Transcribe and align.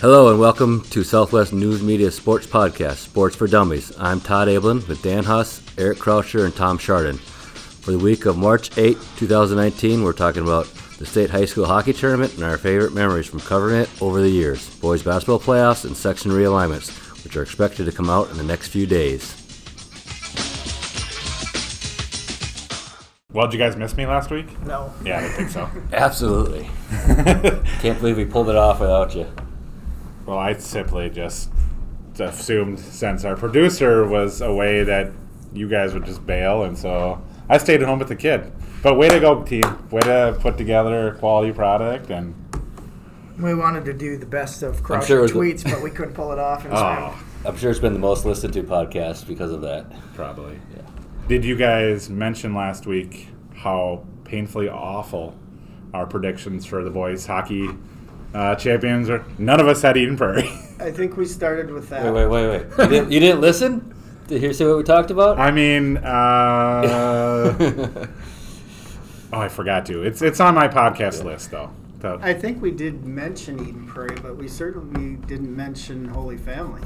Hello 0.00 0.30
and 0.30 0.38
welcome 0.38 0.82
to 0.90 1.02
Southwest 1.02 1.52
News 1.52 1.82
Media 1.82 2.12
Sports 2.12 2.46
Podcast, 2.46 2.98
Sports 2.98 3.34
for 3.34 3.48
Dummies. 3.48 3.92
I'm 3.98 4.20
Todd 4.20 4.46
Ablin 4.46 4.86
with 4.86 5.02
Dan 5.02 5.24
Huss, 5.24 5.60
Eric 5.76 5.98
Croucher, 5.98 6.44
and 6.44 6.54
Tom 6.54 6.78
Chardon. 6.78 7.16
For 7.16 7.90
the 7.90 7.98
week 7.98 8.24
of 8.24 8.38
March 8.38 8.78
8, 8.78 8.96
2019, 9.16 10.04
we're 10.04 10.12
talking 10.12 10.44
about 10.44 10.66
the 10.98 11.04
state 11.04 11.30
high 11.30 11.46
school 11.46 11.66
hockey 11.66 11.92
tournament 11.92 12.32
and 12.34 12.44
our 12.44 12.56
favorite 12.58 12.94
memories 12.94 13.26
from 13.26 13.40
covering 13.40 13.80
it 13.80 13.90
over 14.00 14.20
the 14.20 14.30
years, 14.30 14.72
boys 14.76 15.02
basketball 15.02 15.40
playoffs, 15.40 15.84
and 15.84 15.96
section 15.96 16.30
realignments, 16.30 17.24
which 17.24 17.36
are 17.36 17.42
expected 17.42 17.84
to 17.86 17.90
come 17.90 18.08
out 18.08 18.30
in 18.30 18.36
the 18.36 18.44
next 18.44 18.68
few 18.68 18.86
days. 18.86 19.34
Well, 23.32 23.48
did 23.48 23.54
you 23.54 23.58
guys 23.58 23.74
miss 23.74 23.96
me 23.96 24.06
last 24.06 24.30
week? 24.30 24.46
No. 24.64 24.94
Yeah, 25.04 25.18
I 25.18 25.22
don't 25.22 25.32
think 25.32 25.50
so. 25.50 25.68
Absolutely. 25.92 26.70
Can't 27.80 27.98
believe 27.98 28.16
we 28.16 28.24
pulled 28.24 28.48
it 28.48 28.54
off 28.54 28.78
without 28.78 29.16
you. 29.16 29.26
Well, 30.28 30.38
I 30.38 30.52
simply 30.52 31.08
just 31.08 31.50
assumed 32.20 32.78
since 32.78 33.24
our 33.24 33.34
producer 33.34 34.06
was 34.06 34.42
away 34.42 34.84
that 34.84 35.10
you 35.54 35.68
guys 35.68 35.94
would 35.94 36.04
just 36.04 36.26
bail, 36.26 36.64
and 36.64 36.76
so 36.76 37.22
I 37.48 37.56
stayed 37.56 37.80
at 37.80 37.88
home 37.88 37.98
with 37.98 38.08
the 38.08 38.16
kid. 38.16 38.52
But 38.82 38.96
way 38.98 39.08
to 39.08 39.18
go, 39.20 39.42
team! 39.42 39.62
Way 39.90 40.02
to 40.02 40.36
put 40.38 40.58
together 40.58 41.08
a 41.08 41.14
quality 41.18 41.50
product, 41.52 42.10
and 42.10 42.34
We 43.38 43.54
wanted 43.54 43.86
to 43.86 43.94
do 43.94 44.18
the 44.18 44.26
best 44.26 44.62
of 44.62 44.82
Croucher 44.82 45.06
sure 45.06 45.18
it 45.20 45.22
was 45.22 45.32
the- 45.32 45.38
tweets, 45.38 45.64
but 45.64 45.82
we 45.82 45.90
couldn't 45.90 46.12
pull 46.14 46.30
it 46.32 46.38
off. 46.38 46.64
And 46.66 46.74
oh, 46.74 47.18
I'm 47.46 47.56
sure 47.56 47.70
it's 47.70 47.80
been 47.80 47.94
the 47.94 47.98
most 47.98 48.26
listened 48.26 48.52
to 48.52 48.62
podcast 48.64 49.26
because 49.26 49.50
of 49.50 49.62
that. 49.62 49.86
probably. 50.14 50.60
Yeah. 50.76 50.82
Did 51.26 51.44
you 51.44 51.56
guys 51.56 52.10
mention 52.10 52.54
last 52.54 52.86
week 52.86 53.28
how 53.54 54.04
painfully 54.24 54.68
awful 54.68 55.34
our 55.94 56.06
predictions 56.06 56.66
for 56.66 56.84
the 56.84 56.90
boys 56.90 57.24
hockey 57.24 57.70
uh, 58.34 58.54
champions 58.56 59.08
are? 59.10 59.24
None 59.38 59.60
of 59.60 59.68
us 59.68 59.82
had 59.82 59.96
Eden 59.96 60.16
Prairie. 60.16 60.48
I 60.80 60.90
think 60.90 61.16
we 61.16 61.26
started 61.26 61.70
with 61.70 61.88
that. 61.90 62.04
Wait, 62.12 62.26
wait, 62.26 62.26
wait, 62.26 62.48
wait. 62.48 62.66
You 62.84 62.88
didn't, 62.88 63.12
you 63.12 63.20
didn't 63.20 63.40
listen 63.40 63.94
to 64.28 64.38
hear 64.38 64.52
see 64.52 64.64
what 64.64 64.76
we 64.76 64.82
talked 64.84 65.10
about? 65.10 65.38
I 65.38 65.50
mean, 65.50 65.96
uh, 65.98 66.02
oh, 69.32 69.40
I 69.40 69.48
forgot 69.48 69.86
to. 69.86 70.02
It's 70.02 70.22
it's 70.22 70.40
on 70.40 70.54
my 70.54 70.68
podcast 70.68 71.24
list 71.24 71.50
though. 71.50 71.70
The- 72.00 72.18
I 72.22 72.32
think 72.32 72.62
we 72.62 72.70
did 72.70 73.04
mention 73.04 73.58
Eden 73.60 73.86
Prairie, 73.86 74.16
but 74.22 74.36
we 74.36 74.46
certainly 74.46 75.16
didn't 75.26 75.54
mention 75.54 76.06
Holy 76.06 76.36
Family. 76.36 76.82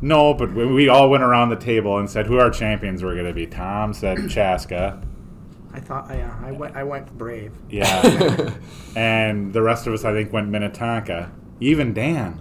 no, 0.00 0.32
but 0.32 0.54
we, 0.54 0.64
we 0.64 0.88
all 0.88 1.10
went 1.10 1.22
around 1.22 1.50
the 1.50 1.56
table 1.56 1.98
and 1.98 2.08
said 2.08 2.26
who 2.26 2.38
our 2.38 2.50
champions 2.50 3.02
were 3.02 3.12
going 3.12 3.26
to 3.26 3.34
be. 3.34 3.46
Tom 3.46 3.92
said 3.92 4.30
Chaska. 4.30 5.02
I 5.72 5.80
thought, 5.80 6.06
yeah, 6.10 6.36
I 6.44 6.50
went, 6.52 6.76
I 6.76 6.82
went 6.84 7.16
brave. 7.16 7.52
Yeah. 7.68 8.50
and 8.96 9.52
the 9.52 9.62
rest 9.62 9.86
of 9.86 9.92
us, 9.94 10.04
I 10.04 10.12
think, 10.12 10.32
went 10.32 10.48
Minnetonka. 10.48 11.30
Even 11.60 11.92
Dan. 11.94 12.40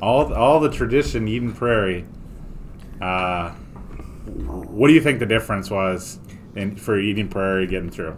All 0.00 0.32
all 0.32 0.60
the 0.60 0.70
tradition 0.70 1.26
Eden 1.26 1.52
Prairie. 1.52 2.04
Uh, 3.00 3.50
what 3.50 4.88
do 4.88 4.94
you 4.94 5.00
think 5.00 5.18
the 5.18 5.26
difference 5.26 5.70
was 5.70 6.20
in 6.54 6.76
for 6.76 6.98
Eden 6.98 7.28
Prairie 7.28 7.66
getting 7.66 7.90
through? 7.90 8.16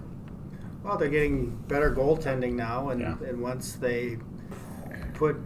Well, 0.82 0.98
they're 0.98 1.08
getting 1.08 1.50
better 1.68 1.94
goaltending 1.94 2.52
now, 2.54 2.90
and, 2.90 3.00
Yeah. 3.00 3.14
and 3.26 3.40
once 3.40 3.74
they 3.74 4.18
put 5.14 5.36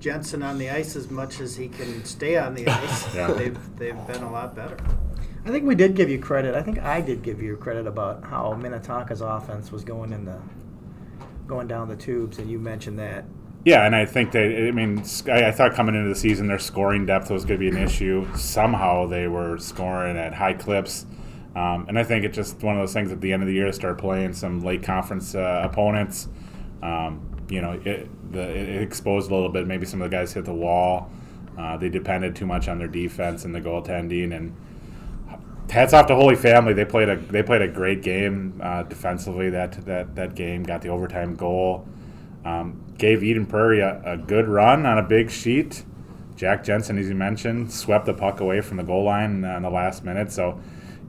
Jensen 0.00 0.42
on 0.42 0.58
the 0.58 0.70
ice 0.70 0.96
as 0.96 1.10
much 1.10 1.40
as 1.40 1.56
he 1.56 1.68
can 1.68 2.04
stay 2.04 2.36
on 2.36 2.54
the 2.54 2.66
ice, 2.68 3.14
Yeah. 3.14 3.30
they've 3.32 3.76
they've 3.76 4.06
been 4.06 4.22
a 4.22 4.30
lot 4.32 4.56
better. 4.56 4.76
I 5.46 5.50
think 5.50 5.64
we 5.64 5.76
did 5.76 5.94
give 5.94 6.10
you 6.10 6.18
credit. 6.18 6.56
I 6.56 6.62
think 6.62 6.80
I 6.80 7.00
did 7.00 7.22
give 7.22 7.40
you 7.40 7.56
credit 7.56 7.86
about 7.86 8.24
how 8.24 8.58
Minnetonka's 8.60 9.20
offense 9.20 9.70
was 9.70 9.84
going 9.84 10.12
in 10.12 10.24
the 10.24 10.40
going 11.46 11.68
down 11.68 11.88
the 11.88 11.94
tubes, 11.94 12.38
and 12.38 12.50
you 12.50 12.58
mentioned 12.58 12.98
that. 12.98 13.24
Yeah, 13.64 13.86
and 13.86 13.94
I 13.94 14.06
think 14.06 14.32
they. 14.32 14.66
I 14.66 14.72
mean, 14.72 14.98
I 15.28 15.52
thought 15.52 15.72
coming 15.74 15.94
into 15.94 16.08
the 16.08 16.16
season 16.16 16.48
their 16.48 16.58
scoring 16.58 17.06
depth 17.06 17.30
was 17.30 17.44
going 17.44 17.60
to 17.60 17.70
be 17.70 17.76
an 17.76 17.80
issue. 17.80 18.26
Somehow 18.34 19.06
they 19.06 19.28
were 19.28 19.56
scoring 19.58 20.16
at 20.16 20.34
high 20.34 20.52
clips, 20.52 21.06
um, 21.54 21.86
and 21.88 21.96
I 21.96 22.02
think 22.02 22.24
it's 22.24 22.34
just 22.34 22.60
one 22.64 22.74
of 22.74 22.82
those 22.82 22.92
things 22.92 23.12
at 23.12 23.20
the 23.20 23.32
end 23.32 23.44
of 23.44 23.46
the 23.46 23.54
year 23.54 23.66
to 23.66 23.72
start 23.72 23.98
playing 23.98 24.32
some 24.32 24.64
late 24.64 24.82
conference 24.82 25.36
uh, 25.36 25.62
opponents. 25.62 26.26
Um, 26.82 27.20
you 27.48 27.62
know, 27.62 27.80
it, 27.84 28.32
the, 28.32 28.42
it 28.42 28.82
exposed 28.82 29.30
a 29.30 29.34
little 29.34 29.50
bit. 29.50 29.68
Maybe 29.68 29.86
some 29.86 30.02
of 30.02 30.10
the 30.10 30.16
guys 30.16 30.32
hit 30.32 30.44
the 30.44 30.52
wall. 30.52 31.08
Uh, 31.56 31.76
they 31.76 31.88
depended 31.88 32.34
too 32.34 32.46
much 32.46 32.66
on 32.66 32.78
their 32.78 32.88
defense 32.88 33.44
and 33.44 33.54
the 33.54 33.60
goaltending, 33.60 34.36
and 34.36 34.52
hats 35.70 35.92
off 35.92 36.06
to 36.06 36.14
Holy 36.14 36.36
Family. 36.36 36.72
They 36.72 36.84
played 36.84 37.08
a 37.08 37.16
they 37.16 37.42
played 37.42 37.62
a 37.62 37.68
great 37.68 38.02
game 38.02 38.60
uh, 38.62 38.82
defensively. 38.84 39.50
That 39.50 39.72
that 39.86 40.14
that 40.14 40.34
game 40.34 40.62
got 40.62 40.82
the 40.82 40.88
overtime 40.88 41.34
goal. 41.34 41.86
Um, 42.44 42.84
gave 42.96 43.24
Eden 43.24 43.46
Prairie 43.46 43.80
a, 43.80 44.00
a 44.04 44.16
good 44.16 44.46
run 44.48 44.86
on 44.86 44.98
a 44.98 45.02
big 45.02 45.30
sheet. 45.30 45.84
Jack 46.36 46.62
Jensen, 46.64 46.98
as 46.98 47.08
you 47.08 47.14
mentioned, 47.14 47.72
swept 47.72 48.06
the 48.06 48.14
puck 48.14 48.40
away 48.40 48.60
from 48.60 48.76
the 48.76 48.82
goal 48.82 49.04
line 49.04 49.42
in 49.44 49.62
the 49.62 49.70
last 49.70 50.04
minute. 50.04 50.30
So, 50.30 50.60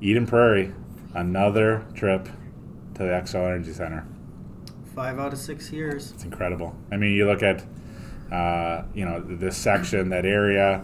Eden 0.01 0.25
Prairie, 0.25 0.74
another 1.13 1.85
trip 1.94 2.29
to 2.95 3.03
the 3.03 3.09
Xcel 3.09 3.45
Energy 3.45 3.74
Center. 3.74 4.07
Five 4.95 5.19
out 5.19 5.34
of 5.34 5.39
six 5.39 5.72
years. 5.72 6.12
It's 6.13 6.24
incredible. 6.24 6.75
I 6.91 6.97
mean, 6.97 7.13
you 7.13 7.28
look 7.28 7.44
at, 7.44 7.63
uh, 8.31 8.84
you 8.95 9.06
know, 9.06 9.19
this 9.19 9.57
section, 9.57 10.09
that 10.09 10.25
area. 10.25 10.84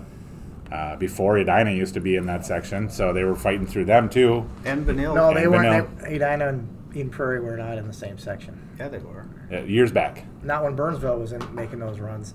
Uh, 0.73 0.95
before 0.95 1.37
Edina 1.37 1.69
used 1.71 1.93
to 1.93 1.99
be 1.99 2.15
in 2.15 2.25
that 2.25 2.43
section, 2.43 2.89
so 2.89 3.13
they 3.13 3.23
were 3.23 3.35
fighting 3.35 3.67
through 3.67 3.85
them 3.85 4.09
too. 4.09 4.49
And 4.65 4.83
Vanilla. 4.83 5.13
No, 5.13 5.31
they 5.33 5.43
And 5.43 5.51
weren't. 5.51 5.99
They, 5.99 6.15
Edina 6.15 6.47
and 6.47 6.67
Eden 6.95 7.11
Prairie 7.11 7.39
were 7.41 7.55
not 7.55 7.77
in 7.77 7.85
the 7.85 7.93
same 7.93 8.17
section. 8.17 8.59
Yeah, 8.79 8.87
they 8.87 8.97
were. 8.97 9.27
Uh, 9.51 9.59
years 9.65 9.91
back. 9.91 10.25
Not 10.41 10.63
when 10.63 10.75
Burnsville 10.75 11.19
was 11.19 11.31
in, 11.31 11.53
making 11.53 11.77
those 11.77 11.99
runs. 11.99 12.33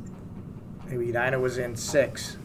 Maybe 0.86 1.08
Edina 1.10 1.40
was 1.40 1.58
in 1.58 1.74
six, 1.74 2.36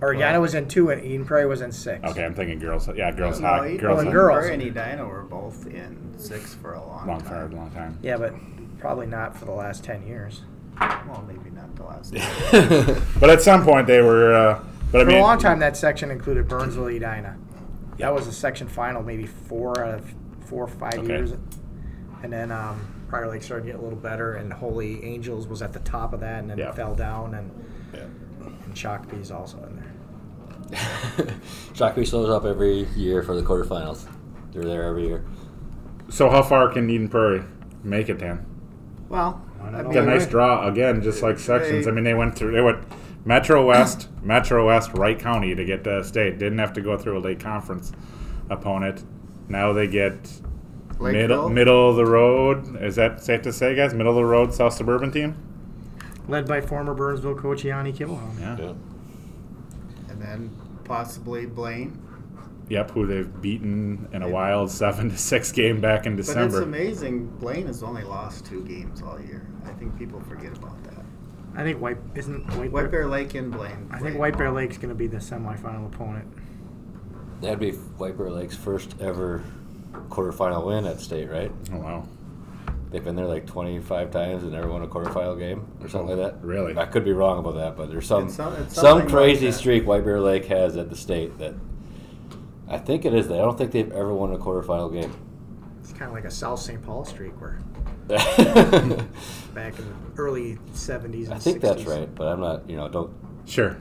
or 0.00 0.14
Edina 0.14 0.40
was 0.40 0.54
in 0.54 0.66
two, 0.66 0.90
and 0.90 1.04
Eden 1.04 1.24
Prairie 1.24 1.46
was 1.46 1.60
in 1.60 1.70
six. 1.70 2.02
Okay, 2.10 2.24
I'm 2.24 2.34
thinking 2.34 2.58
girls. 2.58 2.88
Yeah, 2.92 3.12
girls 3.12 3.38
No, 3.38 3.46
hockey. 3.46 3.68
Eden 3.68 3.78
Girls 3.80 3.98
and 4.00 4.08
hockey. 4.08 4.14
girls. 4.14 4.38
Prairie 4.46 4.54
and 4.54 4.62
Edina 4.64 5.06
were 5.06 5.22
both 5.22 5.64
in 5.68 6.12
six 6.16 6.54
for 6.56 6.74
a 6.74 6.84
long, 6.84 7.06
Long 7.06 7.20
for 7.20 7.36
a 7.44 7.48
time. 7.48 7.56
long 7.56 7.70
time. 7.70 7.98
Yeah, 8.02 8.16
but 8.16 8.34
probably 8.80 9.06
not 9.06 9.36
for 9.36 9.44
the 9.44 9.52
last 9.52 9.84
ten 9.84 10.04
years. 10.08 10.42
Well, 10.80 11.24
maybe 11.28 11.50
not 11.50 11.72
the 11.76 11.84
last. 11.84 12.14
But 13.20 13.30
at 13.30 13.42
some 13.42 13.62
point 13.64 13.86
they 13.86 14.02
were. 14.02 14.34
Uh, 14.34 14.64
but 14.92 15.02
I 15.02 15.04
For 15.04 15.10
mean, 15.10 15.18
a 15.18 15.22
long 15.22 15.38
time, 15.38 15.58
that 15.60 15.76
section 15.76 16.10
included 16.10 16.48
Burnsville, 16.48 16.88
Edina. 16.88 17.36
That 17.98 18.14
was 18.14 18.26
a 18.26 18.32
section 18.32 18.68
final, 18.68 19.02
maybe 19.02 19.26
four 19.26 19.84
out 19.84 19.94
of 19.98 20.14
four 20.46 20.64
or 20.64 20.68
five 20.68 20.94
Okay. 20.98 21.08
years. 21.08 21.32
And 22.22 22.32
then 22.32 22.50
um, 22.52 22.80
Prior 23.08 23.28
Lake 23.28 23.42
started 23.42 23.64
to 23.66 23.72
get 23.72 23.80
a 23.80 23.82
little 23.82 23.98
better, 23.98 24.34
and 24.34 24.52
Holy 24.52 25.04
Angels 25.04 25.46
was 25.46 25.62
at 25.62 25.72
the 25.72 25.80
top 25.80 26.12
of 26.12 26.20
that, 26.20 26.40
and 26.40 26.50
then 26.50 26.58
Yeah. 26.58 26.72
fell 26.72 26.94
down, 26.94 27.34
and, 27.34 27.50
Yeah. 27.94 28.00
and 28.64 28.74
Shakopee 28.74 29.30
also 29.34 29.58
in 29.64 29.76
there. 29.76 29.84
Shockley 31.74 32.04
shows 32.04 32.28
up 32.28 32.44
every 32.44 32.84
year 32.96 33.22
for 33.22 33.34
the 33.34 33.42
quarterfinals. 33.42 34.06
They're 34.52 34.62
there 34.64 34.84
every 34.84 35.06
year. 35.06 35.24
So 36.10 36.28
how 36.30 36.42
far 36.42 36.68
can 36.68 36.88
Eden 36.90 37.08
Prairie 37.08 37.42
make 37.82 38.08
it 38.08 38.18
then? 38.18 38.44
Well, 39.08 39.40
I 39.62 39.70
mean. 39.82 39.92
Got 39.92 40.04
a 40.04 40.06
nice 40.06 40.26
draw 40.26 40.66
again, 40.68 41.02
just 41.02 41.22
like 41.22 41.38
sections. 41.38 41.86
I 41.86 41.90
mean, 41.90 42.04
they 42.04 42.14
went 42.14 42.36
through. 42.36 42.52
They 42.52 42.60
went 42.60 42.78
Metro 43.28 43.62
West, 43.62 44.08
Metro 44.22 44.66
West, 44.66 44.94
Wright 44.94 45.18
County 45.18 45.54
to 45.54 45.62
get 45.62 45.84
to 45.84 46.02
state. 46.02 46.38
Didn't 46.38 46.56
have 46.56 46.72
to 46.72 46.80
go 46.80 46.96
through 46.96 47.18
a 47.18 47.20
late 47.20 47.38
conference 47.38 47.92
opponent. 48.48 49.04
Now 49.50 49.74
they 49.74 49.86
get 49.86 50.40
middle 50.98 51.50
middle 51.50 51.90
of 51.90 51.96
the 51.96 52.06
road. 52.06 52.82
Is 52.82 52.96
that 52.96 53.22
safe 53.22 53.42
to 53.42 53.52
say, 53.52 53.74
guys? 53.74 53.92
Middle 53.92 54.12
of 54.12 54.16
the 54.16 54.24
road 54.24 54.54
South 54.54 54.72
Suburban 54.72 55.10
team. 55.12 55.36
Led 56.26 56.48
by 56.48 56.62
former 56.62 56.94
Burnsville 56.94 57.34
coach 57.34 57.64
Janne 57.64 57.94
Kivihalme. 57.94 58.40
Yeah. 58.40 58.56
Yeah. 58.58 58.72
and 60.08 60.22
then 60.22 60.56
possibly 60.84 61.44
Blaine. 61.44 62.02
Yep. 62.70 62.90
Who 62.92 63.06
they've 63.06 63.42
beaten 63.42 64.08
in 64.12 64.22
a 64.22 64.28
wild 64.28 64.70
seven 64.70 65.10
to 65.10 65.18
six 65.18 65.52
game 65.52 65.82
back 65.82 66.06
in 66.06 66.16
December. 66.16 66.48
But 66.48 66.56
it's 66.56 66.64
amazing. 66.64 67.26
Blaine 67.40 67.66
has 67.66 67.82
only 67.82 68.04
lost 68.04 68.46
two 68.46 68.64
games 68.64 69.02
all 69.02 69.20
year. 69.20 69.46
I 69.66 69.72
think 69.72 69.98
people 69.98 70.18
forget 70.22 70.56
about 70.56 70.76
that. 70.76 70.77
I 71.56 71.62
think 71.62 71.80
White 71.80 71.98
isn't 72.14 72.46
White, 72.56 72.70
White 72.70 72.82
Bear. 72.82 72.88
Bear 73.02 73.06
Lake 73.08 73.34
and 73.34 73.50
Blaine. 73.50 73.88
I 73.92 73.98
think 73.98 74.18
White 74.18 74.36
Bear. 74.38 74.50
Lake's 74.50 74.76
going 74.78 74.90
to 74.90 74.94
be 74.94 75.06
the 75.06 75.16
semifinal 75.18 75.86
opponent. 75.92 76.32
That'd 77.40 77.58
be 77.60 77.72
White 77.72 78.16
Bear 78.16 78.30
Lake's 78.30 78.56
first 78.56 78.94
ever 79.00 79.42
quarterfinal 80.08 80.66
win 80.66 80.86
at 80.86 81.00
state, 81.00 81.28
right? 81.30 81.50
oh 81.72 81.78
wow. 81.78 82.08
They've 82.90 83.04
been 83.04 83.16
there 83.16 83.26
like 83.26 83.46
25 83.46 84.10
times 84.10 84.42
and 84.44 84.52
never 84.52 84.68
won 84.68 84.82
a 84.82 84.86
quarterfinal 84.86 85.38
game 85.38 85.66
or 85.82 85.88
something 85.88 86.16
like 86.18 86.32
that. 86.32 86.42
Really? 86.42 86.76
I 86.78 86.86
could 86.86 87.04
be 87.04 87.12
wrong 87.12 87.38
about 87.38 87.56
that, 87.56 87.76
but 87.76 87.90
there's 87.90 88.06
some 88.06 88.24
It's 88.26 88.36
some- 88.36 88.54
it's 88.54 88.74
some 88.74 88.82
something 88.82 89.06
like 89.06 89.14
crazy 89.14 89.52
streak 89.52 89.86
White 89.86 90.04
Bear 90.04 90.20
Lake 90.20 90.46
has 90.46 90.76
at 90.76 90.88
the 90.88 90.96
state 90.96 91.36
that 91.38 91.54
I 92.66 92.78
think 92.78 93.04
it 93.04 93.12
is 93.14 93.28
that. 93.28 93.34
I 93.34 93.42
don't 93.42 93.58
think 93.58 93.72
they've 93.72 93.92
ever 93.92 94.12
won 94.14 94.32
a 94.32 94.38
quarterfinal 94.38 94.90
game. 94.92 95.12
It's 95.98 96.04
kind 96.04 96.10
of 96.10 96.14
like 96.14 96.26
a 96.26 96.30
South 96.30 96.60
St. 96.60 96.80
Paul 96.80 97.04
streak 97.04 97.32
where 97.40 97.58
back 98.06 99.76
in 99.80 99.84
the 99.84 99.94
early 100.16 100.56
70s 100.72 101.28
and 101.28 101.42
think 101.42 101.58
60s. 101.58 101.60
that's 101.60 101.84
right, 101.86 102.14
but 102.14 102.28
I'm 102.28 102.38
not. 102.38 102.70
You 102.70 102.76
know, 102.76 102.88
don't. 102.88 103.12
Sure. 103.46 103.76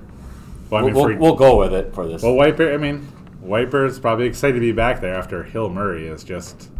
Well, 0.72 0.82
I 0.82 0.84
We'll, 0.84 0.86
mean, 0.86 0.96
we'll, 0.96 1.04
for- 1.14 1.18
we'll 1.22 1.36
go 1.36 1.58
with 1.60 1.74
it 1.74 1.94
for 1.94 2.08
this. 2.08 2.24
Well, 2.24 2.34
White 2.34 2.58
Bear, 2.58 2.74
I 2.74 2.78
mean, 2.78 3.04
White 3.40 3.70
Bear's 3.70 4.00
probably 4.00 4.26
excited 4.26 4.56
to 4.56 4.60
be 4.60 4.72
back 4.72 5.00
there 5.00 5.14
after 5.14 5.44
Hill 5.44 5.70
Murray 5.70 6.08
has 6.08 6.24
just 6.24 6.72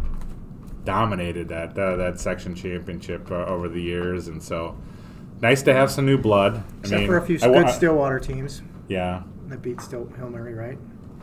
dominated 0.84 1.46
that 1.50 1.78
uh, 1.78 1.94
that 1.94 2.18
section 2.18 2.56
championship 2.56 3.30
uh, 3.30 3.44
over 3.44 3.68
the 3.68 3.80
years, 3.80 4.26
and 4.26 4.42
so 4.42 4.76
nice 5.40 5.62
to 5.62 5.72
have 5.72 5.88
some 5.92 6.04
new 6.04 6.18
blood. 6.18 6.64
Except 6.80 6.94
I 6.96 6.98
mean, 6.98 7.06
for 7.06 7.16
a 7.18 7.24
few 7.24 7.38
I 7.40 7.46
wa- 7.46 7.62
good 7.62 7.72
Stillwater 7.74 8.18
teams 8.18 8.60
Yeah, 8.88 9.22
that 9.46 9.62
beat 9.62 9.80
Still 9.82 10.06
Hill 10.16 10.30
Murray, 10.30 10.54
right? 10.54 10.78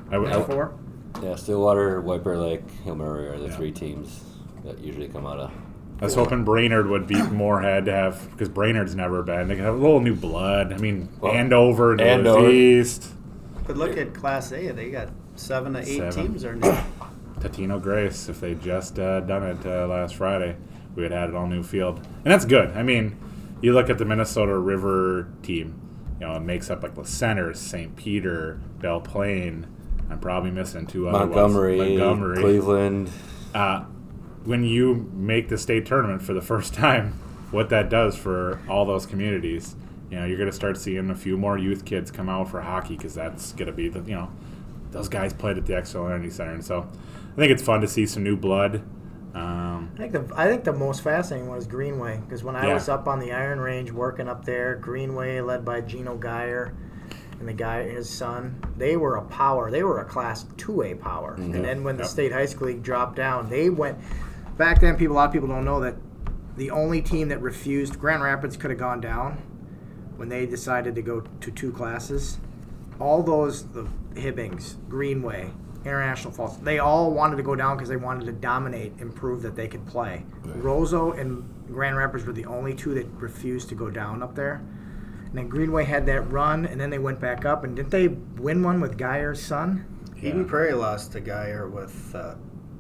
I, 0.09 0.11
Number 0.13 0.29
I- 0.29 0.43
four. 0.43 0.79
Yeah, 1.23 1.35
Stillwater, 1.35 2.01
White 2.01 2.25
Lake, 2.25 2.69
Hill 2.83 2.95
Murray 2.95 3.27
are 3.29 3.37
the 3.37 3.45
Yeah. 3.47 3.55
three 3.55 3.71
teams 3.71 4.23
that 4.63 4.79
usually 4.79 5.07
come 5.07 5.25
out 5.25 5.39
of. 5.39 5.51
I 6.01 6.05
was 6.05 6.15
hoping 6.15 6.43
Brainerd 6.43 6.87
would 6.89 7.07
beat 7.07 7.23
Moorhead 7.31 7.85
to 7.85 7.91
have 7.93 8.29
because 8.31 8.49
Brainerd's 8.49 8.95
never 8.95 9.23
been. 9.23 9.47
They 9.47 9.55
could 9.55 9.63
have 9.63 9.75
a 9.75 9.77
little 9.77 10.01
new 10.01 10.15
blood. 10.15 10.73
I 10.73 10.77
mean, 10.77 11.09
Well, 11.21 11.31
Andover, 11.31 11.99
Andover. 12.01 12.41
Northeast, 12.41 13.13
But 13.65 13.77
look 13.77 13.97
at 13.97 14.13
Class 14.13 14.51
A; 14.51 14.71
they 14.71 14.91
got 14.91 15.09
seven 15.35 15.73
to 15.73 15.79
eight 15.79 15.97
Seven. 15.97 16.27
teams 16.27 16.43
are 16.43 16.55
new. 16.55 16.73
Tatino 17.39 17.81
Grace. 17.81 18.27
If 18.29 18.41
they 18.41 18.55
just 18.55 18.99
uh, 18.99 19.21
done 19.21 19.43
it 19.43 19.65
uh, 19.65 19.87
last 19.87 20.15
Friday, 20.15 20.57
we 20.95 21.03
would 21.03 21.11
have 21.11 21.21
had 21.21 21.29
an 21.29 21.35
all 21.35 21.47
new 21.47 21.63
field, 21.63 21.97
and 21.97 22.25
that's 22.33 22.45
good. 22.45 22.71
I 22.71 22.83
mean, 22.83 23.15
you 23.61 23.73
look 23.73 23.89
at 23.89 23.97
the 23.97 24.05
Minnesota 24.05 24.57
River 24.57 25.29
team. 25.43 25.79
You 26.19 26.27
know, 26.27 26.35
it 26.35 26.41
makes 26.41 26.69
up 26.69 26.83
like 26.83 26.95
the 26.95 27.03
centers, 27.05 27.59
St. 27.59 27.95
Peter, 27.95 28.59
Belle 28.79 29.01
Plaine. 29.01 29.65
I'm 30.09 30.19
probably 30.19 30.51
missing 30.51 30.85
two 30.87 31.07
other 31.07 31.19
Montgomery, 31.25 31.77
ones. 31.77 31.89
Montgomery, 31.99 32.41
Cleveland. 32.41 33.09
uh, 33.53 33.83
when 34.43 34.63
you 34.63 35.09
make 35.13 35.49
the 35.49 35.57
state 35.57 35.85
tournament 35.85 36.21
for 36.21 36.33
the 36.33 36.41
first 36.41 36.73
time, 36.73 37.13
what 37.51 37.69
that 37.69 37.89
does 37.89 38.15
for 38.15 38.61
all 38.69 38.85
those 38.85 39.05
communities, 39.05 39.75
you 40.11 40.17
know, 40.19 40.25
you're 40.25 40.37
going 40.37 40.49
to 40.49 40.55
start 40.55 40.77
seeing 40.77 41.09
a 41.09 41.15
few 41.15 41.37
more 41.37 41.57
youth 41.57 41.85
kids 41.85 42.11
come 42.11 42.29
out 42.29 42.49
for 42.49 42.61
hockey 42.61 42.95
because 42.95 43.15
that's 43.15 43.53
going 43.53 43.65
to 43.67 43.71
be 43.73 43.89
the, 43.89 43.99
you 44.01 44.15
know, 44.15 44.29
those 44.91 45.09
guys 45.09 45.33
played 45.33 45.57
at 45.57 45.65
the 45.65 45.73
Xcel 45.73 46.05
Energy 46.09 46.29
Center, 46.29 46.53
and 46.53 46.63
so 46.63 46.87
I 47.33 47.35
think 47.35 47.51
it's 47.51 47.63
fun 47.63 47.81
to 47.81 47.87
see 47.87 48.05
some 48.05 48.23
new 48.23 48.35
blood. 48.37 48.83
Um, 49.33 49.91
I 49.95 49.97
think 49.97 50.11
the 50.13 50.25
I 50.35 50.47
think 50.47 50.63
the 50.63 50.71
most 50.71 51.01
fascinating 51.03 51.49
one 51.49 51.57
is 51.57 51.67
Greenway 51.67 52.21
because 52.21 52.43
when 52.43 52.55
I 52.55 52.67
Yeah. 52.67 52.75
was 52.75 52.87
up 52.87 53.05
on 53.07 53.19
the 53.19 53.33
Iron 53.33 53.59
Range 53.59 53.91
working 53.91 54.29
up 54.29 54.45
there, 54.45 54.75
Greenway 54.75 55.41
led 55.41 55.65
by 55.65 55.81
Gino 55.81 56.17
Guyer 56.17 56.71
and 57.39 57.47
the 57.47 57.53
guy 57.53 57.83
his 57.83 58.09
son, 58.09 58.61
they 58.77 58.97
were 58.97 59.15
a 59.17 59.23
power. 59.23 59.69
They 59.69 59.83
were 59.83 59.99
a 59.99 60.05
Class 60.05 60.45
Two 60.57 60.81
A 60.83 60.95
power. 60.95 61.35
And 61.35 61.53
mm-hmm. 61.53 61.63
then 61.63 61.83
when 61.83 61.97
the 61.97 62.03
Yep. 62.03 62.11
State 62.11 62.31
High 62.31 62.45
School 62.45 62.67
League 62.67 62.83
dropped 62.83 63.15
down, 63.15 63.49
they 63.49 63.69
went 63.69 63.97
back 64.57 64.81
then. 64.81 64.95
People 64.95 65.15
a 65.15 65.17
lot 65.17 65.27
of 65.27 65.33
people 65.33 65.47
don't 65.47 65.65
know 65.65 65.79
that 65.81 65.95
the 66.57 66.71
only 66.71 67.01
team 67.01 67.27
that 67.29 67.41
refused 67.41 67.99
Grand 67.99 68.23
Rapids 68.23 68.55
could 68.55 68.69
have 68.71 68.79
gone 68.79 69.01
down 69.01 69.41
when 70.15 70.29
they 70.29 70.45
decided 70.45 70.95
to 70.95 71.01
go 71.01 71.21
to 71.41 71.51
two 71.51 71.71
classes. 71.71 72.37
All 72.99 73.21
those 73.21 73.67
the 73.67 73.87
Hibbings, 74.13 74.75
Greenway, 74.87 75.51
International 75.83 76.31
Falls, 76.31 76.57
they 76.59 76.79
all 76.79 77.11
wanted 77.11 77.35
to 77.35 77.43
go 77.43 77.55
down 77.55 77.75
because 77.75 77.89
they 77.89 77.97
wanted 77.97 78.25
to 78.25 78.31
dominate 78.31 78.93
and 78.99 79.13
prove 79.13 79.41
that 79.41 79.55
they 79.55 79.67
could 79.67 79.85
play. 79.85 80.23
Roseau 80.45 81.11
and 81.11 81.43
Grand 81.67 81.97
Rapids 81.97 82.25
were 82.25 82.33
the 82.33 82.45
only 82.45 82.73
two 82.73 82.93
that 82.93 83.05
refused 83.07 83.67
to 83.69 83.75
go 83.75 83.89
down 83.89 84.23
up 84.23 84.35
there. 84.35 84.63
And 85.35 85.43
then 85.43 85.49
Greenway 85.49 85.83
had 85.83 86.05
that 86.05 86.21
run, 86.31 86.65
and 86.65 86.79
then 86.79 86.89
they 86.89 86.97
went 86.97 87.19
back 87.19 87.43
up. 87.43 87.65
And 87.65 87.75
didn't 87.75 87.91
they 87.91 88.07
win 88.07 88.63
one 88.63 88.79
with 88.79 88.97
Guyer's 88.97 89.43
son? 89.43 89.83
Eden 90.21 90.45
Prairie 90.45 90.71
lost 90.71 91.11
to 91.11 91.19
Guyer 91.19 91.69
with 91.69 92.15
uh, 92.15 92.35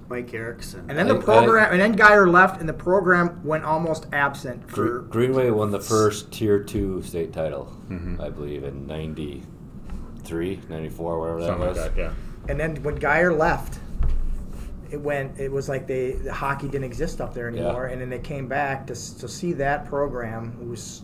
Mike 0.07 0.33
Erickson. 0.33 0.85
And 0.87 0.97
then 0.97 1.09
the 1.09 1.15
I- 1.15 1.17
I- 1.17 1.21
program, 1.21 1.73
and 1.73 1.81
then 1.81 1.97
Guyer 1.97 2.31
left, 2.31 2.61
and 2.61 2.69
the 2.69 2.73
program 2.73 3.41
went 3.43 3.65
almost 3.65 4.07
absent 4.13 4.67
Gre- 4.67 4.73
for. 4.85 4.99
Greenway 5.01 5.49
won 5.49 5.69
the 5.71 5.81
first 5.81 6.31
Tier 6.31 6.63
2 6.63 7.01
state 7.01 7.33
title, 7.33 7.75
Mm-hmm. 7.89 8.21
I 8.21 8.29
believe, 8.29 8.63
in 8.63 8.87
93, 8.87 10.61
94, 10.69 11.19
whatever 11.19 11.39
that 11.41 11.47
something 11.47 11.67
was. 11.67 11.77
like 11.77 11.95
that, 11.95 11.99
yeah. 11.99 12.13
And 12.47 12.57
then 12.57 12.81
when 12.83 12.97
Guyer 12.97 13.37
left, 13.37 13.79
it 14.91 15.01
went. 15.01 15.37
It 15.37 15.51
was 15.51 15.67
like 15.67 15.87
they 15.87 16.11
the 16.13 16.31
hockey 16.31 16.67
didn't 16.67 16.85
exist 16.85 17.19
up 17.19 17.33
there 17.33 17.49
anymore. 17.49 17.87
Yeah. 17.87 17.91
And 17.91 18.01
then 18.01 18.09
they 18.09 18.19
came 18.19 18.47
back 18.47 18.87
to 18.87 18.93
to 18.93 19.27
see 19.27 19.51
that 19.53 19.85
program. 19.87 20.57
It 20.61 20.67
was 20.69 21.01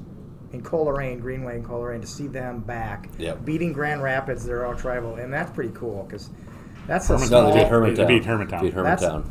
in 0.54 0.62
Coleraine, 0.62 1.20
Greenway 1.20 1.56
and 1.56 1.66
Coleraine, 1.66 2.02
to 2.02 2.08
see 2.08 2.28
them 2.28 2.60
back, 2.60 3.10
Yep. 3.18 3.46
beating 3.46 3.74
Grand 3.74 4.04
Rapids, 4.04 4.46
their 4.46 4.66
all 4.66 4.76
tribal, 4.76 5.16
and 5.16 5.32
that's 5.32 5.52
pretty 5.52 5.72
cool 5.74 6.04
because 6.04 6.30
that's 6.88 7.10
a 7.10 7.14
Hermantown. 7.16 7.28
small. 7.28 7.42
No, 7.44 7.52
they 7.52 7.60
beat 7.64 7.64
They 7.64 7.70
Hermantown. 7.70 8.08
beat 8.08 8.24
Hermantown. 8.26 8.62
Beat 8.62 8.74
Hermantown. 8.74 9.24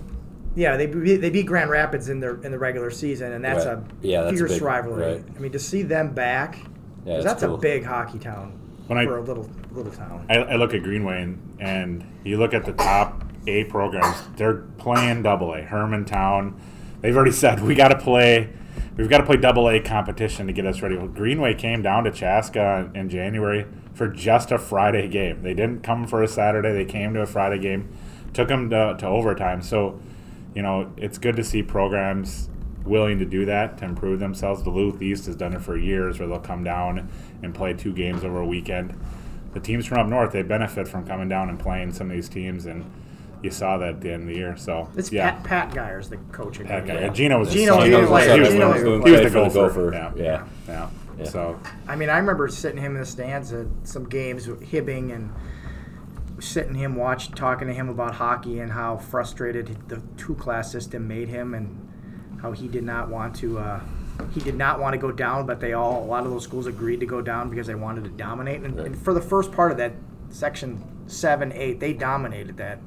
Yeah, 0.56 0.76
they 0.76 0.87
beat, 0.87 1.17
they 1.20 1.31
beat 1.31 1.46
Grand 1.46 1.70
Rapids 1.70 2.08
in 2.08 2.20
their 2.20 2.37
in 2.43 2.50
the 2.52 2.58
regular 2.58 2.90
season, 2.90 3.32
and 3.32 3.44
that's 3.44 3.67
Right. 3.67 3.76
a 3.76 3.82
Yeah, 4.00 4.22
that's 4.22 4.34
a 4.34 4.37
fierce 4.37 4.52
big- 4.55 4.62
rivalry. 4.62 5.02
right. 5.05 5.25
I 5.37 5.38
mean, 5.40 5.52
to 5.52 5.58
see 5.58 5.82
them 5.82 6.08
back, 6.12 6.56
Yeah, 7.05 7.14
'cause 7.17 7.25
it's 7.25 7.25
that's 7.25 7.44
cool. 7.44 7.55
a 7.55 7.58
big 7.58 7.84
hockey 7.84 8.19
town 8.19 8.52
When 8.88 8.99
I- 8.99 9.05
for 9.05 9.19
a 9.19 9.22
little 9.22 9.49
little 9.72 9.93
town. 9.93 10.25
I, 10.28 10.38
I 10.38 10.56
look 10.56 10.75
at 10.75 10.82
Greenway 10.82 11.22
and, 11.22 11.38
and 11.61 12.05
you 12.25 12.38
look 12.38 12.52
at 12.55 12.64
the 12.64 12.72
top 12.72 13.22
A 13.46 13.62
programs. 13.64 14.20
They're 14.37 14.62
playing 14.78 15.22
Double 15.22 15.52
A. 15.55 15.61
Hermantown. 15.62 16.55
They've 17.00 17.14
already 17.17 17.31
said 17.31 17.61
we 17.62 17.75
got 17.76 17.88
to 17.88 17.96
play. 17.99 18.49
We've 19.00 19.08
got 19.08 19.19
to 19.19 19.25
play 19.25 19.38
Double 19.38 19.70
A 19.70 19.81
competition 19.81 20.47
to 20.47 20.52
get 20.52 20.67
us 20.67 20.82
ready. 20.82 20.94
Well, 20.94 21.08
Greenway 21.08 21.55
came 21.55 21.81
down 21.81 22.05
to 22.05 22.11
Chaska 22.11 22.91
in 22.94 23.08
January 23.08 23.64
for 23.94 24.08
just 24.08 24.52
a 24.52 24.58
Friday 24.58 25.08
game. 25.08 25.43
They 25.43 25.55
didn't 25.55 25.82
come 25.82 26.06
for 26.06 26.23
a 26.23 26.29
Saturday. 26.29 26.70
They 26.75 26.85
came 26.85 27.14
to 27.14 27.23
a 27.23 27.26
Friday 27.26 27.58
game. 27.58 27.88
Took 28.35 28.49
them 28.49 28.69
to, 28.69 28.97
to 28.99 29.06
overtime. 29.06 29.62
So, 29.62 29.99
you 30.55 30.61
know, 30.61 30.93
it's 30.99 31.17
good 31.17 31.35
to 31.37 31.44
see 31.44 31.62
programs 31.62 32.50
willing 32.85 33.19
to 33.20 33.25
do 33.25 33.47
that 33.47 33.79
to 33.79 33.87
improve 33.87 34.20
themselves. 34.20 34.62
Duluth 34.62 35.00
East 35.00 35.25
has 35.25 35.35
done 35.35 35.55
it 35.55 35.62
for 35.62 35.79
years, 35.79 36.19
where 36.19 36.29
they'll 36.29 36.38
come 36.38 36.62
down 36.62 37.11
and 37.43 37.55
play 37.55 37.73
two 37.73 37.94
games 37.94 38.23
over 38.23 38.41
a 38.41 38.46
weekend. 38.46 38.94
The 39.55 39.61
teams 39.61 39.87
from 39.87 39.99
up 39.99 40.08
north 40.08 40.32
they 40.32 40.43
benefit 40.43 40.87
from 40.87 41.06
coming 41.06 41.31
down 41.31 41.49
and 41.49 41.58
playing 41.58 41.94
some 41.94 42.11
of 42.11 42.14
these 42.14 42.29
teams, 42.29 42.67
and 42.67 42.85
you 43.43 43.51
saw 43.51 43.79
that 43.79 43.89
at 43.89 44.01
the 44.01 44.13
end 44.13 44.23
of 44.23 44.29
the 44.29 44.35
year. 44.35 44.57
So 44.57 44.89
It's 44.97 45.11
yeah, 45.13 45.33
Pat, 45.33 45.45
Pat 45.45 45.75
Guyer's 45.75 46.09
the 46.09 46.17
coach. 46.33 46.59
Pat 46.63 46.85
Greenway. 46.85 47.09
guy. 47.09 47.13
Gino 47.15 47.39
was 47.39 47.49
his 47.53 47.63
Gino- 47.63 47.75
son. 47.75 47.85
Gino 47.85 47.97
He 47.97 48.03
was- 48.03 48.11
was 48.11 48.25
he 48.25 48.41
was 48.41 48.49
Gino 48.51 48.59
the- 48.61 48.71
was 48.73 48.83
he 48.83 48.89
was 49.13 49.21
the 49.23 49.31
for 49.31 49.31
the 49.31 49.49
gopher. 49.49 49.91
Gopher. 49.91 49.93
Yeah, 49.95 50.13
Yeah. 50.17 50.43
yeah. 50.69 50.89
Yeah. 51.19 51.25
So 51.25 51.59
I 51.89 51.97
mean, 51.97 52.09
I 52.09 52.19
remember 52.19 52.49
sitting 52.49 52.81
him 52.81 52.95
in 52.95 53.01
the 53.01 53.07
stands 53.07 53.53
at 53.53 53.67
some 53.85 54.05
games 54.09 54.47
with 54.49 54.61
Hibbing 54.63 55.15
and 55.15 55.31
sitting 56.39 56.75
him 56.75 56.97
watch 56.97 57.31
talking 57.33 57.69
to 57.69 57.75
him 57.75 57.89
about 57.89 58.15
hockey 58.15 58.61
and 58.61 58.73
how 58.73 58.97
frustrated 58.97 59.77
the 59.89 60.01
two 60.17 60.35
class 60.37 60.73
system 60.73 61.07
made 61.07 61.29
him 61.29 61.53
and 61.55 61.87
how 62.41 62.53
he 62.53 62.67
did 62.69 62.83
not 62.85 63.11
want 63.11 63.35
to 63.37 63.59
uh, 63.59 63.81
he 64.33 64.41
did 64.41 64.55
not 64.55 64.81
want 64.81 64.95
to 64.95 64.99
go 64.99 65.13
down 65.13 65.45
but 65.45 65.61
they 65.61 65.75
all 65.75 66.03
a 66.03 66.07
lot 66.07 66.25
of 66.25 66.31
those 66.31 66.43
schools 66.45 66.67
agreed 66.67 67.01
to 67.01 67.05
go 67.07 67.21
down 67.21 67.51
because 67.51 67.67
they 67.67 67.75
wanted 67.75 68.05
to 68.05 68.11
dominate 68.11 68.63
and, 68.63 68.75
Right. 68.79 68.87
and 68.87 68.97
for 69.03 69.13
the 69.13 69.21
first 69.21 69.53
part 69.53 69.71
of 69.71 69.77
that 69.77 69.93
section 70.31 70.83
7 71.07 71.53
8 71.53 71.79
they 71.81 71.93
dominated 71.93 72.57
that 72.57 72.79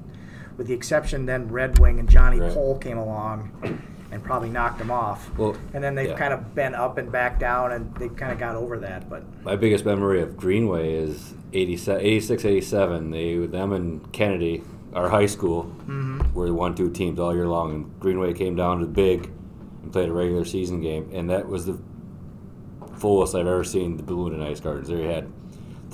with 0.58 0.68
the 0.68 0.74
exception 0.74 1.26
then 1.26 1.48
red 1.50 1.80
wing 1.80 2.00
and 2.00 2.10
johnny 2.10 2.40
Right. 2.40 2.54
Pohl 2.54 2.78
came 2.78 2.98
along 2.98 3.82
and 4.12 4.24
probably 4.24 4.50
knocked 4.50 4.78
them 4.78 4.92
off 4.92 5.36
Well, 5.38 5.56
and 5.74 5.84
then 5.84 5.96
they've 5.96 6.10
yeah. 6.10 6.18
kind 6.18 6.34
of 6.34 6.54
been 6.54 6.76
up 6.76 6.98
and 6.98 7.12
back 7.12 7.40
down 7.40 7.72
and 7.72 7.94
they 7.96 8.10
kind 8.10 8.32
of 8.32 8.40
got 8.40 8.56
over 8.56 8.78
that 8.80 9.10
but 9.10 9.24
My 9.44 9.56
biggest 9.56 9.86
memory 9.86 10.22
of 10.22 10.38
Greenway 10.38 10.94
is 10.94 11.34
87, 11.54 12.04
86, 12.04 12.46
87. 12.46 13.12
They, 13.12 13.38
them 13.46 13.74
and 13.74 14.12
Kennedy, 14.12 14.64
our 14.94 15.10
high 15.10 15.28
school, 15.28 15.66
mm-hmm. 15.66 16.34
were 16.34 16.48
the 16.48 16.54
one, 16.54 16.76
two 16.76 16.90
teams 16.90 17.20
all 17.20 17.34
year 17.34 17.48
long. 17.48 17.72
And 17.72 18.00
Greenway 18.00 18.34
came 18.34 18.56
down 18.56 18.80
to 18.80 18.86
the 18.86 18.92
big 18.92 19.32
and 19.84 19.92
played 19.92 20.10
a 20.10 20.14
regular 20.14 20.46
season 20.46 20.82
game, 20.82 21.10
and 21.14 21.30
that 21.30 21.48
was 21.48 21.66
the 21.66 21.80
fullest 22.98 23.36
I've 23.36 23.48
ever 23.48 23.64
seen 23.64 23.98
the 23.98 24.04
Bloomington 24.04 24.42
Ice 24.42 24.60
Gardens. 24.60 24.88
They 24.88 25.04
had 25.04 25.32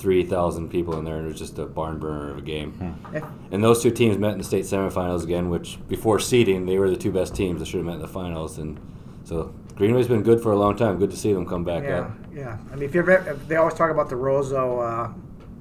3,000 0.00 0.68
people 0.70 0.98
in 0.98 1.04
there, 1.04 1.16
and 1.16 1.26
it 1.26 1.28
was 1.28 1.38
just 1.38 1.58
a 1.58 1.66
barn 1.66 1.98
burner 1.98 2.30
of 2.30 2.38
a 2.38 2.42
game. 2.42 2.96
Eh, 3.14 3.20
And 3.52 3.62
those 3.62 3.82
two 3.82 3.90
teams 3.90 4.18
met 4.18 4.32
in 4.32 4.38
the 4.38 4.44
state 4.44 4.64
semifinals 4.64 5.22
again, 5.22 5.50
which 5.50 5.78
before 5.88 6.18
seeding, 6.18 6.66
they 6.66 6.78
were 6.78 6.90
the 6.90 6.96
two 6.96 7.12
best 7.12 7.34
teams 7.34 7.60
that 7.60 7.66
should 7.66 7.78
have 7.78 7.86
met 7.86 7.96
in 7.96 8.00
the 8.00 8.08
finals. 8.08 8.58
And 8.58 8.80
so 9.24 9.54
Greenway's 9.76 10.08
been 10.08 10.22
good 10.22 10.40
for 10.42 10.52
a 10.52 10.56
long 10.56 10.76
time. 10.76 10.98
Good 10.98 11.10
to 11.10 11.16
see 11.16 11.32
them 11.32 11.46
come 11.46 11.64
back 11.64 11.84
yeah, 11.84 12.00
up. 12.00 12.10
yeah. 12.34 12.58
I 12.72 12.74
mean, 12.76 12.84
if 12.84 12.94
you 12.94 13.00
ever, 13.00 13.12
if 13.30 13.46
they 13.46 13.56
always 13.56 13.74
talk 13.74 13.90
about 13.90 14.08
the 14.08 14.16
Roseau 14.16 14.80
uh, 14.80 15.12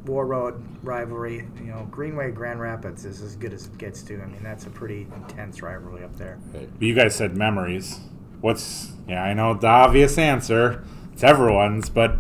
Warroad 0.05 0.61
rivalry. 0.81 1.47
You 1.57 1.71
know, 1.71 1.87
Greenway 1.91 2.31
Grand 2.31 2.59
Rapids 2.59 3.05
is 3.05 3.21
as 3.21 3.35
good 3.35 3.53
as 3.53 3.67
it 3.67 3.77
gets 3.77 4.01
to. 4.03 4.21
I 4.21 4.25
mean, 4.25 4.41
that's 4.41 4.65
a 4.65 4.69
pretty 4.69 5.07
intense 5.15 5.61
rivalry 5.61 6.03
up 6.03 6.15
there. 6.17 6.39
Right. 6.53 6.69
you 6.79 6.93
guys 6.95 7.15
said 7.15 7.37
memories. 7.37 7.99
What's 8.41 8.93
yeah? 9.07 9.23
I 9.23 9.33
know 9.33 9.53
the 9.53 9.67
obvious 9.67 10.17
answer. 10.17 10.83
It's 11.13 11.23
everyone's, 11.23 11.89
but 11.89 12.15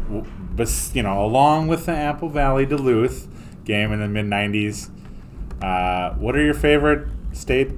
but 0.59 0.91
you 0.93 1.01
know, 1.01 1.23
along 1.23 1.69
with 1.69 1.85
the 1.85 1.93
Apple 1.93 2.27
Valley 2.27 2.65
Duluth 2.65 3.29
game 3.63 3.93
in 3.93 4.01
the 4.01 4.09
mid 4.09 4.25
'90s, 4.25 4.89
uh, 5.63 6.13
what 6.15 6.35
are 6.35 6.43
your 6.43 6.53
favorite 6.53 7.07
state 7.31 7.71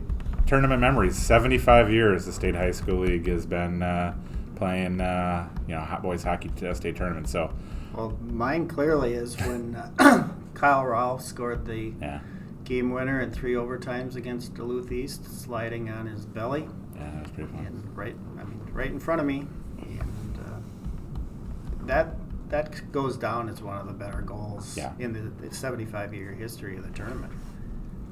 tournament 0.48 0.82
memories? 0.82 1.16
Seventy-five 1.16 1.92
years 1.92 2.26
the 2.26 2.34
state 2.34 2.56
high 2.56 2.72
school 2.72 3.02
league 3.02 3.28
has 3.28 3.46
been 3.46 3.84
uh, 3.84 4.16
playing, 4.56 5.00
uh, 5.00 5.48
you 5.68 5.76
know, 5.76 5.82
hot 5.82 6.02
boys 6.02 6.24
hockey 6.24 6.50
t- 6.56 6.74
state 6.74 6.96
tournament. 6.96 7.30
So 7.30 7.54
Well, 7.94 8.18
mine 8.20 8.68
clearly 8.68 9.14
is 9.14 9.38
when 9.38 9.76
uh, 9.76 10.28
Kyle 10.56 10.84
Ralph 10.84 11.22
scored 11.22 11.68
the 11.68 11.94
yeah, 12.02 12.22
game 12.64 12.90
winner 12.90 13.22
in 13.22 13.30
three 13.30 13.54
overtimes 13.54 14.16
against 14.16 14.56
Duluth 14.56 14.92
East, 14.92 15.40
sliding 15.40 15.92
on 15.92 16.08
his 16.08 16.26
belly 16.26 16.68
yeah, 16.96 17.12
that 17.12 17.22
was 17.22 17.32
pretty 17.32 17.52
fun. 17.52 17.66
and 17.68 17.96
right, 17.96 18.16
I 18.40 18.44
mean, 18.44 18.60
right 18.74 18.90
in 18.90 19.00
front 19.00 19.22
of 19.22 19.28
me, 19.28 19.46
and 19.84 20.40
uh, 20.40 21.86
that 21.86 22.16
that 22.52 22.92
goes 22.92 23.18
down 23.18 23.50
as 23.50 23.62
one 23.62 23.78
of 23.78 23.88
the 23.88 23.94
better 23.94 24.22
goals 24.22 24.78
Yeah. 24.78 24.92
in 25.00 25.14
the, 25.14 25.48
the 25.48 25.54
75 25.56 26.14
year 26.14 26.32
history 26.32 26.78
of 26.78 26.84
the 26.84 26.92
tournament. 26.92 27.34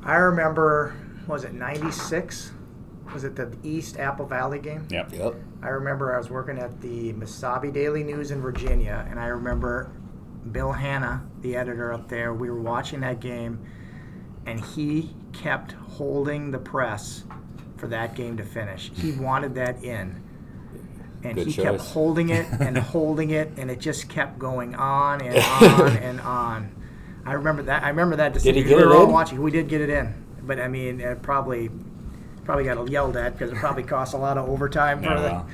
I 0.04 0.16
remember, 0.16 0.96
was 1.28 1.44
it 1.44 1.54
'96? 1.54 2.54
was 3.14 3.24
it 3.24 3.36
the 3.36 3.52
East 3.64 3.98
Apple 3.98 4.28
Valley 4.28 4.60
game? 4.60 4.88
Yep. 4.92 5.14
Yep. 5.14 5.36
I 5.64 5.70
remember 5.70 6.14
I 6.14 6.18
was 6.20 6.30
working 6.30 6.60
at 6.60 6.80
the 6.80 7.12
Mesabi 7.14 7.74
Daily 7.74 8.04
News 8.04 8.30
in 8.30 8.40
Virginia, 8.40 9.04
and 9.10 9.20
I 9.20 9.26
remember 9.28 9.92
Bill 10.52 10.72
Hanna, 10.72 11.24
the 11.42 11.56
editor 11.56 11.92
up 11.92 12.08
there. 12.08 12.36
We 12.36 12.52
were 12.52 12.62
watching 12.62 13.00
that 13.00 13.20
game, 13.20 13.66
and 14.46 14.64
he 14.64 15.16
kept 15.34 15.72
holding 15.72 16.52
the 16.52 16.60
press 16.60 17.24
for 17.78 17.88
that 17.88 18.14
game 18.16 18.38
to 18.38 18.44
finish. 18.44 18.92
He 18.94 19.12
wanted 19.14 19.56
that 19.56 19.84
in. 19.84 20.22
And 21.24 21.36
Good 21.36 21.48
he 21.48 21.54
kept 21.54 21.80
holding 21.82 22.30
it 22.30 22.46
and 22.62 22.78
holding 22.96 23.32
it, 23.32 23.52
and 23.58 23.70
it 23.70 23.80
just 23.80 24.08
kept 24.10 24.40
going 24.40 24.76
on 24.76 25.22
and 25.22 25.38
on 25.38 25.98
and 25.98 26.22
on. 26.22 26.76
I 27.26 27.34
remember 27.34 27.64
that. 27.64 27.84
I 27.84 27.90
remember 27.90 28.16
that. 28.18 28.34
Did 28.34 28.44
he 28.44 28.52
decision. 28.64 28.70
get 28.70 28.78
we 28.78 28.84
it 28.84 28.86
were 28.88 28.96
all 28.96 29.04
in? 29.06 29.12
watching. 29.12 29.42
We 29.42 29.52
did 29.52 29.68
get 29.68 29.82
it 29.82 29.90
in, 29.90 30.14
but 30.44 30.60
I 30.60 30.68
mean, 30.70 31.02
it 31.02 31.22
probably 31.22 31.70
probably 32.46 32.64
got 32.64 32.90
yelled 32.90 33.18
at 33.18 33.34
because 33.34 33.52
it 33.52 33.58
probably 33.58 33.84
cost 33.84 34.14
a 34.14 34.18
lot 34.18 34.38
of 34.38 34.50
overtime 34.50 35.00
for 35.04 35.10
Yeah, 35.10 35.16
the 35.22 35.22
well. 35.30 35.48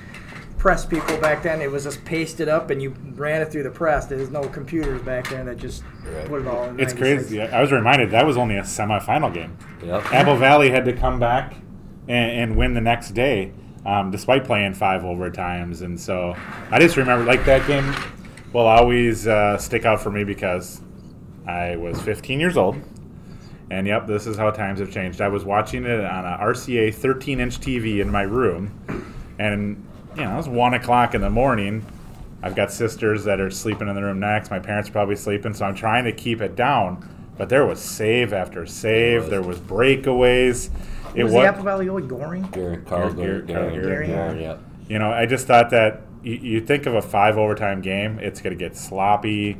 press 0.57 0.85
people 0.85 1.17
back 1.17 1.43
then. 1.43 1.61
It 1.61 1.69
was 1.71 1.83
just 1.83 2.05
pasted 2.05 2.47
up 2.47 2.69
and 2.69 2.81
you 2.81 2.95
ran 3.15 3.41
it 3.41 3.51
through 3.51 3.63
the 3.63 3.71
press. 3.71 4.05
There's 4.05 4.29
no 4.29 4.47
computers 4.47 5.01
back 5.01 5.27
then 5.29 5.47
that 5.47 5.57
just 5.57 5.83
Right. 6.05 6.25
put 6.27 6.41
it 6.41 6.47
all 6.47 6.63
in. 6.65 6.79
It's 6.79 6.93
96. 6.93 6.99
crazy. 7.27 7.41
I 7.41 7.59
was 7.59 7.71
reminded 7.73 8.11
that 8.11 8.25
was 8.25 8.37
only 8.37 8.55
a 8.57 8.61
semifinal 8.61 9.33
game. 9.33 9.57
Yep. 9.83 10.13
Apple 10.13 10.37
Valley 10.37 10.69
had 10.69 10.85
to 10.85 10.93
come 10.93 11.19
back 11.19 11.55
and, 12.07 12.31
and 12.51 12.55
win 12.55 12.75
the 12.75 12.81
next 12.81 13.09
day, 13.15 13.51
um, 13.85 14.11
despite 14.11 14.45
playing 14.45 14.73
five 14.73 15.01
overtimes. 15.01 15.81
And 15.81 15.99
so 15.99 16.35
I 16.71 16.79
just 16.79 16.97
remember, 16.97 17.25
like 17.25 17.45
that 17.45 17.65
game 17.67 17.93
will 18.53 18.67
always 18.67 19.27
uh, 19.27 19.57
stick 19.57 19.85
out 19.85 20.01
for 20.01 20.11
me 20.11 20.23
because 20.23 20.81
I 21.47 21.75
was 21.75 22.01
15 22.01 22.39
years 22.39 22.57
old. 22.57 22.77
And 23.69 23.87
yep, 23.87 24.07
this 24.07 24.27
is 24.27 24.37
how 24.37 24.51
times 24.51 24.79
have 24.79 24.91
changed. 24.91 25.21
I 25.21 25.27
was 25.27 25.43
watching 25.43 25.85
it 25.85 26.03
on 26.03 26.25
a 26.25 26.37
RCA 26.37 26.93
13 26.93 27.39
inch 27.39 27.59
TV 27.59 27.99
in 27.99 28.11
my 28.11 28.21
room, 28.21 28.71
and 29.39 29.83
you 30.15 30.23
know 30.23 30.33
it 30.33 30.37
was 30.37 30.47
one 30.47 30.75
o'clock 30.75 31.15
in 31.15 31.21
the 31.21 31.31
morning. 31.31 31.83
I've 32.43 32.55
got 32.55 32.71
sisters 32.71 33.23
that 33.23 33.39
are 33.39 33.49
sleeping 33.49 33.87
in 33.87 33.95
the 33.95 34.03
room 34.03 34.19
next. 34.19 34.51
My 34.51 34.59
parents 34.59 34.89
are 34.89 34.91
probably 34.91 35.15
sleeping, 35.15 35.55
so 35.55 35.65
I'm 35.65 35.73
trying 35.73 36.03
to 36.03 36.11
keep 36.11 36.41
it 36.41 36.55
down. 36.55 37.09
But 37.37 37.49
there 37.49 37.65
was 37.65 37.81
save 37.81 38.33
after 38.33 38.67
save. 38.67 39.31
There 39.31 39.41
was 39.41 39.57
breakaways. 39.59 40.69
It 41.15 41.23
was 41.23 41.33
wa- 41.33 41.41
the 41.41 41.47
Apple 41.47 41.63
Valley 41.63 41.85
goalie 41.87 42.07
Goehring? 42.07 42.51
Gary, 42.51 42.77
Carl 42.77 43.13
Gary- 43.13 43.41
Gary, 43.41 43.53
Carl 43.53 43.69
Gary, 43.71 43.83
Gary. 43.83 44.07
Gary, 44.07 44.41
yep. 44.41 44.59
You 44.87 44.99
know, 44.99 45.11
I 45.11 45.25
just 45.25 45.47
thought 45.47 45.69
that 45.71 46.01
you, 46.23 46.33
you 46.33 46.61
think 46.61 46.85
of 46.85 46.93
a 46.95 47.01
five 47.01 47.37
overtime 47.37 47.81
game, 47.81 48.19
it's 48.19 48.41
going 48.41 48.57
to 48.57 48.63
get 48.63 48.75
sloppy. 48.75 49.57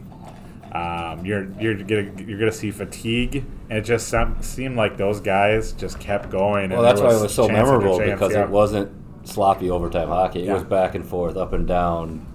Um, 0.72 1.26
you're 1.26 1.48
you're 1.58 1.76
gonna 1.76 2.12
you're 2.22 2.38
gonna 2.38 2.52
see 2.52 2.70
fatigue, 2.70 3.46
and 3.70 3.80
it 3.80 3.84
just 3.84 4.10
sem- 4.10 4.42
seemed 4.42 4.76
like 4.76 4.98
those 4.98 5.22
guys 5.22 5.72
just 5.72 6.00
kept 6.02 6.30
going. 6.30 6.70
Well, 6.72 6.80
and 6.80 6.86
that's 6.88 7.00
there 7.00 7.10
why 7.10 7.16
it 7.16 7.22
was 7.22 7.34
so 7.34 7.48
memorable 7.48 7.98
chance, 7.98 8.12
because 8.20 8.34
yeah. 8.34 8.44
it 8.44 8.50
wasn't 8.50 8.92
sloppy 9.26 9.70
overtime 9.70 10.10
hockey. 10.10 10.42
It 10.42 10.46
Yeah. 10.48 10.54
was 10.56 10.64
back 10.64 10.96
and 10.96 11.06
forth, 11.06 11.38
up 11.38 11.54
and 11.54 11.66
down. 11.66 12.26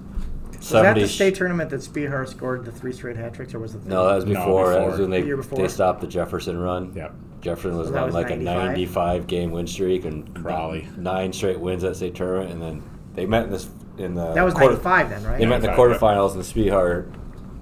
Was 0.56 0.70
that 0.70 0.94
the 0.94 1.06
state 1.06 1.34
tournament 1.34 1.68
that 1.70 1.80
Spehar 1.80 2.26
scored 2.26 2.64
the 2.64 2.72
three 2.72 2.92
straight 2.92 3.16
hat 3.16 3.34
tricks, 3.34 3.52
or 3.52 3.58
was 3.58 3.74
it? 3.74 3.82
The 3.84 3.90
No, 3.90 4.06
that 4.08 4.14
was 4.14 4.24
No, 4.24 4.32
before. 4.34 4.70
That 4.70 4.86
was 4.86 5.00
when 5.00 5.10
they, 5.10 5.20
The 5.20 5.26
year 5.26 5.36
before? 5.36 5.58
they 5.58 5.68
stopped 5.68 6.00
the 6.00 6.06
Jefferson 6.06 6.58
run. 6.58 6.92
Yep. 6.94 7.12
Jefferson 7.40 7.76
was 7.78 7.88
So 7.88 7.96
on 7.96 8.06
was 8.06 8.14
like 8.14 8.28
95? 8.30 8.56
a 8.62 8.66
95 8.66 9.26
game 9.26 9.50
win 9.50 9.66
streak 9.66 10.04
and 10.04 10.34
Crawley. 10.42 10.86
nine 10.96 11.32
straight 11.32 11.58
wins 11.58 11.84
at 11.84 11.96
state 11.96 12.14
tournament, 12.14 12.52
and 12.52 12.62
then 12.62 12.82
they 13.14 13.26
met 13.26 13.44
in 13.44 13.50
this 13.50 13.68
in 13.98 14.14
the 14.14 14.32
that 14.34 14.44
was 14.44 14.54
quarter- 14.54 14.74
'95 14.74 15.10
then, 15.10 15.24
right? 15.24 15.38
They 15.38 15.46
met 15.46 15.56
in 15.56 15.62
the 15.62 15.68
95, 15.68 16.00
quarterfinals, 16.00 16.34
and 16.34 16.42
Spehar, 16.42 17.12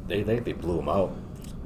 they 0.09 0.23
they 0.23 0.39
they 0.41 0.53
blew 0.53 0.77
them 0.77 0.89
out. 0.89 1.13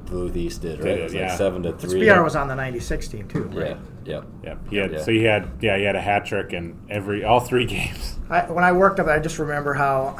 Blew 0.05 0.29
the 0.29 0.41
East 0.41 0.61
did 0.61 0.79
right. 0.79 0.83
They 0.95 0.99
it 0.99 1.03
was 1.03 1.13
yeah. 1.13 1.29
like 1.29 1.37
seven 1.37 1.63
to 1.63 1.73
three. 1.73 2.01
Spehar 2.01 2.23
was 2.23 2.35
on 2.35 2.47
the 2.47 2.55
'96 2.55 3.07
team 3.07 3.27
too. 3.27 3.49
Yeah. 3.53 3.59
Right? 3.61 3.77
Yep. 4.05 4.25
Yep. 4.43 4.67
He 4.69 4.75
had 4.77 4.91
Yeah. 4.91 5.01
so 5.01 5.11
he 5.11 5.23
had 5.23 5.49
yeah 5.61 5.77
he 5.77 5.83
had 5.83 5.95
a 5.95 6.01
hat 6.01 6.25
trick 6.25 6.53
in 6.53 6.77
every 6.89 7.23
all 7.23 7.39
three 7.39 7.65
games. 7.77 8.19
I, 8.29 8.41
when 8.51 8.63
I 8.63 8.71
worked 8.73 8.99
up, 8.99 9.07
I 9.07 9.19
just 9.19 9.39
remember 9.39 9.73
how 9.73 10.17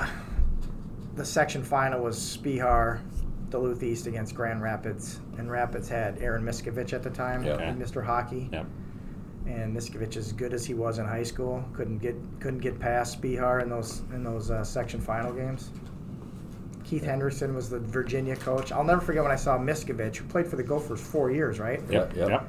the 1.15 1.25
section 1.25 1.63
final 1.63 2.01
was 2.01 2.17
Spehar, 2.17 2.99
Duluth 3.53 3.83
East 3.83 4.07
against 4.07 4.33
Grand 4.33 4.63
Rapids, 4.63 5.19
and 5.37 5.49
Rapids 5.49 5.87
had 5.87 6.19
Aaron 6.19 6.43
Miskovich 6.43 6.91
at 6.91 7.03
the 7.03 7.09
time, 7.11 7.43
Yeah. 7.43 7.57
and 7.59 7.79
Mr. 7.79 8.03
Hockey. 8.03 8.49
Yep. 8.51 8.65
and 9.45 9.75
Miskovich, 9.75 10.15
as 10.15 10.31
good 10.31 10.53
as 10.53 10.65
he 10.65 10.73
was 10.73 10.99
in 10.99 11.05
high 11.05 11.21
school, 11.23 11.63
couldn't 11.73 11.97
get 11.99 12.15
couldn't 12.39 12.59
get 12.61 12.79
past 12.79 13.21
Spehar 13.21 13.61
in 13.61 13.69
those 13.69 14.01
in 14.13 14.23
those 14.23 14.49
uh, 14.49 14.63
section 14.63 14.99
final 15.01 15.33
games. 15.33 15.69
Keith 16.85 17.03
Henderson 17.03 17.53
was 17.53 17.69
the 17.69 17.79
Virginia 17.79 18.35
coach. 18.37 18.71
I'll 18.71 18.83
never 18.85 19.01
forget 19.01 19.21
when 19.21 19.31
I 19.33 19.35
saw 19.35 19.57
Miskovich, 19.57 20.15
who 20.15 20.25
played 20.29 20.47
for 20.47 20.55
the 20.55 20.63
Gophers 20.63 21.01
four 21.01 21.29
years, 21.29 21.59
right? 21.59 21.81
Yep. 21.89 22.15
Yep. 22.15 22.29
Yep. 22.29 22.47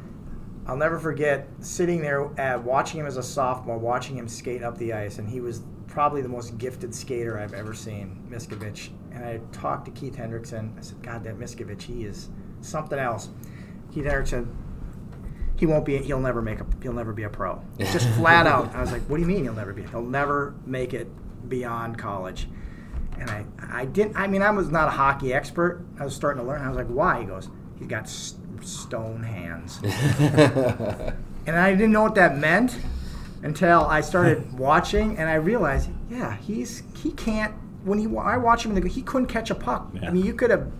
I'll 0.69 0.77
never 0.77 0.99
forget 1.01 1.49
sitting 1.61 2.01
there 2.01 2.31
at 2.39 2.63
watching 2.63 3.01
him 3.01 3.07
as 3.07 3.17
a 3.17 3.23
sophomore, 3.25 3.77
watching 3.77 4.17
him 4.17 4.29
skate 4.29 4.63
up 4.63 4.79
the 4.79 4.93
ice, 4.93 5.19
and 5.19 5.29
he 5.29 5.41
was 5.41 5.63
probably 5.89 6.23
the 6.23 6.29
most 6.29 6.57
gifted 6.59 6.95
skater 6.95 7.39
I've 7.41 7.55
ever 7.55 7.75
seen, 7.75 8.23
Miskovich. 8.31 8.91
And 9.15 9.25
I 9.25 9.41
talked 9.53 9.85
to 9.87 9.91
Keith 9.93 10.17
Hendrickson. 10.17 10.77
I 10.79 10.83
said, 10.83 11.03
"God, 11.03 11.25
that 11.25 11.39
Miskovich, 11.39 11.83
he 11.83 12.05
is 12.05 12.29
something 12.61 12.99
else." 12.99 13.29
Keith 13.93 14.05
Hendrickson, 14.05 14.49
he 15.57 15.67
won't 15.67 15.85
be. 15.85 15.99
He'll 15.99 16.19
never 16.21 16.43
make 16.43 16.61
a. 16.61 16.67
He'll 16.83 16.93
never 16.93 17.13
be 17.13 17.23
a 17.23 17.29
pro. 17.29 17.63
Just 17.79 18.09
flat 18.11 18.47
out. 18.47 18.75
I 18.75 18.81
was 18.81 18.91
like, 18.93 19.03
"What 19.03 19.17
do 19.17 19.23
you 19.23 19.29
mean 19.29 19.45
he'll 19.45 19.55
never 19.55 19.73
be? 19.73 19.83
He'll 19.85 20.03
never 20.03 20.55
make 20.67 20.93
it 20.95 21.09
beyond 21.49 21.97
college." 21.99 22.49
And 23.19 23.31
I, 23.31 23.45
I 23.73 23.85
didn't. 23.85 24.17
I 24.17 24.27
mean, 24.27 24.43
I 24.43 24.51
was 24.51 24.71
not 24.71 24.89
a 24.89 24.91
hockey 24.91 25.33
expert. 25.33 25.85
I 26.01 26.05
was 26.05 26.15
starting 26.17 26.43
to 26.43 26.49
learn. 26.49 26.61
I 26.63 26.69
was 26.69 26.77
like, 26.77 26.89
"Why?" 26.89 27.21
He 27.21 27.27
goes, 27.27 27.49
"He's 27.79 27.87
got 27.87 28.03
s- 28.05 28.35
stone 28.63 29.23
hands." 29.23 29.79
and 31.47 31.57
I 31.57 31.73
didn't 31.73 31.93
know 31.93 32.03
what 32.03 32.17
that 32.17 32.37
meant 32.39 32.77
until 33.45 33.85
I 33.85 34.01
started 34.01 34.59
watching, 34.59 35.19
and 35.19 35.29
I 35.29 35.35
realized, 35.35 35.91
yeah, 36.11 36.35
he's 36.39 36.83
he 36.97 37.13
can't. 37.13 37.55
When 37.85 37.99
he 37.99 38.07
I 38.17 38.37
watch 38.37 38.65
him, 38.65 38.77
in 38.77 38.83
the, 38.83 38.89
he 38.89 39.03
couldn't 39.03 39.29
catch 39.29 39.51
a 39.51 39.55
puck. 39.55 39.91
Yeah. 39.95 40.09
I 40.09 40.11
mean, 40.11 40.25
you 40.25 40.35
could 40.35 40.51
have. 40.51 40.71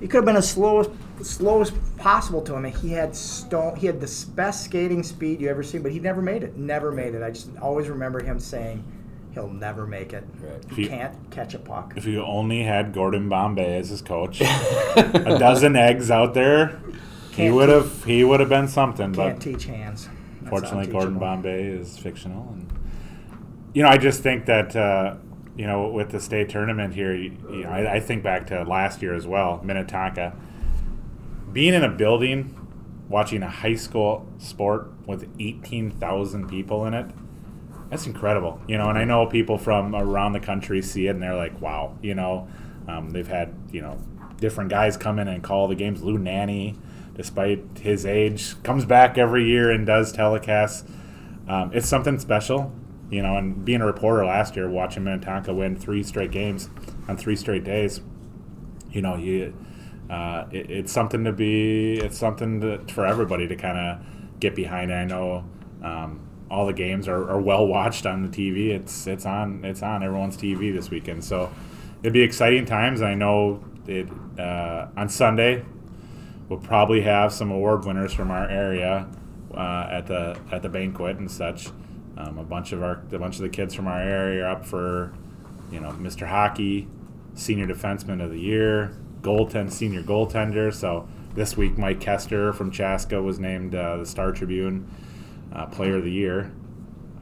He 0.00 0.08
could 0.08 0.18
have 0.18 0.24
been 0.24 0.36
as 0.36 0.48
slow 0.48 0.80
as 0.80 0.88
slow 1.28 1.60
as 1.60 1.70
possible 1.98 2.40
to 2.42 2.54
him, 2.54 2.64
and 2.64 2.74
he 2.74 2.90
had 2.92 3.14
stone. 3.14 3.76
He 3.76 3.86
had 3.86 4.00
the 4.00 4.26
best 4.34 4.64
skating 4.64 5.02
speed 5.02 5.40
you 5.42 5.48
ever 5.48 5.62
seen, 5.62 5.82
but 5.82 5.92
he 5.92 6.00
never 6.00 6.22
made 6.22 6.42
it. 6.42 6.56
Never 6.56 6.90
made 6.90 7.14
it. 7.14 7.22
I 7.22 7.30
just 7.30 7.50
always 7.60 7.88
remember 7.88 8.22
him 8.22 8.40
saying, 8.40 8.82
"He'll 9.32 9.50
never 9.50 9.86
make 9.86 10.14
it. 10.14 10.24
Right. 10.42 10.64
He 10.74 10.82
He- 10.84 10.88
can't 10.88 11.14
catch 11.30 11.52
a 11.52 11.58
puck." 11.58 11.92
If 11.96 12.06
you 12.06 12.24
only 12.24 12.62
had 12.62 12.94
Gordon 12.94 13.28
Bombay 13.28 13.76
as 13.78 13.90
his 13.90 14.00
coach, 14.00 14.40
a 14.96 15.36
dozen 15.38 15.76
eggs 15.76 16.10
out 16.10 16.32
there, 16.32 16.80
he 17.30 17.36
Can't 17.36 17.54
would 17.56 17.68
have 17.68 18.04
he 18.04 18.24
would 18.24 18.40
have 18.40 18.48
been 18.48 18.68
something. 18.68 19.12
Can't 19.12 19.34
But 19.36 19.40
teach 19.42 19.66
hands. 19.66 20.08
That's 20.40 20.48
fortunately, 20.48 20.90
Gordon. 20.90 21.18
Bombay 21.18 21.64
is 21.66 21.98
fictional, 21.98 22.48
and 22.54 22.66
you 23.74 23.82
know 23.82 23.90
I 23.90 23.98
just 23.98 24.22
think 24.22 24.46
that 24.46 24.74
uh, 24.74 25.16
you 25.56 25.66
know 25.66 25.88
with 25.88 26.10
the 26.10 26.20
state 26.20 26.48
tournament 26.48 26.94
here, 26.94 27.14
you, 27.14 27.36
you 27.50 27.64
know, 27.64 27.70
I, 27.70 27.96
I 27.96 28.00
think 28.00 28.22
back 28.22 28.46
to 28.48 28.62
last 28.64 29.02
year 29.02 29.14
as 29.14 29.26
well, 29.26 29.60
Minnetonka. 29.62 30.34
Being 31.52 31.74
in 31.74 31.82
a 31.82 31.88
building, 31.88 32.56
watching 33.08 33.42
a 33.42 33.50
high 33.50 33.74
school 33.74 34.26
sport 34.38 34.90
with 35.06 35.28
eighteen 35.38 35.90
thousand 35.90 36.48
people 36.48 36.86
in 36.86 36.94
it, 36.94 37.06
that's 37.90 38.06
incredible, 38.06 38.60
you 38.68 38.78
know. 38.78 38.88
And 38.88 38.98
I 38.98 39.04
know 39.04 39.26
people 39.26 39.58
from 39.58 39.94
around 39.94 40.32
the 40.32 40.40
country 40.40 40.80
see 40.80 41.06
it 41.06 41.10
and 41.10 41.22
they're 41.22 41.36
like, 41.36 41.60
"Wow," 41.60 41.96
you 42.02 42.14
know. 42.14 42.48
Um, 42.88 43.10
they've 43.10 43.28
had 43.28 43.54
you 43.70 43.82
know 43.82 43.98
different 44.40 44.70
guys 44.70 44.96
come 44.96 45.18
in 45.18 45.28
and 45.28 45.42
call 45.42 45.68
the 45.68 45.74
games. 45.74 46.02
Lou 46.02 46.18
Nanne, 46.18 46.76
despite 47.14 47.62
his 47.80 48.06
age, 48.06 48.60
comes 48.62 48.84
back 48.84 49.18
every 49.18 49.46
year 49.46 49.70
and 49.70 49.86
does 49.86 50.12
telecasts. 50.12 50.88
Um, 51.48 51.70
it's 51.74 51.88
something 51.88 52.18
special, 52.18 52.72
you 53.10 53.22
know. 53.22 53.36
And 53.36 53.64
being 53.64 53.80
a 53.80 53.86
reporter 53.86 54.24
last 54.24 54.56
year, 54.56 54.68
watching 54.68 55.04
Minnetonka 55.04 55.52
win 55.52 55.76
three 55.76 56.02
straight 56.02 56.30
games 56.30 56.68
on 57.08 57.16
three 57.16 57.36
straight 57.36 57.64
days, 57.64 58.00
you 58.90 59.02
know, 59.02 59.16
you. 59.16 59.54
Uh, 60.08 60.48
it, 60.50 60.70
it's 60.70 60.92
something 60.92 61.22
to 61.24 61.32
be. 61.32 61.98
It's 61.98 62.18
something 62.18 62.60
to, 62.60 62.78
for 62.92 63.06
everybody 63.06 63.46
to 63.46 63.56
kind 63.56 63.78
of 63.78 64.40
get 64.40 64.56
behind. 64.56 64.92
I 64.92 65.04
know 65.04 65.44
um, 65.82 66.26
all 66.50 66.66
the 66.66 66.72
games 66.72 67.06
are, 67.06 67.30
are 67.30 67.40
well 67.40 67.66
watched 67.66 68.06
on 68.06 68.22
the 68.22 68.28
TV. 68.28 68.70
It's 68.70 69.06
it's 69.06 69.24
on 69.24 69.64
it's 69.64 69.82
on 69.82 70.02
everyone's 70.02 70.36
TV 70.36 70.74
this 70.74 70.90
weekend. 70.90 71.24
So 71.24 71.52
it'd 72.02 72.12
be 72.12 72.22
exciting 72.22 72.64
times. 72.64 73.02
I 73.02 73.14
know 73.14 73.62
it 73.86 74.08
uh, 74.38 74.88
on 74.96 75.08
Sunday. 75.08 75.64
We'll 76.48 76.58
probably 76.58 77.02
have 77.02 77.32
some 77.32 77.52
award 77.52 77.84
winners 77.84 78.12
from 78.12 78.30
our 78.32 78.48
area 78.48 79.08
uh, 79.54 79.86
at 79.90 80.06
the 80.08 80.38
at 80.50 80.62
the 80.62 80.68
banquet 80.68 81.18
and 81.18 81.30
such. 81.30 81.68
Um, 82.20 82.38
a 82.38 82.44
bunch 82.44 82.72
of 82.72 82.82
our 82.82 83.02
a 83.12 83.18
bunch 83.18 83.36
of 83.36 83.42
the 83.42 83.48
kids 83.48 83.74
from 83.74 83.86
our 83.86 84.00
area 84.00 84.44
are 84.44 84.50
up 84.50 84.66
for, 84.66 85.12
you 85.70 85.80
know, 85.80 85.90
Mr. 85.92 86.26
Hockey, 86.26 86.88
Senior 87.34 87.66
Defenseman 87.66 88.22
of 88.22 88.30
the 88.30 88.40
Year, 88.40 88.96
goaltend 89.22 89.72
senior 89.72 90.02
goaltender. 90.02 90.72
So 90.72 91.08
this 91.34 91.56
week, 91.56 91.78
Mike 91.78 92.00
Koster 92.00 92.52
from 92.52 92.70
Chaska 92.70 93.22
was 93.22 93.38
named 93.38 93.74
uh, 93.74 93.98
the 93.98 94.06
Star 94.06 94.32
Tribune 94.32 94.88
uh, 95.52 95.66
Player 95.66 95.96
of 95.96 96.04
the 96.04 96.10
Year. 96.10 96.52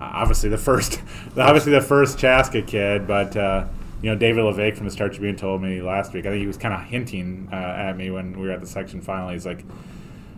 Uh, 0.00 0.11
obviously, 0.14 0.49
the 0.49 0.59
first, 0.59 1.00
obviously 1.37 1.73
the 1.73 1.81
first 1.81 2.19
Chaska 2.19 2.62
kid, 2.62 3.07
but 3.07 3.37
uh, 3.37 3.67
you 4.02 4.11
know, 4.11 4.17
David 4.17 4.45
La 4.45 4.52
Vaque 4.52 4.76
from 4.76 4.87
the 4.87 4.93
Star 4.93 5.09
Tribune 5.09 5.37
told 5.37 5.62
me 5.62 5.83
last 5.83 6.12
week. 6.12 6.25
I 6.26 6.31
think 6.31 6.40
he 6.40 6.47
was 6.47 6.57
kind 6.57 6.75
of 6.75 6.83
hinting 6.83 7.49
uh, 7.52 7.57
at 7.57 7.97
me 7.97 8.11
when 8.11 8.38
we 8.38 8.47
were 8.47 8.52
at 8.52 8.61
the 8.61 8.67
section 8.67 9.00
final. 9.00 9.28
He's 9.31 9.47
like, 9.47 9.64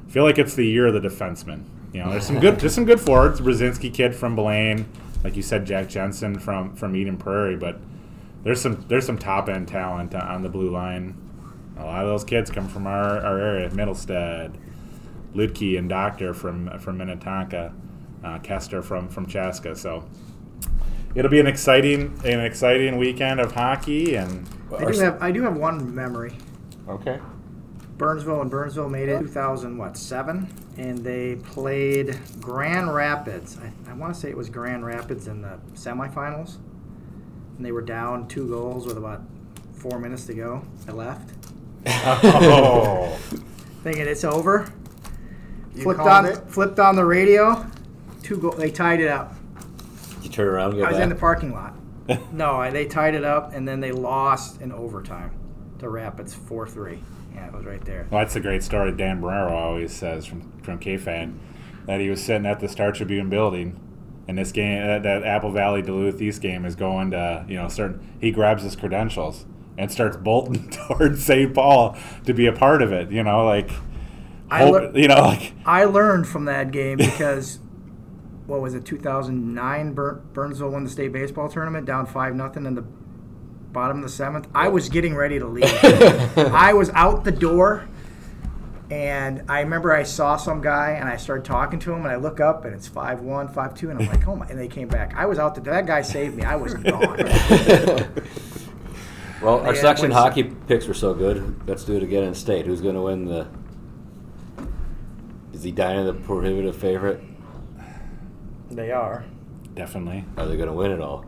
I 0.06 0.10
feel 0.10 0.24
like 0.24 0.38
it's 0.38 0.54
the 0.54 0.66
year 0.66 0.86
of 0.86 0.94
the 0.94 1.00
defenseman. 1.00 1.64
You 1.92 2.04
know, 2.04 2.10
there's 2.10 2.24
some 2.26 2.38
good, 2.38 2.60
there's 2.60 2.74
some 2.74 2.84
good 2.84 3.00
forwards. 3.00 3.40
Brzezinski 3.40 3.92
kid 3.92 4.14
from 4.14 4.36
Blaine, 4.36 4.86
like 5.24 5.36
you 5.36 5.42
said, 5.42 5.66
Jack 5.66 5.88
Jensen 5.88 6.38
from 6.38 6.74
from 6.76 6.94
Eden 6.94 7.16
Prairie, 7.16 7.56
but 7.56 7.80
there's 8.44 8.60
some 8.60 8.84
there's 8.88 9.04
some 9.04 9.18
top 9.18 9.48
end 9.48 9.68
talent 9.68 10.14
on 10.14 10.42
the 10.42 10.48
blue 10.48 10.70
line. 10.70 11.16
A 11.78 11.84
lot 11.84 12.02
of 12.02 12.08
those 12.08 12.24
kids 12.24 12.50
come 12.50 12.68
from 12.68 12.86
our, 12.86 13.18
our 13.20 13.40
area, 13.40 13.70
Middlestead, 13.70 14.54
Ludke 15.34 15.78
and 15.78 15.88
Doctor 15.88 16.32
from 16.32 16.78
from 16.78 16.98
Minnetonka, 16.98 17.74
uh, 18.22 18.38
Koster 18.38 18.82
from 18.82 19.08
from 19.08 19.26
Chaska. 19.26 19.74
So 19.74 20.08
it'll 21.14 21.30
be 21.30 21.40
an 21.40 21.46
exciting 21.46 22.20
an 22.24 22.40
exciting 22.40 22.98
weekend 22.98 23.40
of 23.40 23.52
hockey 23.52 24.14
and. 24.14 24.48
I 24.78 24.92
do 24.92 25.00
have 25.00 25.22
I 25.22 25.32
do 25.32 25.42
have 25.42 25.56
one 25.56 25.92
memory. 25.92 26.32
Okay. 26.88 27.18
Burnsville 28.00 28.40
and 28.40 28.50
Burnsville 28.50 28.88
made 28.88 29.10
it 29.10 29.18
2000 29.18 29.76
what 29.76 29.94
seven, 29.94 30.48
and 30.78 31.04
they 31.04 31.36
played 31.36 32.18
Grand 32.40 32.94
Rapids. 32.94 33.58
I, 33.58 33.90
I 33.90 33.92
want 33.92 34.14
to 34.14 34.18
say 34.18 34.30
it 34.30 34.36
was 34.38 34.48
Grand 34.48 34.86
Rapids 34.86 35.26
in 35.28 35.42
the 35.42 35.58
semifinals, 35.74 36.56
and 37.58 37.66
they 37.66 37.72
were 37.72 37.82
down 37.82 38.26
two 38.26 38.48
goals 38.48 38.86
with 38.86 38.96
about 38.96 39.20
four 39.74 39.98
minutes 39.98 40.24
to 40.28 40.34
go. 40.34 40.64
I 40.88 40.92
left. 40.92 41.30
Oh. 41.86 43.18
Thinking 43.82 44.06
it's 44.06 44.24
over. 44.24 44.72
You 45.74 45.82
flipped 45.82 45.98
called 45.98 46.10
on 46.10 46.26
it? 46.26 46.38
flipped 46.48 46.78
on 46.78 46.96
the 46.96 47.04
radio. 47.04 47.66
Two 48.22 48.38
go- 48.38 48.52
They 48.52 48.70
tied 48.70 49.00
it 49.00 49.08
up. 49.08 49.34
You 50.22 50.30
turn 50.30 50.48
around 50.48 50.70
and 50.70 50.78
go 50.78 50.86
I 50.86 50.88
was 50.88 50.96
back. 50.96 51.02
in 51.02 51.08
the 51.10 51.16
parking 51.16 51.52
lot. 51.52 51.74
no, 52.32 52.70
they 52.70 52.86
tied 52.86 53.14
it 53.14 53.24
up, 53.24 53.52
and 53.52 53.68
then 53.68 53.80
they 53.80 53.92
lost 53.92 54.62
in 54.62 54.72
overtime 54.72 55.32
to 55.80 55.90
Rapids 55.90 56.32
four 56.34 56.66
three. 56.66 57.00
Yeah, 57.34 57.46
it 57.46 57.52
was 57.52 57.64
right 57.64 57.84
there. 57.84 58.06
Well, 58.10 58.22
that's 58.22 58.36
a 58.36 58.40
great 58.40 58.62
story 58.62 58.92
Dan 58.92 59.20
Barreiro 59.20 59.52
always 59.52 59.92
says 59.92 60.26
from 60.26 60.52
from 60.62 60.78
K-Fan 60.78 61.38
that 61.86 62.00
he 62.00 62.10
was 62.10 62.22
sitting 62.22 62.46
at 62.46 62.60
the 62.60 62.68
Star 62.68 62.92
Tribune 62.92 63.30
building, 63.30 63.78
and 64.28 64.38
this 64.38 64.52
game, 64.52 64.86
that, 64.86 65.02
that 65.02 65.24
Apple 65.24 65.50
Valley 65.50 65.82
Duluth 65.82 66.20
East 66.20 66.40
game 66.42 66.64
is 66.64 66.74
going 66.74 67.10
to 67.12 67.44
you 67.48 67.56
know 67.56 67.68
certain. 67.68 68.16
He 68.20 68.30
grabs 68.30 68.62
his 68.62 68.76
credentials 68.76 69.46
and 69.78 69.90
starts 69.90 70.16
bolting 70.16 70.70
towards 70.88 71.24
St. 71.24 71.54
Paul 71.54 71.96
to 72.26 72.34
be 72.34 72.46
a 72.46 72.52
part 72.52 72.82
of 72.82 72.92
it. 72.92 73.10
You 73.10 73.22
know, 73.22 73.44
like 73.44 73.70
I 74.50 74.68
lear- 74.68 74.96
you 74.96 75.08
know, 75.08 75.22
like 75.22 75.52
I 75.66 75.84
learned 75.84 76.28
from 76.28 76.44
that 76.46 76.70
game 76.70 76.96
because 76.98 77.60
what 78.46 78.60
was 78.60 78.74
it, 78.74 78.84
2009? 78.84 79.92
Bur- 79.92 80.20
Burnsville 80.32 80.70
won 80.70 80.84
the 80.84 80.90
state 80.90 81.12
baseball 81.12 81.48
tournament, 81.48 81.86
down 81.86 82.06
five 82.06 82.34
nothing 82.34 82.66
in 82.66 82.74
the 82.74 82.84
bottom 83.72 83.98
of 83.98 84.02
the 84.02 84.08
seventh. 84.08 84.48
I 84.54 84.68
was 84.68 84.88
getting 84.88 85.14
ready 85.14 85.38
to 85.38 85.46
leave. 85.48 85.64
I 86.36 86.72
was 86.72 86.90
out 86.90 87.24
the 87.24 87.32
door, 87.32 87.88
and 88.90 89.42
I 89.48 89.60
remember 89.60 89.92
I 89.94 90.02
saw 90.02 90.36
some 90.36 90.60
guy, 90.60 90.92
and 90.92 91.08
I 91.08 91.16
started 91.16 91.44
talking 91.44 91.78
to 91.80 91.92
him, 91.92 91.98
and 92.02 92.08
I 92.08 92.16
look 92.16 92.40
up, 92.40 92.64
and 92.64 92.74
it's 92.74 92.88
five 92.88 93.20
one, 93.20 93.48
five 93.48 93.74
two, 93.74 93.90
and 93.90 94.00
I'm 94.00 94.06
like, 94.08 94.26
oh 94.28 94.36
my! 94.36 94.46
And 94.48 94.58
they 94.58 94.68
came 94.68 94.88
back. 94.88 95.14
I 95.16 95.26
was 95.26 95.38
out 95.38 95.54
the. 95.54 95.60
That 95.62 95.86
guy 95.86 96.02
saved 96.02 96.36
me. 96.36 96.42
I 96.44 96.56
was 96.56 96.74
gone. 96.74 97.16
well, 99.42 99.60
our 99.60 99.74
Yeah, 99.74 99.80
section 99.80 100.10
what's- 100.10 100.22
hockey 100.22 100.44
picks 100.66 100.86
were 100.86 100.94
so 100.94 101.14
good. 101.14 101.66
Let's 101.68 101.84
do 101.84 101.96
it 101.96 102.02
again 102.02 102.24
in 102.24 102.34
state. 102.34 102.66
Who's 102.66 102.80
going 102.80 102.94
to 102.96 103.02
win 103.02 103.24
the? 103.26 103.46
Is 105.52 105.62
he 105.64 105.70
Edina 105.70 106.04
the 106.04 106.14
prohibitive 106.14 106.76
favorite? 106.76 107.22
they 108.70 108.92
are. 108.92 109.24
definitely. 109.74 110.24
Are 110.36 110.46
they 110.46 110.56
going 110.56 110.68
to 110.68 110.72
win 110.74 110.92
it 110.92 111.00
all? 111.00 111.24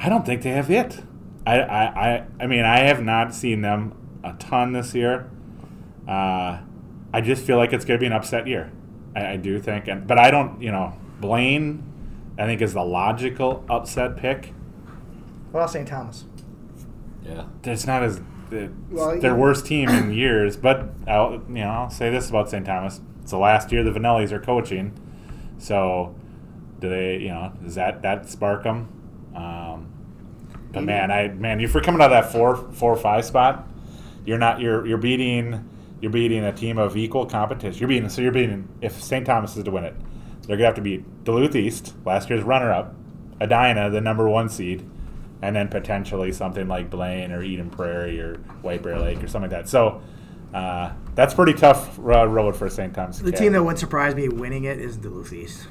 I 0.00 0.08
don't 0.08 0.24
think 0.24 0.42
they 0.42 0.50
have 0.50 0.70
it. 0.70 1.00
I, 1.46 1.60
I, 1.60 2.08
I, 2.10 2.24
I 2.40 2.46
mean, 2.46 2.64
I 2.64 2.80
have 2.80 3.02
not 3.02 3.34
seen 3.34 3.62
them 3.62 3.94
a 4.22 4.32
ton 4.34 4.72
this 4.72 4.94
year. 4.94 5.30
Uh, 6.06 6.58
I 7.12 7.20
just 7.20 7.44
feel 7.44 7.56
like 7.56 7.72
it's 7.72 7.84
going 7.84 7.98
to 7.98 8.00
be 8.00 8.06
an 8.06 8.12
upset 8.12 8.46
year. 8.46 8.70
I, 9.16 9.32
I 9.32 9.36
do 9.36 9.58
think, 9.60 9.88
and 9.88 10.06
but 10.06 10.18
I 10.18 10.30
don't, 10.30 10.60
you 10.62 10.70
know, 10.70 10.94
Blaine, 11.20 11.82
I 12.38 12.44
think 12.46 12.60
is 12.62 12.74
the 12.74 12.82
logical 12.84 13.64
upset 13.68 14.16
pick. 14.16 14.52
What 15.50 15.60
else, 15.60 15.72
St. 15.72 15.88
Thomas? 15.88 16.24
Yeah. 17.24 17.46
It's 17.64 17.86
not 17.86 18.02
as 18.02 18.20
it's 18.50 18.72
Well, 18.90 19.18
their 19.20 19.32
you- 19.32 19.36
worst 19.40 19.66
team 19.66 19.88
in 19.88 20.12
years, 20.12 20.56
but 20.56 20.90
I'll, 21.06 21.32
you 21.48 21.54
know, 21.64 21.68
I'll 21.70 21.90
say 21.90 22.10
this 22.10 22.30
about 22.30 22.48
St. 22.50 22.64
Thomas: 22.64 23.00
it's 23.22 23.30
the 23.32 23.38
last 23.38 23.72
year 23.72 23.82
the 23.82 23.90
Vannellis 23.90 24.30
are 24.32 24.40
coaching, 24.40 24.92
so 25.58 26.14
do 26.78 26.88
they? 26.88 27.16
You 27.18 27.28
know, 27.28 27.52
does 27.62 27.74
that 27.74 28.02
that 28.02 28.28
spark 28.28 28.62
them? 28.64 28.88
Um, 29.34 29.67
but 30.72 30.84
man, 30.84 31.10
I 31.10 31.28
man, 31.28 31.60
if 31.60 31.74
you're 31.74 31.82
coming 31.82 32.00
out 32.00 32.12
of 32.12 32.22
that 32.22 32.32
four 32.32 32.56
four 32.72 32.96
five 32.96 33.24
spot, 33.24 33.66
you're 34.24 34.38
not 34.38 34.60
you're 34.60 34.86
you're 34.86 34.98
beating 34.98 35.68
you're 36.00 36.10
beating 36.12 36.44
a 36.44 36.52
team 36.52 36.78
of 36.78 36.96
equal 36.96 37.26
competition. 37.26 37.78
You're 37.78 37.88
beating 37.88 38.08
so 38.08 38.22
you're 38.22 38.32
beating 38.32 38.68
if 38.80 39.02
St. 39.02 39.26
Thomas 39.26 39.56
is 39.56 39.64
to 39.64 39.70
win 39.70 39.84
it, 39.84 39.94
they're 40.42 40.56
gonna 40.56 40.66
have 40.66 40.74
to 40.76 40.80
beat 40.80 41.24
Duluth 41.24 41.56
East, 41.56 41.94
last 42.04 42.30
year's 42.30 42.42
runner 42.44 42.70
up, 42.72 42.94
Edina, 43.40 43.90
the 43.90 44.00
number 44.00 44.28
one 44.28 44.48
seed, 44.48 44.88
and 45.42 45.56
then 45.56 45.68
potentially 45.68 46.32
something 46.32 46.68
like 46.68 46.90
Blaine 46.90 47.32
or 47.32 47.42
Eden 47.42 47.70
Prairie 47.70 48.20
or 48.20 48.36
White 48.62 48.82
Bear 48.82 48.98
Lake 48.98 49.22
or 49.22 49.28
something 49.28 49.50
like 49.50 49.62
that. 49.62 49.68
So 49.68 50.02
uh, 50.54 50.92
that's 51.14 51.34
pretty 51.34 51.52
tough 51.54 51.96
ro- 51.98 52.24
road 52.26 52.56
for 52.56 52.68
St. 52.70 52.94
Thomas. 52.94 53.18
The 53.18 53.32
team 53.32 53.52
that 53.52 53.62
wouldn't 53.62 53.78
surprise 53.78 54.14
me 54.14 54.28
winning 54.28 54.64
it 54.64 54.78
is 54.78 54.96
Duluth 54.96 55.32
East. 55.32 55.66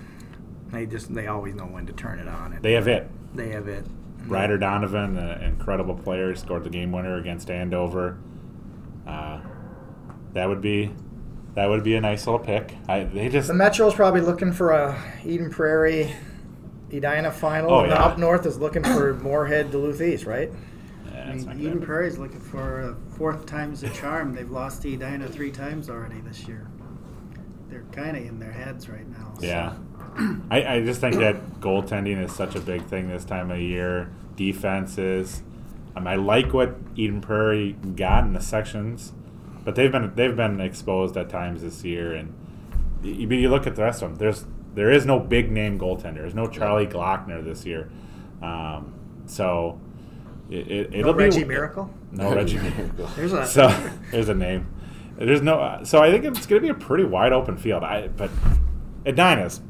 They 0.71 0.85
just 0.85 1.13
they 1.13 1.27
always 1.27 1.55
know 1.55 1.63
when 1.65 1.85
to 1.87 1.93
turn 1.93 2.19
it 2.19 2.27
on. 2.27 2.59
They 2.61 2.73
have 2.73 2.87
it. 2.87 3.09
they 3.33 3.49
have 3.49 3.67
it. 3.67 3.85
Ryder 4.27 4.57
Donovan, 4.57 5.17
an 5.17 5.43
incredible 5.43 5.95
player, 5.95 6.35
scored 6.35 6.63
the 6.63 6.69
game 6.69 6.91
winner 6.91 7.17
against 7.17 7.49
Andover. 7.49 8.17
Uh, 9.05 9.39
that 10.33 10.47
would 10.47 10.61
be 10.61 10.91
that 11.55 11.67
would 11.69 11.83
be 11.83 11.95
a 11.95 12.01
nice 12.01 12.27
little 12.27 12.39
pick. 12.39 12.75
I, 12.87 13.05
they 13.05 13.29
just 13.29 13.47
The 13.47 13.53
Metro's 13.53 13.95
probably 13.95 14.21
looking 14.21 14.51
for 14.51 14.71
a 14.71 15.01
Eden 15.25 15.49
Prairie, 15.49 16.13
Edina 16.91 17.31
final. 17.31 17.71
Oh, 17.71 17.79
and 17.81 17.91
the 17.91 17.95
yeah. 17.95 18.05
up 18.05 18.17
north 18.17 18.45
is 18.45 18.57
looking 18.59 18.83
for 18.83 19.13
Moorhead, 19.23 19.71
Duluth 19.71 20.01
East, 20.01 20.25
right? 20.25 20.51
yeah, 21.11 21.23
I 21.31 21.33
mean, 21.33 21.59
Eden 21.59 21.81
Prairie 21.81 22.07
is 22.07 22.17
looking 22.19 22.39
for 22.39 22.81
a 22.81 22.95
fourth 23.17 23.45
time's 23.45 23.81
the 23.81 23.89
charm. 23.89 24.33
They've 24.35 24.49
lost 24.51 24.83
to 24.83 24.93
Edina 24.93 25.27
three 25.27 25.51
times 25.51 25.89
already 25.89 26.19
this 26.21 26.47
year. 26.47 26.67
They're 27.69 27.85
kind 27.91 28.15
of 28.15 28.23
in 28.23 28.39
their 28.39 28.51
heads 28.51 28.87
right 28.87 29.07
now. 29.09 29.33
so- 29.39 29.45
Yeah. 29.45 29.75
I, 30.51 30.75
I 30.75 30.83
just 30.83 31.01
think 31.01 31.15
that 31.17 31.59
goaltending 31.59 32.23
is 32.23 32.33
such 32.33 32.55
a 32.55 32.59
big 32.59 32.85
thing 32.85 33.09
this 33.09 33.25
time 33.25 33.51
of 33.51 33.59
year. 33.59 34.11
Defenses. 34.35 35.43
Um, 35.95 36.07
I 36.07 36.15
like 36.15 36.53
what 36.53 36.75
Eden 36.95 37.21
Prairie 37.21 37.73
got 37.73 38.23
in 38.23 38.33
the 38.33 38.41
sections, 38.41 39.13
but 39.63 39.75
they've 39.75 39.91
been 39.91 40.13
they've 40.15 40.35
been 40.35 40.61
exposed 40.61 41.17
at 41.17 41.29
times 41.29 41.61
this 41.61 41.83
year. 41.83 42.13
And 42.13 42.33
you, 43.03 43.27
you 43.29 43.49
look 43.49 43.67
at 43.67 43.75
the 43.75 43.83
rest 43.83 44.01
of 44.01 44.09
them. 44.09 44.17
There's 44.17 44.45
there 44.73 44.91
is 44.91 45.05
no 45.05 45.19
big 45.19 45.51
name 45.51 45.79
goaltender. 45.79 46.17
There's 46.17 46.35
no 46.35 46.47
Charlie 46.47 46.87
Glockner 46.87 47.43
this 47.43 47.65
year. 47.65 47.89
Um, 48.41 48.93
so 49.25 49.79
it, 50.49 50.67
it, 50.67 50.93
it'll 50.93 51.13
be 51.13 51.25
Reggie 51.25 51.45
Miracle. 51.45 51.93
No 52.11 52.33
Reggie 52.33 52.57
Miracle. 52.61 53.07
There's 53.15 53.33
a 53.33 53.45
So 53.47 53.89
there's 54.11 54.29
a 54.29 54.35
name. 54.35 54.67
There's 55.17 55.41
no. 55.41 55.81
So 55.83 56.01
I 56.01 56.11
think 56.11 56.25
it's 56.25 56.45
going 56.45 56.61
to 56.61 56.65
be 56.65 56.69
a 56.69 56.85
pretty 56.85 57.03
wide 57.03 57.33
open 57.33 57.57
field. 57.57 57.83
I 57.83 58.07
but 58.07 58.29
Edina's 59.05 59.61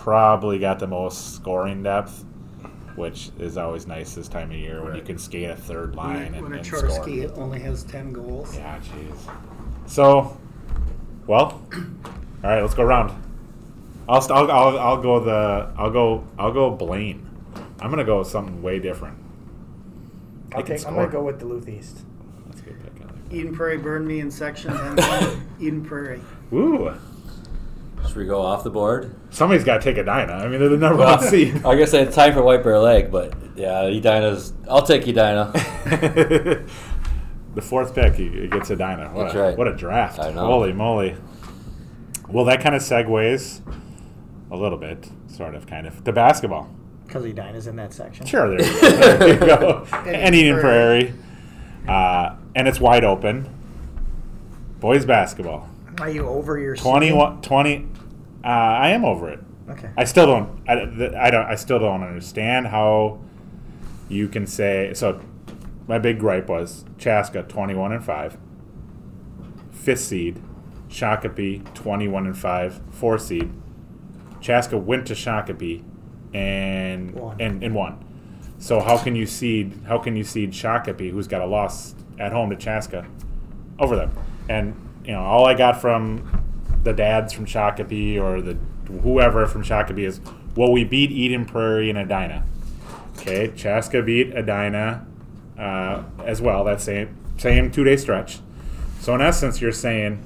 probably 0.00 0.58
got 0.58 0.78
the 0.78 0.86
most 0.86 1.34
scoring 1.34 1.82
depth, 1.82 2.24
which 2.96 3.30
is 3.38 3.58
always 3.58 3.86
nice 3.86 4.14
this 4.14 4.28
time 4.28 4.50
of 4.50 4.56
year 4.56 4.82
when 4.82 4.96
you 4.96 5.02
can 5.02 5.18
skate 5.18 5.50
a 5.50 5.56
third 5.56 5.94
line 5.94 6.34
and, 6.34 6.42
when 6.42 6.54
a 6.54 6.56
and 6.56 6.66
score. 6.66 7.30
Only 7.36 7.60
has 7.60 7.84
ten 7.84 8.12
goals. 8.12 8.56
Yeah, 8.56 8.80
jeez. 8.80 9.30
So, 9.86 10.38
well, 11.26 11.62
all 12.42 12.50
right, 12.50 12.62
let's 12.62 12.74
go 12.74 12.82
around. 12.82 13.10
I'll, 14.08 14.32
I'll, 14.32 14.50
I'll, 14.50 14.78
I'll 14.78 15.02
go 15.02 15.20
the 15.20 15.70
I'll 15.76 15.90
go 15.90 16.24
I'll 16.38 16.52
go 16.52 16.70
Blaine. 16.70 17.28
I'm 17.78 17.90
gonna 17.90 18.04
go 18.04 18.20
with 18.20 18.28
something 18.28 18.62
way 18.62 18.78
different. 18.78 19.18
They 20.48 20.56
I 20.56 20.60
okay, 20.60 20.78
I'm 20.86 20.94
going 20.94 21.06
to 21.06 21.12
go 21.12 21.22
with 21.22 21.38
Duluth 21.38 21.68
East. 21.68 21.98
That's 22.48 22.60
a 22.60 22.64
good 22.64 22.82
pick. 22.82 23.02
I 23.02 23.04
like. 23.04 23.32
Eden 23.32 23.54
Prairie 23.54 23.78
burned 23.78 24.08
me 24.08 24.18
in 24.18 24.32
section. 24.32 24.72
Eden 25.60 25.84
Prairie. 25.86 26.20
Woo! 26.50 26.92
Should 28.10 28.18
we 28.18 28.26
go 28.26 28.42
off 28.42 28.64
the 28.64 28.70
board? 28.70 29.14
Somebody's 29.30 29.62
got 29.62 29.80
to 29.80 29.84
take 29.84 29.96
Edina. 29.96 30.32
I 30.32 30.48
mean, 30.48 30.58
they're 30.58 30.68
the 30.68 30.76
number 30.76 30.98
Well, 30.98 31.16
one 31.16 31.28
seed. 31.28 31.64
I 31.64 31.76
guess 31.76 31.94
it's 31.94 32.16
time 32.16 32.32
for 32.32 32.42
White 32.42 32.64
Bear 32.64 32.80
Lake, 32.80 33.08
but 33.08 33.32
yeah, 33.54 33.82
Edina's. 33.82 34.52
I'll 34.68 34.82
take 34.82 35.06
Edina. 35.06 35.52
the 37.54 37.62
fourth 37.62 37.94
pick, 37.94 38.14
he, 38.14 38.28
he 38.28 38.48
gets 38.48 38.68
Edina. 38.70 39.10
What 39.12 39.22
That's 39.22 39.34
a, 39.36 39.38
right. 39.38 39.56
What 39.56 39.68
a 39.68 39.76
draft! 39.76 40.18
I 40.18 40.32
know. 40.32 40.44
Holy 40.44 40.72
moly! 40.72 41.14
Well, 42.28 42.44
that 42.46 42.60
kind 42.60 42.74
of 42.74 42.82
segues 42.82 43.60
a 44.50 44.56
little 44.56 44.76
bit, 44.76 45.08
sort 45.28 45.54
of, 45.54 45.68
kind 45.68 45.86
of, 45.86 46.02
to 46.02 46.12
basketball. 46.12 46.68
Because 47.06 47.24
Edina's 47.24 47.68
in 47.68 47.76
that 47.76 47.92
section. 47.92 48.26
Sure, 48.26 48.48
there 48.48 48.66
you 48.66 48.80
go. 48.80 49.18
There 49.18 49.34
you 49.34 49.38
go. 49.38 49.86
And 49.92 50.08
and 50.08 50.34
Eden 50.34 50.46
Eden 50.48 50.60
Prairie, 50.60 51.14
uh, 51.86 52.34
and 52.56 52.66
it's 52.66 52.80
wide 52.80 53.04
open. 53.04 53.48
Boys 54.80 55.06
basketball, 55.06 55.69
Are 56.00 56.10
you 56.10 56.26
over 56.26 56.58
your 56.58 56.76
season? 56.76 56.90
21, 56.90 57.42
20 57.42 57.88
uh, 58.42 58.46
I 58.48 58.88
am 58.90 59.04
over 59.04 59.28
it. 59.30 59.40
Okay. 59.68 59.90
I 59.96 60.04
still 60.04 60.26
don't. 60.26 60.68
I, 60.68 60.72
I 61.26 61.30
don't. 61.30 61.46
I 61.46 61.54
still 61.54 61.78
don't 61.78 62.02
understand 62.02 62.66
how 62.66 63.20
you 64.08 64.28
can 64.28 64.46
say. 64.46 64.92
So, 64.94 65.20
my 65.86 65.98
big 65.98 66.18
gripe 66.18 66.48
was 66.48 66.84
Chaska 66.98 67.42
twenty-one 67.42 67.92
and 67.92 68.04
five, 68.04 68.38
fifth 69.70 70.00
seed, 70.00 70.42
Shakopee, 70.88 71.72
21 71.74 72.26
and 72.26 72.36
5, 72.36 72.80
four 72.90 73.18
seed. 73.18 73.52
Chaska 74.40 74.76
went 74.76 75.06
to 75.06 75.14
Shakopee 75.14 75.84
and 76.34 77.12
Won. 77.12 77.40
and 77.40 77.62
and 77.62 77.74
won. 77.74 78.04
So 78.58 78.80
how 78.80 78.98
can 78.98 79.14
you 79.14 79.26
seed 79.26 79.82
how 79.86 79.98
can 79.98 80.16
you 80.16 80.24
seed 80.24 80.52
Shakopee, 80.52 81.10
who's 81.10 81.28
got 81.28 81.42
a 81.42 81.46
loss 81.46 81.94
at 82.18 82.32
home 82.32 82.50
to 82.50 82.56
Chaska, 82.56 83.06
over 83.78 83.96
them? 83.96 84.12
And 84.48 84.74
you 85.10 85.16
know, 85.16 85.22
all 85.22 85.44
I 85.44 85.54
got 85.54 85.80
from 85.80 86.44
the 86.84 86.92
dads 86.92 87.32
from 87.32 87.44
Shakopee 87.44 88.22
or 88.22 88.40
the 88.40 88.56
whoever 89.02 89.44
from 89.44 89.64
Shakopee 89.64 90.06
is, 90.06 90.20
well, 90.54 90.70
we 90.70 90.84
beat 90.84 91.10
Eden 91.10 91.46
Prairie 91.46 91.90
and 91.90 91.98
Edina. 91.98 92.44
Okay, 93.18 93.52
Chaska 93.56 94.02
beat 94.02 94.32
Edina 94.32 95.04
uh, 95.58 96.04
as 96.24 96.40
well. 96.40 96.62
That 96.62 96.80
same 96.80 97.16
same 97.38 97.72
two 97.72 97.82
day 97.82 97.96
stretch. 97.96 98.38
So 99.00 99.12
in 99.16 99.20
essence, 99.20 99.60
you're 99.60 99.72
saying 99.72 100.22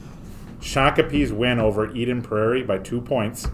Shakopee's 0.61 1.33
win 1.33 1.59
over 1.59 1.91
Eden 1.97 2.21
Prairie 2.21 2.63
by 2.63 2.77
two 2.77 3.01
points 3.01 3.49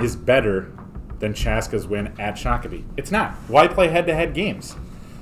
is 0.00 0.16
better 0.16 0.72
than 1.20 1.34
Chaska's 1.34 1.86
win 1.86 2.08
at 2.18 2.34
Shakopee. 2.34 2.82
It's 2.96 3.12
not. 3.12 3.34
Why 3.46 3.68
play 3.68 3.86
head 3.86 4.06
to 4.06 4.14
head 4.16 4.34
games? 4.34 4.74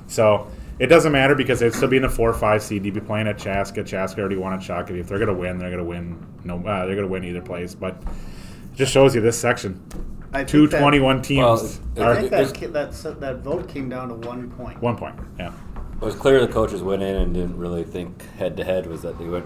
So 0.07 0.47
it 0.81 0.87
doesn't 0.87 1.11
matter 1.11 1.35
because 1.35 1.59
they'd 1.59 1.73
still 1.73 1.87
be 1.87 1.97
in 1.97 2.01
the 2.03 2.09
four 2.09 2.29
or 2.29 2.33
five 2.33 2.63
seed. 2.63 2.83
You'd 2.83 2.93
be 2.95 3.01
playing 3.01 3.27
at 3.27 3.37
Chaska. 3.37 3.83
Chaska 3.83 4.19
already 4.19 4.35
won 4.37 4.51
at 4.53 4.59
Shakopee. 4.61 4.99
If 4.99 5.07
they're 5.07 5.19
going 5.19 5.27
to 5.27 5.33
win, 5.33 5.59
they're 5.59 5.69
going 5.69 5.77
to 5.83 5.85
win. 5.85 6.25
No, 6.43 6.57
uh, 6.57 6.85
they're 6.85 6.95
going 6.95 7.07
to 7.07 7.11
win 7.11 7.23
either 7.23 7.41
place. 7.41 7.75
But 7.75 8.01
it 8.01 8.75
just 8.75 8.91
shows 8.91 9.13
you 9.13 9.21
this 9.21 9.37
section. 9.39 9.79
I 10.33 10.37
think 10.39 10.49
Two 10.49 10.67
that- 10.67 10.79
21 10.79 11.21
teams 11.21 11.39
Well, 11.95 12.09
I 12.09 12.15
think 12.21 12.31
that, 12.31 12.93
that 12.93 13.19
that 13.19 13.37
vote 13.43 13.67
came 13.67 13.89
down 13.89 14.07
to 14.09 14.15
one 14.15 14.49
point. 14.51 14.81
one 14.81 14.97
point. 14.97 15.15
Yeah. 15.37 15.51
It 16.01 16.05
was 16.05 16.15
clear 16.15 16.39
the 16.39 16.51
coaches 16.51 16.81
went 16.81 17.03
in 17.03 17.15
and 17.15 17.33
didn't 17.33 17.57
really 17.57 17.83
think 17.83 18.23
head 18.37 18.57
to 18.57 18.63
head 18.63 18.87
was 18.87 19.03
that 19.03 19.19
they 19.19 19.25
went 19.25 19.45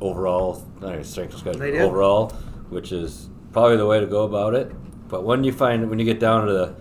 overall, 0.00 0.64
not 0.80 0.92
even 0.92 1.04
strength 1.04 1.34
of 1.34 1.40
schedule, 1.40 1.60
They 1.60 1.70
did. 1.70 1.82
overall, 1.82 2.30
which 2.70 2.90
is 2.90 3.28
probably 3.52 3.76
the 3.76 3.86
way 3.86 4.00
to 4.00 4.06
go 4.06 4.24
about 4.24 4.54
it. 4.54 4.72
But 5.08 5.24
when 5.24 5.44
you 5.44 5.52
find 5.52 5.88
when 5.88 5.98
you 5.98 6.04
get 6.04 6.18
down 6.18 6.46
to 6.46 6.52
the 6.52 6.74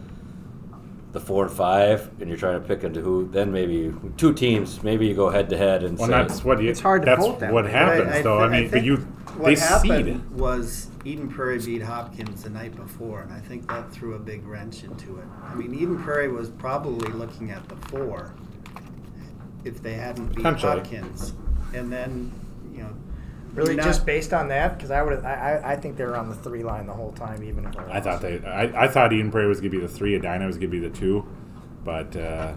the 1.12 1.20
four 1.20 1.46
and 1.46 1.54
five, 1.54 2.10
and 2.22 2.30
you're 2.30 2.38
trying 2.38 2.62
to 2.62 2.66
pick 2.68 2.84
into 2.84 3.02
who, 3.02 3.28
then 3.28 3.52
maybe 3.52 3.94
two 4.18 4.34
teams, 4.34 4.82
maybe 4.82 5.06
you 5.08 5.14
go 5.14 5.30
head 5.30 5.50
to 5.50 5.58
head 5.58 5.84
and 5.84 5.98
Well, 5.98 6.08
say, 6.08 6.12
that's 6.14 6.44
what 6.46 6.62
you. 6.62 6.70
It's 6.70 6.80
hard 6.80 7.02
to 7.02 7.06
that's 7.06 7.26
vote 7.26 7.40
that 7.42 7.52
what 7.54 7.66
way. 7.66 7.72
happens, 7.72 8.12
But 8.12 8.24
though. 8.24 8.40
I, 8.40 8.48
thi- 8.50 8.62
mean, 8.62 8.72
but 8.72 8.84
you 8.84 8.96
what 8.98 9.46
they 9.46 9.56
happened 9.56 10.22
seed. 10.22 10.32
was 10.32 10.88
Eden 11.04 11.28
Prairie 11.30 11.60
beat 11.60 11.82
Hopkins 11.82 12.44
the 12.44 12.50
night 12.50 12.76
before, 12.76 13.22
and 13.22 13.34
I 13.34 13.40
think 13.40 13.68
that 13.68 13.92
threw 13.92 14.14
a 14.14 14.20
big 14.20 14.46
wrench 14.46 14.84
into 14.86 15.18
it. 15.18 15.26
I 15.44 15.54
mean, 15.56 15.74
Eden 15.74 16.02
Prairie 16.02 16.30
was 16.32 16.50
probably 16.50 17.12
looking 17.12 17.52
at 17.52 17.68
the 17.68 17.76
four 17.90 18.34
if 19.66 19.82
they 19.84 19.94
hadn't 19.94 20.34
beat 20.36 20.46
Hopkins, 20.46 21.34
and 21.74 21.92
then 21.92 22.32
you 22.74 22.84
know, 22.84 22.94
Really, 23.54 23.76
you're 23.76 23.84
just 23.84 24.06
based 24.06 24.34
on 24.34 24.48
that? 24.48 24.76
Because 24.78 24.92
I 24.92 25.02
would, 25.02 25.26
I, 25.26 25.34
I, 25.34 25.72
I 25.72 25.76
think 25.76 25.98
they 25.98 26.06
were 26.06 26.16
on 26.16 26.30
the 26.30 26.36
three 26.36 26.64
line 26.64 26.88
the 26.88 26.94
whole 26.94 27.12
time, 27.12 27.44
even 27.44 27.66
if 27.66 27.78
I 27.78 28.00
thought 28.00 28.22
they. 28.22 28.40
I, 28.46 28.84
I 28.84 28.88
thought 28.88 29.12
Eden 29.12 29.30
Prairie 29.32 29.48
was 29.48 29.60
going 29.60 29.72
to 29.72 29.78
be 29.78 29.86
the 29.86 29.92
three. 29.92 30.16
Edina 30.16 30.46
was 30.46 30.56
going 30.58 30.72
to 30.72 30.80
be 30.80 30.88
the 30.88 30.96
two, 30.96 31.28
but 31.84 32.16
uh, 32.16 32.54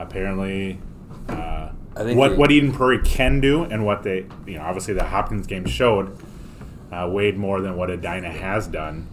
apparently, 0.00 0.80
uh, 1.28 1.70
I 1.96 2.02
think 2.02 2.18
what 2.18 2.30
they- 2.30 2.36
what 2.36 2.50
Eden 2.50 2.72
Prairie 2.72 3.00
can 3.02 3.40
do 3.40 3.62
and 3.64 3.86
what 3.86 4.02
they, 4.02 4.26
you 4.46 4.56
know, 4.56 4.62
obviously 4.62 4.94
the 4.94 5.04
Hopkins 5.04 5.46
game 5.46 5.66
showed 5.66 6.16
uh, 6.90 7.08
weighed 7.12 7.36
more 7.36 7.60
than 7.60 7.76
what 7.76 7.90
Edina 7.90 8.30
has 8.30 8.66
done 8.66 9.08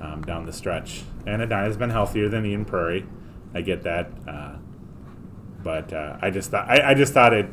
um, 0.00 0.22
down 0.22 0.46
the 0.46 0.52
stretch. 0.52 1.02
And 1.26 1.42
Edina's 1.42 1.76
been 1.76 1.90
healthier 1.90 2.28
than 2.28 2.46
Eden 2.46 2.64
Prairie. 2.64 3.06
I 3.54 3.60
get 3.62 3.82
that, 3.82 4.10
uh, 4.28 4.52
but 5.64 5.92
uh, 5.92 6.16
I 6.22 6.30
just 6.30 6.50
thought 6.52 6.68
I, 6.70 6.90
I 6.90 6.94
just 6.94 7.12
thought 7.12 7.32
it. 7.34 7.46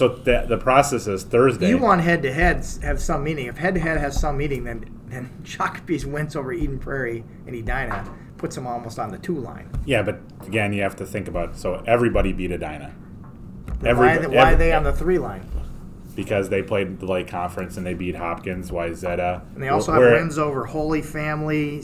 So 0.00 0.08
the 0.08 0.46
the 0.48 0.56
process 0.56 1.06
is 1.06 1.24
Thursday. 1.24 1.68
You 1.68 1.76
want 1.76 2.00
head 2.00 2.22
to 2.22 2.32
head 2.32 2.66
have 2.80 2.98
some 3.02 3.22
meaning. 3.22 3.48
If 3.48 3.58
head 3.58 3.74
to 3.74 3.80
head 3.82 3.98
has 3.98 4.18
some 4.18 4.38
meaning, 4.38 4.64
then 4.64 4.86
then 5.08 5.28
Shakopee's 5.42 6.06
wins 6.06 6.34
over 6.36 6.54
Eden 6.54 6.78
Prairie 6.78 7.22
and 7.46 7.54
Edina 7.54 8.10
puts 8.38 8.54
them 8.54 8.66
almost 8.66 8.98
on 8.98 9.10
the 9.10 9.18
two 9.18 9.34
line. 9.34 9.70
Yeah, 9.84 10.00
but 10.00 10.18
again, 10.46 10.72
you 10.72 10.80
have 10.80 10.96
to 10.96 11.04
think 11.04 11.28
about 11.28 11.54
so 11.54 11.82
everybody 11.86 12.32
beat 12.32 12.50
Edina. 12.50 12.94
Then 13.80 13.98
why, 13.98 14.14
Every- 14.14 14.34
why 14.34 14.54
are 14.54 14.56
they 14.56 14.72
on 14.72 14.84
the 14.84 14.92
three 14.94 15.18
line? 15.18 15.46
because 16.16 16.48
they 16.48 16.60
played 16.62 16.98
the 16.98 17.06
lake 17.06 17.28
conference 17.28 17.76
and 17.76 17.86
they 17.86 17.94
beat 17.94 18.16
Hopkins, 18.16 18.70
Wayzata. 18.70 19.42
And 19.54 19.62
they 19.62 19.68
also 19.68 19.92
Where- 19.96 20.10
have 20.12 20.20
wins 20.20 20.38
over 20.38 20.64
Holy 20.64 21.02
Family, 21.02 21.82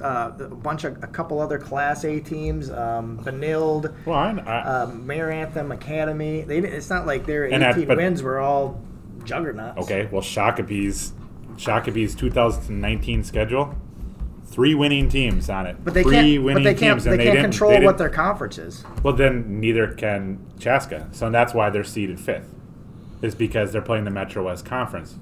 s- 0.00 0.04
uh, 0.04 0.32
a 0.44 0.48
bunch 0.48 0.84
of 0.84 1.02
a 1.02 1.06
couple 1.06 1.40
other 1.40 1.58
Class 1.58 2.04
A 2.04 2.20
teams, 2.20 2.70
um, 2.70 3.18
Benilde, 3.22 3.92
Well, 4.06 4.16
I, 4.18 4.30
I, 4.46 4.82
um, 4.82 5.06
Maranatha 5.06 5.66
Academy. 5.70 6.42
They, 6.42 6.60
didn't- 6.60 6.74
it's 6.76 6.90
not 6.90 7.06
like 7.06 7.26
their 7.26 7.44
And 7.44 7.62
18 7.62 7.80
that- 7.80 7.88
but- 7.88 7.96
wins 7.98 8.22
were 8.22 8.38
all 8.40 8.80
juggernauts. 9.24 9.82
okay. 9.84 10.08
Well, 10.10 10.22
Shakopee's 10.22 11.12
Shakopee's 11.56 12.14
2019 12.14 13.22
schedule, 13.22 13.74
three 14.46 14.74
winning 14.74 15.10
teams 15.10 15.50
on 15.50 15.66
it. 15.66 15.76
But 15.84 15.92
they 15.92 16.02
three 16.02 16.12
can't. 16.14 16.44
winning 16.44 16.64
But 16.64 16.70
they 16.70 16.74
can't. 16.74 16.94
teams, 16.94 17.04
They 17.04 17.10
and 17.12 17.20
can't 17.20 17.32
didn't- 17.34 17.50
control 17.50 17.70
they 17.72 17.84
what 17.84 17.98
their 17.98 18.08
conference 18.08 18.56
is. 18.56 18.84
Well, 19.02 19.12
then 19.14 19.60
neither 19.60 19.88
can 19.88 20.38
Chaska. 20.58 21.08
So 21.12 21.28
that's 21.28 21.52
why 21.52 21.68
they're 21.68 21.84
seeded 21.84 22.18
fifth, 22.18 22.54
is 23.20 23.34
because 23.34 23.72
they're 23.72 23.82
playing 23.82 24.04
the 24.04 24.10
Metro 24.10 24.44
West 24.46 24.64
Conference. 24.64 25.16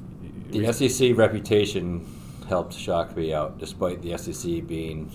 the 0.52 0.64
SEC 0.72 1.12
reputation 1.12 2.06
helped 2.48 2.74
Shakopee 2.74 3.32
out, 3.32 3.58
despite 3.58 4.02
the 4.02 4.16
SEC 4.18 4.66
being 4.66 5.10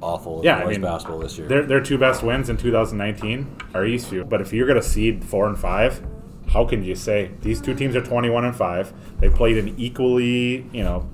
awful 0.00 0.38
in 0.40 0.44
Yeah, 0.44 0.58
I 0.58 0.64
boys 0.64 0.72
mean, 0.72 0.82
basketball 0.82 1.18
this 1.20 1.38
year. 1.38 1.48
Their, 1.48 1.62
their 1.64 1.80
two 1.80 1.98
best 1.98 2.22
wins 2.22 2.48
in 2.48 2.56
2019 2.56 3.56
are 3.74 3.82
Eastview. 3.82 4.28
But 4.28 4.40
if 4.40 4.52
you're 4.52 4.66
going 4.66 4.80
to 4.80 4.86
seed 4.86 5.24
four 5.24 5.46
and 5.48 5.58
five, 5.58 6.04
how 6.52 6.64
can 6.64 6.82
you 6.82 6.94
say 6.94 7.30
these 7.42 7.60
two 7.60 7.74
teams 7.74 7.94
are 7.96 8.00
21 8.02 8.44
and 8.44 8.56
five? 8.56 8.92
They 9.20 9.28
played 9.28 9.58
an 9.58 9.74
equally, 9.78 10.66
you 10.72 10.82
know, 10.82 11.08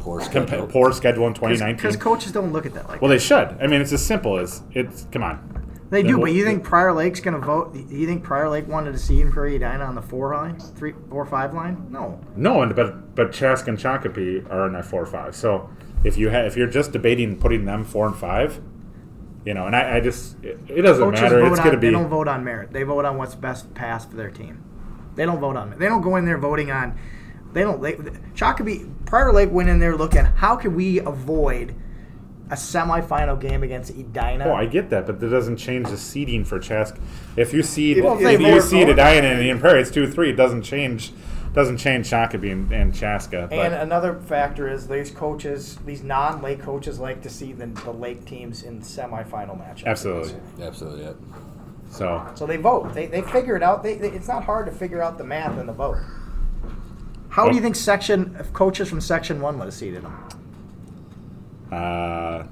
Poor 0.00 0.20
compa- 0.20 0.46
schedule. 0.46 0.66
poor 0.68 0.92
schedule 0.92 1.26
in 1.26 1.34
2019. 1.34 1.76
Because 1.76 1.96
coaches 1.96 2.32
don't 2.32 2.52
look 2.52 2.64
at 2.66 2.72
that 2.74 2.88
like 2.88 3.02
well, 3.02 3.10
they 3.10 3.18
should. 3.18 3.56
I 3.60 3.66
mean, 3.66 3.80
it's 3.80 3.92
as 3.92 4.04
simple 4.04 4.38
as 4.38 4.62
it's. 4.72 5.06
Come 5.12 5.22
on. 5.22 5.57
They 5.90 6.02
do, 6.02 6.18
but 6.18 6.32
you 6.32 6.44
think 6.44 6.64
Prior 6.64 6.92
Lake's 6.92 7.20
going 7.20 7.40
to 7.40 7.44
vote? 7.44 7.74
You 7.74 8.06
think 8.06 8.22
Prior 8.22 8.48
Lake 8.48 8.68
wanted 8.68 8.92
to 8.92 8.98
see 8.98 9.20
him 9.20 9.32
for 9.32 9.46
Edina 9.46 9.84
on 9.84 9.94
the 9.94 10.02
four 10.02 10.34
line, 10.34 10.58
three, 10.60 10.92
four, 11.08 11.24
five 11.24 11.54
line? 11.54 11.86
No. 11.90 12.20
No, 12.36 12.62
and 12.62 12.76
but 12.76 13.14
but 13.14 13.32
Chask 13.32 13.66
and 13.68 13.78
Shakopee 13.78 14.50
are 14.50 14.66
in 14.66 14.74
that 14.74 14.84
four 14.84 15.06
five. 15.06 15.34
So 15.34 15.70
if 16.04 16.18
you 16.18 16.30
ha- 16.30 16.44
if 16.44 16.56
you're 16.56 16.66
just 16.68 16.92
debating 16.92 17.38
putting 17.38 17.64
them 17.64 17.84
four 17.84 18.06
and 18.06 18.14
five, 18.14 18.60
you 19.46 19.54
know, 19.54 19.66
and 19.66 19.74
I, 19.74 19.96
I 19.96 20.00
just 20.00 20.42
it, 20.44 20.58
it 20.68 20.82
doesn't 20.82 21.02
Coaches 21.02 21.22
matter. 21.22 21.46
It's 21.46 21.58
going 21.58 21.72
to 21.72 21.78
be 21.78 21.86
They 21.86 21.92
don't 21.92 22.08
vote 22.08 22.28
on 22.28 22.44
merit. 22.44 22.70
They 22.70 22.82
vote 22.82 23.06
on 23.06 23.16
what's 23.16 23.34
best 23.34 23.72
pass 23.74 24.04
for 24.04 24.16
their 24.16 24.30
team. 24.30 24.62
They 25.14 25.24
don't 25.24 25.40
vote 25.40 25.56
on. 25.56 25.78
They 25.78 25.86
don't 25.86 26.02
go 26.02 26.16
in 26.16 26.26
there 26.26 26.38
voting 26.38 26.70
on. 26.70 26.98
They 27.54 27.62
don't. 27.62 27.80
They, 27.80 27.94
Shakopee, 27.94 29.06
Prior 29.06 29.32
Lake 29.32 29.50
went 29.50 29.70
in 29.70 29.78
there 29.78 29.96
looking. 29.96 30.26
How 30.26 30.54
can 30.54 30.74
we 30.74 30.98
avoid 31.00 31.74
a 32.50 32.54
semifinal 32.54 33.38
game 33.40 33.62
against 33.62 33.90
Edina? 33.90 34.44
Oh, 34.46 34.54
I 34.54 34.66
get 34.66 34.90
that, 34.90 35.06
but 35.06 35.20
that 35.20 35.28
doesn't 35.28 35.56
change 35.58 35.88
the 35.88 35.98
seeding 35.98 36.44
for 36.44 36.58
Chask. 36.58 36.96
If 37.36 37.52
you 37.52 37.62
seed, 37.62 38.02
Well, 38.02 38.14
if, 38.14 38.20
if 38.20 38.24
they 38.40 38.46
you 38.48 38.54
vote- 38.60 38.68
seed 38.68 38.88
Edina 38.88 39.26
and 39.28 39.42
Eden 39.42 39.58
Prairie, 39.60 39.82
it's 39.82 39.90
two 39.90 40.10
three. 40.10 40.30
It 40.30 40.36
doesn't 40.36 40.62
change. 40.62 41.12
Doesn't 41.54 41.78
change 41.78 42.08
Shakopee 42.10 42.52
and, 42.52 42.70
and 42.70 42.94
Chaska. 42.94 43.46
But 43.48 43.58
And 43.58 43.74
another 43.74 44.14
factor 44.20 44.68
is 44.68 44.86
these 44.86 45.10
coaches, 45.10 45.78
these 45.86 46.02
non-lake 46.02 46.60
coaches, 46.60 47.00
like 47.00 47.22
to 47.22 47.30
see 47.30 47.52
the, 47.54 47.66
the 47.66 47.90
lake 47.90 48.26
teams 48.26 48.62
in 48.62 48.80
semifinal 48.80 49.58
matchups. 49.58 49.86
absolutely. 49.86 50.34
Absolutely, 50.62 51.04
yeah. 51.04 51.12
So 51.90 52.30
So 52.34 52.46
they 52.46 52.58
vote. 52.58 52.92
They, 52.94 53.06
they 53.06 53.22
figure 53.22 53.56
it 53.56 53.62
out. 53.62 53.82
They, 53.82 53.94
they, 53.94 54.10
it's 54.10 54.28
not 54.28 54.44
hard 54.44 54.66
to 54.66 54.72
figure 54.72 55.00
out 55.02 55.16
the 55.16 55.24
math 55.24 55.58
in 55.58 55.66
the 55.66 55.72
vote. 55.72 55.96
How 57.30 57.48
do 57.48 57.54
you 57.56 57.62
think 57.62 57.76
section 57.76 58.36
if 58.38 58.52
coaches 58.52 58.88
from 58.90 59.00
section 59.00 59.40
one 59.40 59.58
would 59.58 59.64
have 59.64 59.74
seeded 59.74 60.02
them? 60.04 60.28
Uh, 61.72 62.44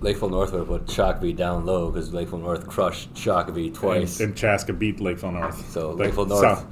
Lakeville 0.00 0.28
North 0.30 0.52
would 0.52 0.58
have 0.60 0.68
put 0.68 0.86
Shakopee 0.86 1.34
down 1.36 1.66
low 1.66 1.90
because 1.90 2.12
Lakeville 2.14 2.38
North 2.38 2.66
crushed 2.66 3.12
Shakopee 3.14 3.74
twice. 3.74 4.20
and, 4.20 4.28
and 4.30 4.36
Chaska 4.38 4.72
beat 4.72 5.00
Lakeville 5.00 5.32
North. 5.32 5.70
so 5.70 5.90
Like, 5.90 5.98
Lakeville 6.06 6.26
North, 6.26 6.40
so- 6.58 6.66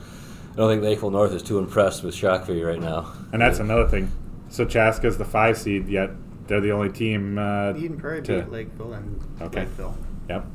I 0.52 0.56
don't 0.56 0.70
think 0.70 0.82
Lakeville 0.82 1.11
North 1.11 1.32
is 1.32 1.42
too 1.42 1.59
impressed 1.59 2.02
with 2.02 2.14
Shakopee 2.14 2.64
right 2.66 2.80
now. 2.80 3.12
and 3.32 3.42
that's 3.42 3.59
another 3.59 3.87
thing. 3.88 4.11
So 4.48 4.64
Chaska's 4.64 5.18
the 5.18 5.24
five 5.24 5.59
seed, 5.59 5.88
yet 5.88 6.11
they're 6.46 6.61
the 6.61 6.70
only 6.70 6.88
team. 6.90 7.37
Uh, 7.37 7.74
Eden 7.76 7.98
Prairie 7.98 8.22
to- 8.22 8.42
beat 8.42 8.52
Lakeville 8.52 8.92
and 8.94 9.20
Okay. 9.42 9.61
Lakeville. 9.61 9.98
Yep. 10.28 10.46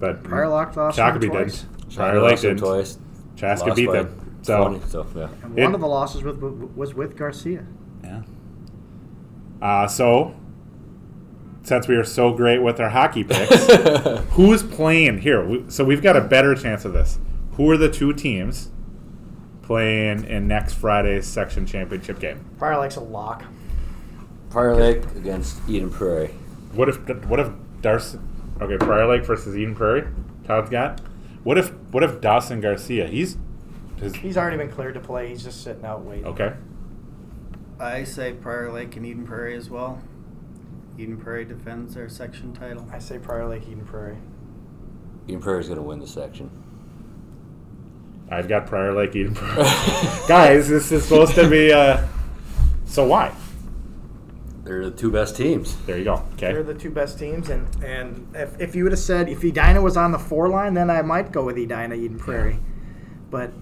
But 0.00 0.24
Prior 0.24 0.48
Lake 0.48 0.74
lost 0.76 0.96
them 0.96 1.06
Shakopee 1.14 1.20
did. 1.20 1.30
Shakopee 1.32 1.94
Prior 1.96 2.20
Lake 2.22 2.30
lost 2.32 2.42
them 2.42 2.56
did. 2.56 2.62
twice. 2.64 2.98
Chaska 3.36 3.66
lost 3.68 3.76
beat 3.76 3.92
them. 3.92 4.38
So 4.42 4.68
20, 4.68 4.80
so 4.88 5.06
yeah. 5.14 5.28
And 5.42 5.58
It- 5.58 5.62
one 5.64 5.74
of 5.74 5.80
the 5.80 5.86
losses 5.88 6.22
with, 6.22 6.38
was 6.40 6.94
with 6.94 7.16
Garcia. 7.16 7.64
Yeah. 8.02 8.22
Uh, 9.60 9.86
so, 9.86 10.34
since 11.62 11.88
we 11.88 11.96
are 11.96 12.04
so 12.04 12.32
great 12.32 12.58
with 12.58 12.80
our 12.80 12.90
hockey 12.90 13.24
picks, 13.24 13.66
who's 14.30 14.62
playing 14.62 15.18
here? 15.18 15.44
We, 15.44 15.64
so 15.68 15.84
we've 15.84 16.02
got 16.02 16.16
a 16.16 16.20
better 16.20 16.54
chance 16.54 16.84
of 16.84 16.92
this. 16.92 17.18
Who 17.52 17.68
are 17.70 17.76
the 17.76 17.90
two 17.90 18.12
teams 18.12 18.70
playing 19.62 20.24
in 20.24 20.46
next 20.46 20.74
Friday's 20.74 21.26
section 21.26 21.66
championship 21.66 22.20
game? 22.20 22.44
Prior 22.58 22.78
Lake's 22.78 22.96
a 22.96 23.00
lock. 23.00 23.44
Prior 24.50 24.74
Lake 24.74 25.04
against 25.16 25.58
Eden 25.68 25.90
Prairie. 25.90 26.28
What 26.72 26.88
if 26.88 26.96
what 27.26 27.40
if 27.40 27.50
Darcy? 27.82 28.18
Okay, 28.60 28.76
Prior 28.78 29.06
Lake 29.06 29.24
versus 29.24 29.56
Eden 29.56 29.74
Prairie. 29.74 30.06
Todd's 30.46 30.70
got. 30.70 31.00
What 31.44 31.58
if 31.58 31.70
what 31.90 32.02
if 32.02 32.20
Dawson 32.20 32.60
Garcia? 32.60 33.06
He's 33.08 33.36
His, 34.00 34.14
He's 34.16 34.36
already 34.36 34.56
been 34.56 34.70
cleared 34.70 34.94
to 34.94 35.00
play. 35.00 35.28
He's 35.28 35.42
just 35.44 35.62
sitting 35.62 35.84
out 35.84 36.02
waiting. 36.02 36.24
okay. 36.26 36.54
I 37.80 38.04
say 38.04 38.32
Prior 38.32 38.72
Lake 38.72 38.96
and 38.96 39.06
Eden 39.06 39.26
Prairie 39.26 39.56
as 39.56 39.70
well. 39.70 40.02
Eden 40.98 41.16
Prairie 41.16 41.44
defends 41.44 41.94
their 41.94 42.08
section 42.08 42.52
title. 42.52 42.86
I 42.92 42.98
say 42.98 43.18
Prior 43.18 43.48
Lake, 43.48 43.62
Eden 43.68 43.84
Prairie. 43.84 44.18
Eden 45.28 45.40
Prairie's 45.40 45.68
going 45.68 45.78
to 45.78 45.82
win 45.82 46.00
the 46.00 46.06
section. 46.06 46.50
I've 48.30 48.48
got 48.48 48.66
Prior 48.66 48.92
Lake 48.92 49.14
Eden 49.14 49.34
Prairie. 49.34 49.62
Guys, 50.28 50.68
this 50.68 50.90
is 50.90 51.04
supposed 51.04 51.34
to 51.36 51.48
be. 51.48 51.72
Uh, 51.72 52.04
so 52.84 53.06
why? 53.06 53.32
They're 54.64 54.90
the 54.90 54.96
two 54.96 55.10
best 55.10 55.36
teams. 55.36 55.76
There 55.86 55.96
you 55.96 56.04
go. 56.04 56.24
Okay. 56.34 56.52
They're 56.52 56.62
the 56.62 56.74
two 56.74 56.90
best 56.90 57.18
teams, 57.18 57.48
and 57.48 57.66
and 57.82 58.28
if, 58.34 58.60
if 58.60 58.74
you 58.74 58.82
would 58.82 58.92
have 58.92 58.98
said 58.98 59.28
if 59.28 59.42
Edina 59.42 59.80
was 59.80 59.96
on 59.96 60.12
the 60.12 60.18
four 60.18 60.48
line, 60.48 60.74
then 60.74 60.90
I 60.90 61.00
might 61.02 61.32
go 61.32 61.44
with 61.44 61.56
Edina 61.56 61.94
Eden 61.94 62.18
Prairie, 62.18 62.58
but 63.30 63.52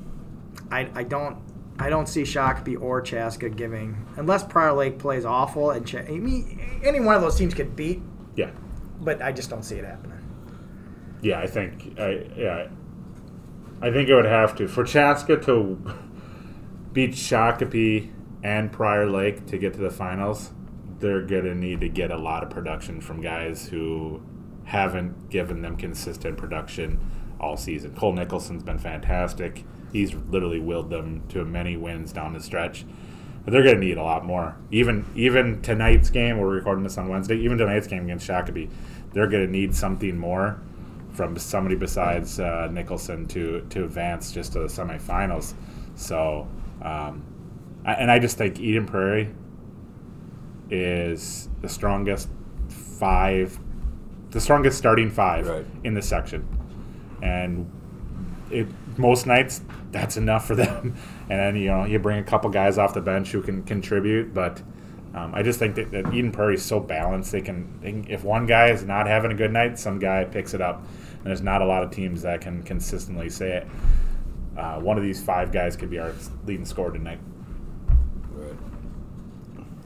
I, 0.70 0.88
I 0.94 1.02
don't 1.04 1.38
I 1.78 1.90
don't 1.90 2.08
see 2.08 2.22
Shakopee 2.22 2.80
or 2.80 3.00
Chaska 3.02 3.48
giving 3.50 4.06
unless 4.16 4.42
Prior 4.44 4.72
Lake 4.72 4.98
plays 4.98 5.24
awful 5.24 5.70
and 5.72 5.86
Ch- 5.86 5.96
I 5.96 6.08
mean, 6.18 6.58
any 6.82 7.00
one 7.00 7.14
of 7.14 7.20
those 7.22 7.36
teams 7.36 7.52
could 7.54 7.76
beat, 7.76 8.00
Yeah. 8.34 8.50
but 9.00 9.20
I 9.20 9.32
just 9.32 9.50
don't 9.50 9.62
see 9.64 9.76
it 9.76 9.84
happening. 9.84 10.18
Yeah, 11.22 11.40
I 11.40 11.46
think. 11.46 11.98
I 11.98 12.26
yeah. 12.36 12.68
I 13.82 13.90
think 13.90 14.08
it 14.08 14.14
would 14.14 14.24
have 14.24 14.56
to 14.56 14.68
for 14.68 14.84
Chaska 14.84 15.36
to 15.38 15.78
beat 16.92 17.12
Shakopee 17.12 18.10
and 18.42 18.72
Prior 18.72 19.06
Lake 19.08 19.44
to 19.46 19.58
get 19.58 19.74
to 19.74 19.80
the 19.80 19.90
finals. 19.90 20.52
They're 20.98 21.22
gonna 21.22 21.54
need 21.54 21.80
to 21.80 21.88
get 21.90 22.10
a 22.10 22.16
lot 22.16 22.42
of 22.42 22.48
production 22.50 23.00
from 23.02 23.20
guys 23.20 23.68
who 23.68 24.22
haven't 24.64 25.28
given 25.28 25.60
them 25.62 25.76
consistent 25.76 26.38
production 26.38 26.98
all 27.38 27.56
season. 27.58 27.94
Cole 27.94 28.12
Nicholson's 28.14 28.62
been 28.62 28.78
fantastic. 28.78 29.64
He's 29.96 30.14
literally 30.30 30.60
willed 30.60 30.90
them 30.90 31.22
to 31.30 31.44
many 31.44 31.76
wins 31.76 32.12
down 32.12 32.34
the 32.34 32.40
stretch. 32.40 32.84
But 33.44 33.52
they're 33.52 33.62
going 33.62 33.76
to 33.76 33.80
need 33.80 33.96
a 33.96 34.02
lot 34.02 34.24
more. 34.26 34.56
Even 34.70 35.06
even 35.14 35.62
tonight's 35.62 36.10
game, 36.10 36.38
we're 36.38 36.48
recording 36.50 36.82
this 36.84 36.98
on 36.98 37.08
Wednesday. 37.08 37.36
Even 37.38 37.56
tonight's 37.56 37.86
game 37.86 38.04
against 38.04 38.28
Shakopee, 38.28 38.68
they're 39.12 39.28
going 39.28 39.46
to 39.46 39.50
need 39.50 39.74
something 39.74 40.18
more 40.18 40.60
from 41.12 41.38
somebody 41.38 41.76
besides 41.76 42.38
uh, 42.40 42.68
Nicholson 42.72 43.26
to 43.28 43.64
to 43.70 43.84
advance 43.84 44.32
just 44.32 44.52
to 44.54 44.58
the 44.58 44.66
semifinals. 44.66 45.54
So, 45.94 46.46
um, 46.82 47.22
I, 47.84 47.94
and 47.94 48.10
I 48.10 48.18
just 48.18 48.36
think 48.36 48.58
Eden 48.60 48.84
Prairie 48.84 49.30
is 50.70 51.48
the 51.62 51.68
strongest 51.68 52.28
five, 52.68 53.58
the 54.30 54.40
strongest 54.40 54.76
starting 54.78 55.10
five 55.10 55.46
Right. 55.46 55.66
in 55.84 55.94
the 55.94 56.02
section, 56.02 56.46
and 57.22 57.70
it 58.50 58.66
most 58.98 59.26
nights 59.26 59.60
that's 59.92 60.16
enough 60.16 60.46
for 60.46 60.54
them. 60.62 60.94
And 61.28 61.38
then 61.40 61.56
you 61.56 61.68
know 61.68 61.84
you 61.84 61.98
bring 61.98 62.18
a 62.18 62.24
couple 62.24 62.50
guys 62.50 62.78
off 62.78 62.94
the 62.94 63.00
bench 63.00 63.30
who 63.32 63.42
can 63.42 63.62
contribute, 63.64 64.32
but 64.34 64.62
um, 65.14 65.34
I 65.34 65.42
just 65.42 65.58
think 65.58 65.74
that, 65.76 65.90
that 65.92 66.12
Eden 66.12 66.30
Prairie 66.30 66.56
is 66.56 66.64
so 66.64 66.78
balanced. 66.78 67.32
They 67.32 67.40
can, 67.40 67.80
they 67.80 67.90
can- 67.92 68.10
if 68.10 68.22
one 68.22 68.44
guy 68.46 68.68
is 68.68 68.84
not 68.84 69.06
having 69.06 69.32
a 69.32 69.34
good 69.34 69.50
night, 69.52 69.78
some 69.78 69.98
guy 69.98 70.24
picks 70.24 70.52
it 70.52 70.60
up. 70.60 70.82
And 71.18 71.24
there's 71.26 71.40
not 71.40 71.62
a 71.62 71.64
lot 71.64 71.82
of 71.82 71.90
teams 71.90 72.20
that 72.22 72.42
can 72.42 72.62
consistently 72.62 73.30
say 73.30 73.52
it. 73.58 73.66
Uh, 74.58 74.78
one 74.80 74.96
of 74.98 75.02
these 75.02 75.22
five 75.22 75.52
guys 75.52 75.74
could 75.76 75.88
be 75.90 75.98
our 75.98 76.12
leading 76.46 76.64
scorer 76.66 76.90
tonight, 76.92 77.18
Right. 78.30 78.54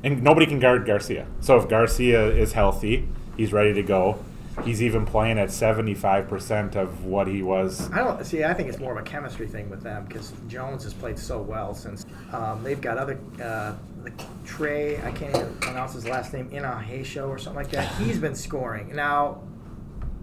and 0.04 0.22
nobody 0.22 0.46
can 0.46 0.58
guard 0.60 0.84
Garcia. 0.86 1.26
So 1.40 1.56
if 1.58 1.68
Garcia 1.68 2.26
is 2.28 2.52
healthy, 2.52 3.08
he's 3.36 3.52
ready 3.52 3.72
to 3.74 3.82
go. 3.82 4.18
He's 4.64 4.82
even 4.82 5.04
playing 5.04 5.38
at 5.38 5.48
75% 5.48 6.76
of 6.76 7.04
what 7.04 7.26
he 7.26 7.42
was 7.42 7.90
I 7.92 7.98
don't 7.98 8.24
see. 8.24 8.44
I 8.44 8.54
think 8.54 8.68
it's 8.68 8.78
more 8.78 8.92
of 8.92 8.98
a 8.98 9.08
chemistry 9.08 9.46
thing 9.46 9.70
with 9.70 9.82
them 9.82 10.04
because 10.06 10.32
Jones 10.48 10.84
has 10.84 10.94
played 10.94 11.18
so 11.18 11.40
well 11.40 11.74
since 11.74 12.06
um, 12.32 12.62
they've 12.62 12.80
got 12.80 12.98
other 12.98 13.18
uh, 13.42 13.74
like 14.02 14.14
Trey. 14.44 14.98
I 15.02 15.10
can't 15.12 15.34
even 15.36 15.54
pronounce 15.60 15.94
his 15.94 16.06
last 16.06 16.32
name. 16.32 16.50
Inahisho 16.50 17.28
or 17.28 17.38
something 17.38 17.62
like 17.62 17.70
that. 17.72 17.92
He's 17.98 18.18
been 18.18 18.34
scoring 18.34 18.94
now. 18.94 19.42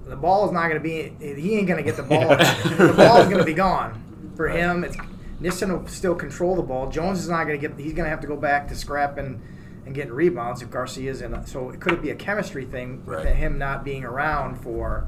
The 0.06 0.16
ball 0.16 0.46
is 0.46 0.52
not 0.54 0.70
going 0.70 0.76
to 0.76 0.80
be. 0.80 1.14
He 1.20 1.58
ain't 1.58 1.68
going 1.68 1.78
to 1.78 1.84
get 1.84 1.98
the 1.98 2.04
ball. 2.04 2.30
the 2.30 2.94
ball 2.96 3.18
is 3.18 3.26
going 3.26 3.40
to 3.40 3.44
be 3.44 3.54
gone 3.54 4.32
for 4.36 4.48
him. 4.48 4.84
It's 4.84 4.96
Nissen 5.40 5.72
will 5.72 5.88
still 5.88 6.16
control 6.16 6.56
the 6.56 6.64
ball. 6.64 6.90
Jones 6.90 7.20
is 7.20 7.30
not 7.30 7.46
going 7.46 7.60
to 7.60 7.68
get. 7.68 7.78
He's 7.78 7.94
going 7.94 8.06
to 8.06 8.10
have 8.10 8.22
to 8.22 8.28
go 8.28 8.38
back 8.38 8.68
to 8.70 8.76
scrapping 8.76 9.42
and 9.88 9.96
getting 9.96 10.12
rebounds 10.14 10.62
if 10.62 10.70
Garcia's 10.70 11.22
in. 11.22 11.46
So 11.48 11.70
it 11.72 11.80
could 11.80 12.02
be 12.02 12.10
a 12.12 12.16
chemistry 12.16 12.66
thing 12.66 13.04
with 13.06 13.24
Right. 13.26 13.36
him 13.36 13.58
not 13.58 13.84
being 13.84 14.04
around 14.04 14.56
for. 14.62 15.08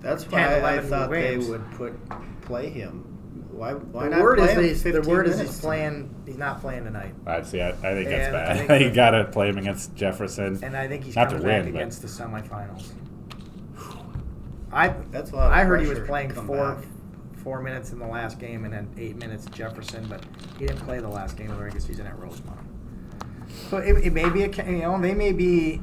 That's 0.00 0.24
10, 0.24 0.32
why 0.32 0.38
I 0.38 0.58
11 0.78 0.90
thought 0.90 1.10
they 1.10 1.36
would 1.38 1.70
put 1.72 1.92
play 2.42 2.70
him. 2.70 3.04
Why? 3.50 3.74
Why 3.74 4.04
the 4.04 4.10
not 4.10 4.22
word 4.22 4.38
play 4.38 4.46
is 4.48 4.82
him 4.84 4.92
he's, 4.94 5.04
the 5.04 5.10
word 5.10 5.26
is 5.26 5.38
he's 5.40 5.60
playing. 5.60 6.14
He's 6.24 6.38
not 6.38 6.60
playing 6.60 6.84
tonight, 6.84 7.14
I'd 7.26 7.46
see. 7.46 7.60
I, 7.60 7.70
I 7.70 7.72
think 7.74 8.08
that's 8.08 8.28
And 8.28 8.36
I 8.36 8.54
bad. 8.56 8.66
think 8.68 8.84
you 8.84 8.90
got 8.94 9.10
to 9.10 9.24
play 9.24 9.48
him 9.48 9.58
against 9.58 9.94
Jefferson. 9.94 10.58
and 10.62 10.76
I 10.76 10.86
think 10.88 11.04
he's 11.04 11.16
Not 11.16 11.24
to 11.30 11.36
coming 11.36 11.42
back 11.46 11.64
win, 11.64 11.72
but- 11.72 11.78
against 11.80 12.00
the 12.02 12.08
semifinals. 12.08 12.88
I 14.72 14.88
That's 15.10 15.32
a 15.32 15.36
I 15.36 15.64
heard 15.64 15.82
he 15.82 15.88
was 15.88 15.98
playing 16.00 16.30
four 16.30 16.74
back. 16.76 16.84
four 17.42 17.60
minutes 17.60 17.90
in 17.92 17.98
the 17.98 18.06
last 18.06 18.38
game 18.38 18.64
and 18.64 18.72
then 18.72 18.88
eight 18.96 19.16
minutes 19.16 19.46
Jefferson, 19.46 20.06
but 20.08 20.24
he 20.58 20.66
didn't 20.66 20.82
play 20.82 21.00
the 21.00 21.08
last 21.08 21.36
game 21.36 21.50
of 21.50 21.58
the 21.58 21.64
regular 21.64 21.84
season 21.84 22.06
at 22.06 22.16
Rosemount. 22.18 22.60
So 23.70 23.78
it, 23.78 24.04
it 24.06 24.12
may 24.12 24.28
be 24.30 24.42
a 24.44 24.48
ca- 24.48 24.64
you 24.68 24.78
know 24.82 25.00
they 25.00 25.14
may 25.14 25.32
be 25.32 25.80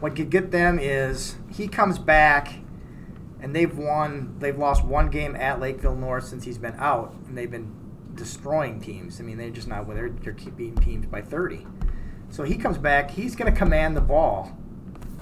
what 0.00 0.14
could 0.16 0.30
get 0.30 0.50
them 0.50 0.78
is 0.78 1.36
he 1.50 1.66
comes 1.68 1.98
back 1.98 2.54
and 3.40 3.54
they've 3.54 3.76
won 3.76 4.36
they've 4.38 4.56
lost 4.58 4.84
one 4.84 5.10
game 5.10 5.34
at 5.36 5.60
Lakeville 5.60 5.96
North 5.96 6.24
since 6.24 6.44
he's 6.44 6.58
been 6.58 6.74
out 6.78 7.14
and 7.26 7.36
they've 7.36 7.50
been 7.50 7.72
destroying 8.14 8.80
teams. 8.80 9.20
I 9.20 9.24
mean 9.24 9.36
they're 9.38 9.50
just 9.50 9.68
not 9.68 9.86
well, 9.86 9.96
they're 9.96 10.10
they're 10.10 10.32
keep 10.32 10.56
beating 10.56 10.76
teams 10.76 11.06
by 11.06 11.22
thirty. 11.22 11.66
So 12.30 12.42
he 12.44 12.56
comes 12.56 12.76
back, 12.78 13.10
he's 13.10 13.34
going 13.34 13.50
to 13.52 13.58
command 13.58 13.96
the 13.96 14.02
ball. 14.02 14.56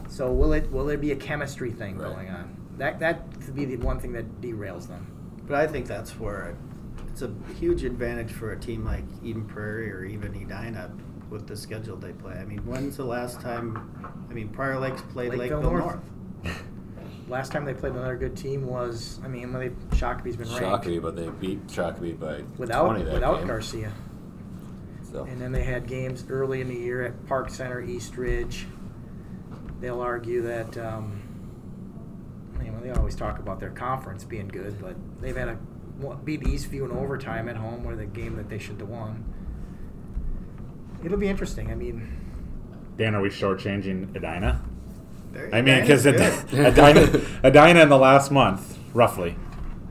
So 0.08 0.32
will 0.32 0.52
it 0.52 0.70
will 0.72 0.84
there 0.86 0.98
be 0.98 1.12
a 1.12 1.16
chemistry 1.16 1.70
thing 1.70 1.98
Right. 1.98 2.12
going 2.14 2.28
on? 2.30 2.56
That 2.78 2.98
that 3.00 3.40
could 3.44 3.54
be 3.54 3.64
the 3.64 3.76
one 3.76 4.00
thing 4.00 4.12
that 4.12 4.40
derails 4.40 4.88
them. 4.88 5.06
But 5.46 5.56
I 5.56 5.66
think 5.66 5.86
that's 5.86 6.18
where 6.18 6.56
it's 7.08 7.22
a 7.22 7.32
huge 7.58 7.84
advantage 7.84 8.32
for 8.32 8.52
a 8.52 8.58
team 8.58 8.84
like 8.84 9.04
Eden 9.22 9.46
Prairie 9.46 9.90
or 9.92 10.04
even 10.04 10.34
Edina 10.34 10.90
with 11.30 11.46
the 11.46 11.56
schedule 11.56 11.96
they 11.96 12.12
play. 12.12 12.34
I 12.34 12.44
mean, 12.44 12.58
when's 12.60 12.96
the 12.96 13.04
last 13.04 13.40
time? 13.40 14.16
I 14.30 14.32
mean, 14.32 14.48
Prior 14.48 14.78
Lakes 14.78 15.02
played 15.12 15.34
Lakeville 15.34 15.60
Lakeville, 15.60 15.78
North. 15.78 16.00
North. 16.44 16.62
Last 17.28 17.50
time 17.50 17.64
they 17.64 17.74
played 17.74 17.92
another 17.92 18.16
good 18.16 18.36
team 18.36 18.64
was 18.68 19.18
I 19.24 19.26
mean 19.26 19.52
when 19.52 19.60
they 19.60 19.96
Shakopee's 19.96 20.36
been 20.36 20.46
ranked 20.46 20.60
Shockley, 20.60 21.00
but 21.00 21.16
they 21.16 21.28
beat 21.28 21.58
Shockley 21.68 22.12
by 22.12 22.42
without 22.56 22.84
20 22.84 23.02
that 23.02 23.14
without 23.14 23.38
game. 23.38 23.48
Garcia. 23.48 23.92
So. 25.10 25.24
And 25.24 25.40
then 25.40 25.50
they 25.50 25.64
had 25.64 25.86
games 25.86 26.24
early 26.28 26.60
in 26.60 26.68
the 26.68 26.74
year 26.74 27.04
at 27.04 27.26
Park 27.26 27.50
Center, 27.50 27.80
East 27.80 28.16
Ridge. 28.16 28.66
They'll 29.80 30.00
argue 30.00 30.42
that, 30.42 30.76
um, 30.78 31.22
you 32.62 32.70
know, 32.70 32.80
they 32.80 32.90
always 32.90 33.14
talk 33.14 33.38
about 33.38 33.58
their 33.60 33.70
conference 33.70 34.24
being 34.24 34.48
good, 34.48 34.80
but 34.80 34.96
they've 35.20 35.36
had 35.36 35.48
a 35.48 35.58
beat 36.24 36.42
Eastview 36.42 36.84
in 36.84 36.90
overtime 36.90 37.48
at 37.48 37.56
home, 37.56 37.84
where 37.84 37.96
the 37.96 38.06
game 38.06 38.36
that 38.36 38.48
they 38.48 38.58
should 38.58 38.78
have 38.80 38.88
won. 38.88 39.24
It'll 41.04 41.18
be 41.18 41.28
interesting. 41.28 41.70
I 41.70 41.74
mean, 41.74 42.08
Dan, 42.96 43.14
are 43.14 43.20
we 43.22 43.28
shortchanging 43.28 44.14
Edina? 44.16 44.62
There- 45.32 45.50
I 45.54 45.60
mean, 45.62 45.80
because 45.82 46.04
good. 46.04 46.16
Edina, 46.54 47.20
Edina 47.44 47.80
in 47.80 47.88
the 47.88 47.98
last 47.98 48.30
month, 48.30 48.78
roughly, 48.94 49.36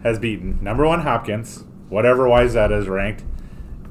has 0.03 0.19
beaten 0.19 0.59
number 0.61 0.85
one 0.85 1.01
Hopkins, 1.01 1.63
whatever 1.89 2.23
Wayzata 2.25 2.77
is 2.79 2.87
ranked, 2.87 3.23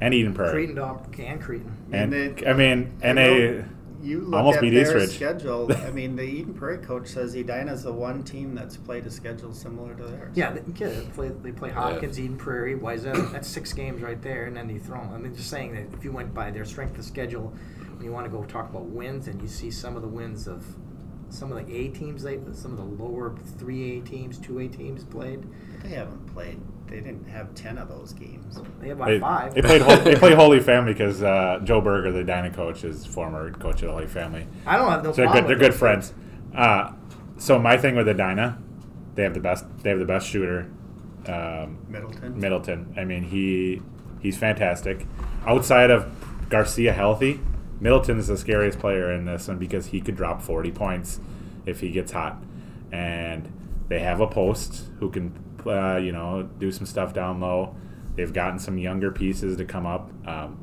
and 0.01 0.13
Eden 0.13 0.33
Prairie. 0.33 0.51
Creighton 0.51 0.75
dog 0.75 1.15
and 1.19 1.41
Creighton. 1.41 1.71
And, 1.91 2.13
And 2.13 2.37
they- 2.37 2.47
I 2.47 2.53
mean, 2.53 2.91
and 3.01 3.19
I 3.19 3.23
they 3.27 3.47
know 3.51 3.65
you 4.01 4.21
look 4.21 4.37
almost 4.39 4.57
at 4.57 4.61
beat 4.61 4.71
their 4.71 4.83
Eastridge. 4.83 5.09
schedule. 5.11 5.71
I 5.85 5.91
mean, 5.91 6.15
the 6.15 6.23
Eden 6.23 6.53
Prairie 6.53 6.77
coach 6.77 7.07
says 7.07 7.35
Edina's 7.35 7.83
the 7.83 7.93
one 7.93 8.23
team 8.23 8.55
that's 8.55 8.77
played 8.77 9.05
a 9.05 9.11
schedule 9.11 9.53
similar 9.53 9.93
to 9.95 10.03
theirs. 10.03 10.31
Yeah, 10.35 10.51
they, 10.51 10.61
yeah, 10.77 10.89
they 10.99 11.05
play, 11.13 11.29
they 11.29 11.51
play 11.51 11.69
Hopkins, 11.71 12.19
Eden 12.19 12.37
Prairie, 12.37 12.75
Wayzata. 12.75 13.31
That's 13.31 13.47
six 13.47 13.73
games 13.73 14.01
right 14.01 14.21
there, 14.21 14.45
and 14.45 14.55
then 14.55 14.69
you 14.69 14.79
throw 14.79 15.01
them. 15.01 15.13
I 15.13 15.17
mean, 15.17 15.35
just 15.35 15.49
saying 15.49 15.73
that 15.75 15.97
if 15.97 16.03
you 16.03 16.11
went 16.11 16.33
by 16.33 16.51
their 16.51 16.65
strength 16.65 16.97
of 16.97 17.05
schedule, 17.05 17.53
when 17.95 18.03
you 18.03 18.11
want 18.11 18.25
to 18.25 18.31
go 18.31 18.43
talk 18.45 18.69
about 18.69 18.85
wins, 18.85 19.27
and 19.27 19.41
you 19.41 19.47
see 19.47 19.71
some 19.71 19.95
of 19.95 20.01
the 20.01 20.07
wins 20.07 20.47
of 20.47 20.65
some 21.35 21.51
of 21.51 21.65
the 21.65 21.75
A 21.75 21.89
teams, 21.89 22.23
they 22.23 22.39
some 22.53 22.71
of 22.71 22.77
the 22.77 23.03
lower 23.03 23.35
three 23.57 23.97
A 23.97 24.01
teams, 24.01 24.37
two 24.37 24.59
A 24.59 24.67
teams 24.67 25.03
played. 25.03 25.43
They 25.83 25.89
haven't 25.89 26.33
played. 26.33 26.59
They 26.87 26.97
didn't 27.01 27.27
have 27.27 27.53
ten 27.55 27.77
of 27.77 27.89
those 27.89 28.13
games. 28.13 28.59
They 28.79 28.89
have 28.89 28.97
about 28.97 29.07
They, 29.07 29.19
five. 29.19 29.53
they 29.53 29.61
played. 29.61 29.81
Hol- 29.81 29.97
they 30.03 30.15
played 30.15 30.33
Holy 30.35 30.59
Family 30.59 30.93
because 30.93 31.21
uh, 31.23 31.59
Joe 31.63 31.81
Berger, 31.81 32.11
the 32.11 32.19
Edina 32.19 32.51
coach, 32.51 32.83
is 32.83 33.05
former 33.05 33.51
coach 33.51 33.83
at 33.83 33.89
Holy 33.89 34.07
Family. 34.07 34.47
I 34.65 34.77
don't 34.77 34.89
have 34.89 35.03
no 35.03 35.11
So 35.11 35.17
they're 35.17 35.25
problem. 35.25 35.45
good. 35.47 35.59
They're 35.59 35.69
good 35.69 35.77
friends. 35.77 36.13
Uh, 36.55 36.93
so 37.37 37.59
my 37.59 37.75
thing 37.77 37.95
with 37.95 38.07
Edina, 38.07 38.57
they 39.15 39.23
have 39.23 39.33
the 39.33 39.39
best. 39.39 39.65
They 39.79 39.89
have 39.89 39.99
the 39.99 40.05
best 40.05 40.27
shooter, 40.27 40.71
um, 41.27 41.79
Middleton. 41.89 42.39
Middleton. 42.39 42.93
I 42.97 43.03
mean, 43.03 43.23
he 43.23 43.81
he's 44.21 44.37
fantastic. 44.37 45.05
Outside 45.45 45.89
of 45.91 46.49
Garcia 46.49 46.93
healthy, 46.93 47.39
Middleton 47.79 48.17
is 48.17 48.27
the 48.27 48.37
scariest 48.37 48.79
player 48.79 49.11
in 49.11 49.25
this 49.25 49.47
one 49.47 49.57
because 49.57 49.87
he 49.87 50.01
could 50.01 50.15
drop 50.15 50.41
40 50.41 50.71
points 50.71 51.19
if 51.65 51.79
he 51.79 51.89
gets 51.91 52.11
hot. 52.11 52.41
And 52.91 53.51
they 53.87 53.99
have 53.99 54.21
a 54.21 54.27
post 54.27 54.85
who 54.99 55.09
can, 55.09 55.37
uh, 55.65 55.97
you 55.97 56.11
know, 56.11 56.43
do 56.43 56.71
some 56.71 56.85
stuff 56.85 57.13
down 57.13 57.39
low. 57.39 57.75
They've 58.15 58.31
gotten 58.31 58.59
some 58.59 58.77
younger 58.77 59.11
pieces 59.11 59.57
to 59.57 59.65
come 59.65 59.85
up. 59.85 60.09
Um, 60.25 60.57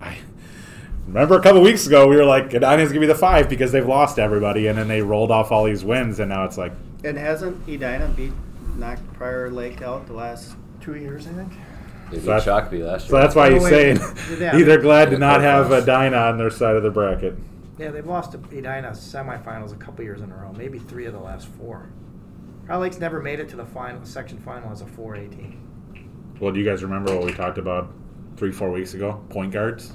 I 0.00 0.16
remember 1.06 1.38
a 1.38 1.42
couple 1.42 1.60
weeks 1.60 1.86
ago 1.86 2.06
we 2.08 2.16
were 2.16 2.24
like, 2.24 2.54
Edina's 2.54 2.88
gonna 2.88 3.00
be 3.00 3.06
the 3.06 3.14
five 3.14 3.48
because 3.48 3.72
they've 3.72 3.86
lost 3.86 4.18
everybody, 4.18 4.68
and 4.68 4.78
then 4.78 4.88
they 4.88 5.02
rolled 5.02 5.30
off 5.30 5.52
all 5.52 5.64
these 5.64 5.84
wins, 5.84 6.18
and 6.18 6.30
now 6.30 6.44
it's 6.44 6.56
like, 6.56 6.72
And 7.04 7.18
hasn't 7.18 7.68
Edina 7.68 8.08
beat 8.16 8.32
knocked 8.76 9.12
Prior 9.12 9.50
Lake 9.50 9.82
out 9.82 10.06
the 10.06 10.14
last 10.14 10.56
Two 10.84 10.96
years, 10.96 11.26
I 11.26 11.30
think. 11.30 11.50
They 12.14 12.20
beat 12.20 12.24
So 12.44 12.52
that- 12.52 12.70
Shakopee 12.70 12.84
last 12.84 13.02
year. 13.02 13.10
so 13.10 13.16
that's 13.18 13.34
why 13.34 13.48
Oh, 13.48 13.54
he's 13.54 13.62
wait. 13.62 13.70
saying 13.98 13.98
Yeah. 14.40 14.56
either 14.58 14.80
glad 14.80 15.10
to 15.10 15.18
not 15.18 15.40
have 15.40 15.70
a 15.72 15.78
Edina 15.82 16.16
on 16.16 16.38
their 16.38 16.50
side 16.50 16.76
of 16.76 16.82
the 16.82 16.90
bracket. 16.90 17.36
Yeah, 17.78 17.90
they've 17.90 18.06
lost 18.06 18.32
to 18.32 18.38
Edina 18.56 18.90
semifinals 18.92 19.72
a 19.72 19.76
couple 19.76 20.04
years 20.04 20.20
in 20.20 20.30
a 20.30 20.36
row, 20.36 20.52
maybe 20.56 20.78
three 20.78 21.06
of 21.06 21.12
the 21.12 21.18
last 21.20 21.48
four. 21.48 21.88
Prior 22.66 22.78
Lake's 22.78 22.98
never 23.00 23.20
made 23.20 23.40
it 23.40 23.48
to 23.50 23.56
the 23.56 23.66
final 23.66 24.04
section 24.04 24.38
final 24.38 24.70
as 24.70 24.80
a 24.80 24.84
4A 24.86 25.30
team. 25.36 25.60
Well, 26.40 26.52
do 26.52 26.58
you 26.60 26.64
guys 26.64 26.82
remember 26.82 27.14
what 27.14 27.24
we 27.26 27.32
talked 27.32 27.58
about 27.58 27.92
three, 28.36 28.52
four 28.52 28.70
weeks 28.70 28.94
ago? 28.94 29.22
Point 29.28 29.52
guards. 29.52 29.92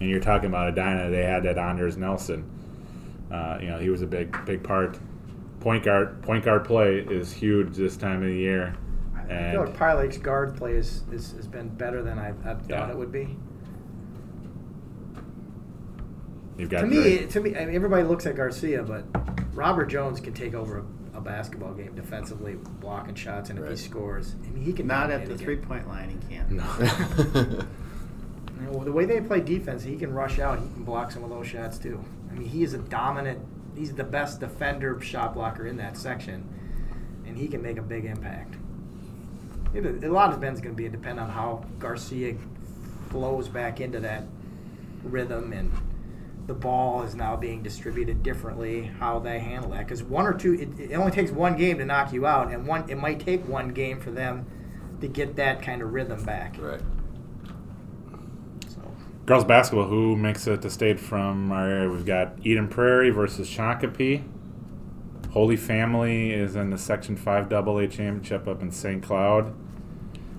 And 0.00 0.10
you're 0.10 0.20
talking 0.20 0.48
about 0.48 0.68
Edina. 0.68 1.10
They 1.10 1.22
had 1.24 1.42
that 1.44 1.58
Anders 1.58 1.96
Nelson. 1.96 2.50
Uh, 3.30 3.58
you 3.60 3.68
know, 3.68 3.78
he 3.78 3.88
was 3.90 4.02
a 4.02 4.06
big, 4.06 4.36
big 4.44 4.62
part. 4.62 4.98
Point 5.60 5.84
guard, 5.84 6.22
point 6.22 6.44
guard 6.44 6.64
play 6.64 6.98
is 6.98 7.32
huge 7.32 7.76
this 7.76 7.96
time 7.96 8.22
of 8.22 8.28
the 8.28 8.36
year. 8.36 8.74
I 9.30 9.50
feel 9.50 9.64
like 9.64 9.74
Prior 9.74 9.96
Lake's 9.96 10.18
guard 10.18 10.56
play 10.56 10.72
is, 10.74 11.02
is, 11.12 11.32
has 11.32 11.46
been 11.48 11.68
better 11.68 12.02
than 12.02 12.18
I, 12.18 12.28
I 12.28 12.56
Yeah. 12.68 12.80
thought 12.80 12.90
it 12.90 12.96
would 12.96 13.12
be. 13.12 13.36
you've 16.58 16.70
got 16.70 16.82
To 16.82 16.86
Dre- 16.88 17.20
me, 17.20 17.26
to 17.26 17.40
me, 17.40 17.56
I 17.56 17.66
mean, 17.66 17.74
everybody 17.74 18.02
looks 18.04 18.26
at 18.26 18.36
Garcia, 18.36 18.82
but 18.82 19.04
Robert 19.54 19.86
Jones 19.86 20.20
can 20.20 20.32
take 20.32 20.54
over 20.54 20.78
a, 21.14 21.18
a 21.18 21.20
basketball 21.20 21.74
game 21.74 21.94
defensively, 21.94 22.54
blocking 22.80 23.14
shots, 23.14 23.50
and 23.50 23.58
if 23.58 23.68
he 23.68 23.76
scores, 23.76 24.34
I 24.46 24.50
mean, 24.50 24.64
he 24.64 24.72
can 24.72 24.86
not 24.86 25.08
dominate 25.08 25.22
at 25.22 25.28
the 25.28 25.34
a 25.42 25.46
three 25.46 25.56
point 25.56 25.88
line. 25.88 26.10
He 26.10 26.34
can't. 26.34 26.50
No. 26.50 27.66
You 28.58 28.72
know, 28.72 28.84
the 28.84 28.90
way 28.90 29.04
they 29.04 29.20
play 29.20 29.40
defense, 29.42 29.82
he 29.82 29.96
can 29.96 30.14
rush 30.14 30.38
out. 30.38 30.58
He 30.58 30.64
can 30.72 30.82
block 30.82 31.10
some 31.12 31.22
of 31.22 31.28
those 31.28 31.46
shots 31.46 31.76
too. 31.76 32.02
I 32.30 32.34
mean, 32.34 32.48
he 32.48 32.62
is 32.62 32.72
a 32.72 32.78
dominant. 32.78 33.38
He's 33.76 33.92
the 33.94 34.02
best 34.02 34.40
defender, 34.40 34.98
shot 35.02 35.34
blocker 35.34 35.66
in 35.66 35.76
that 35.76 35.98
section, 35.98 36.48
and 37.26 37.36
he 37.36 37.48
can 37.48 37.60
make 37.60 37.76
a 37.76 37.82
big 37.82 38.06
impact. 38.06 38.54
It, 39.76 40.04
a 40.04 40.12
lot 40.12 40.32
of 40.32 40.42
it's 40.42 40.60
going 40.60 40.74
to 40.74 40.82
be 40.82 40.88
depend 40.88 41.20
on 41.20 41.28
how 41.28 41.64
Garcia 41.78 42.36
flows 43.10 43.48
back 43.48 43.80
into 43.80 44.00
that 44.00 44.24
rhythm, 45.02 45.52
and 45.52 45.70
the 46.46 46.54
ball 46.54 47.02
is 47.02 47.14
now 47.14 47.36
being 47.36 47.62
distributed 47.62 48.22
differently. 48.22 48.90
How 48.98 49.18
they 49.18 49.38
handle 49.38 49.70
that, 49.72 49.86
because 49.86 50.02
one 50.02 50.26
or 50.26 50.32
two, 50.32 50.54
it, 50.54 50.90
it 50.90 50.94
only 50.94 51.12
takes 51.12 51.30
one 51.30 51.56
game 51.56 51.78
to 51.78 51.84
knock 51.84 52.12
you 52.12 52.26
out, 52.26 52.52
and 52.52 52.66
one 52.66 52.88
it 52.88 52.96
might 52.96 53.20
take 53.20 53.46
one 53.46 53.68
game 53.68 54.00
for 54.00 54.10
them 54.10 54.46
to 55.00 55.08
get 55.08 55.36
that 55.36 55.60
kind 55.60 55.82
of 55.82 55.92
rhythm 55.92 56.24
back. 56.24 56.56
right. 56.58 56.80
So. 58.68 58.80
Girls 59.26 59.44
basketball, 59.44 59.88
who 59.88 60.16
makes 60.16 60.46
it 60.46 60.62
to 60.62 60.70
state 60.70 60.98
from 60.98 61.52
our 61.52 61.68
area? 61.68 61.90
We've 61.90 62.06
got 62.06 62.38
Eden 62.42 62.68
Prairie 62.68 63.10
versus 63.10 63.48
Shakopee. 63.48 64.24
Holy 65.32 65.56
Family 65.56 66.32
is 66.32 66.56
in 66.56 66.70
the 66.70 66.78
Section 66.78 67.14
5 67.14 67.52
AA 67.52 67.86
championship 67.88 68.48
up 68.48 68.62
in 68.62 68.70
St. 68.70 69.02
Cloud. 69.02 69.54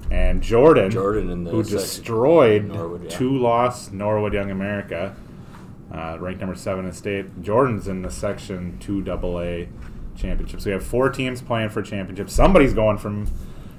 And 0.09 0.41
Jordan, 0.41 0.89
Jordan 0.89 1.29
in 1.29 1.43
the 1.43 1.51
who 1.51 1.63
destroyed 1.63 2.65
Norwood, 2.65 3.03
yeah. 3.03 3.09
two 3.09 3.37
loss 3.37 3.91
Norwood 3.91 4.33
Young 4.33 4.51
America, 4.51 5.15
uh, 5.91 6.17
ranked 6.19 6.39
number 6.39 6.55
seven 6.55 6.85
in 6.85 6.93
state. 6.93 7.41
Jordan's 7.41 7.87
in 7.87 8.01
the 8.01 8.11
Section 8.11 8.77
2 8.79 9.09
AA 9.09 9.67
championship. 10.17 10.61
So 10.61 10.69
we 10.69 10.71
have 10.71 10.85
four 10.85 11.09
teams 11.09 11.41
playing 11.41 11.69
for 11.69 11.81
championship. 11.81 12.29
Somebody's 12.29 12.73
going 12.73 12.97
from 12.97 13.27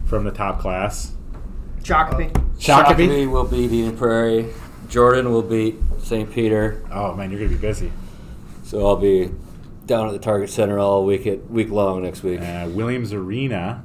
from 0.06 0.24
the 0.24 0.30
top 0.30 0.60
class. 0.60 1.12
Shakopee. 1.82 2.32
Shakopee 2.58 3.30
will 3.30 3.44
beat 3.44 3.70
Eden 3.70 3.96
Prairie. 3.96 4.52
Jordan 4.88 5.30
will 5.30 5.42
beat 5.42 5.76
St. 6.02 6.30
Peter. 6.30 6.82
Oh 6.90 7.14
man, 7.14 7.30
you're 7.30 7.40
gonna 7.40 7.50
be 7.50 7.56
busy. 7.56 7.92
So 8.64 8.86
I'll 8.86 8.96
be 8.96 9.30
down 9.86 10.06
at 10.06 10.12
the 10.12 10.18
Target 10.18 10.50
Center 10.50 10.78
all 10.78 11.04
week 11.04 11.26
at 11.26 11.50
week 11.50 11.70
long 11.70 12.02
next 12.02 12.22
week. 12.22 12.40
uh, 12.40 12.68
Williams 12.70 13.12
Arena, 13.12 13.84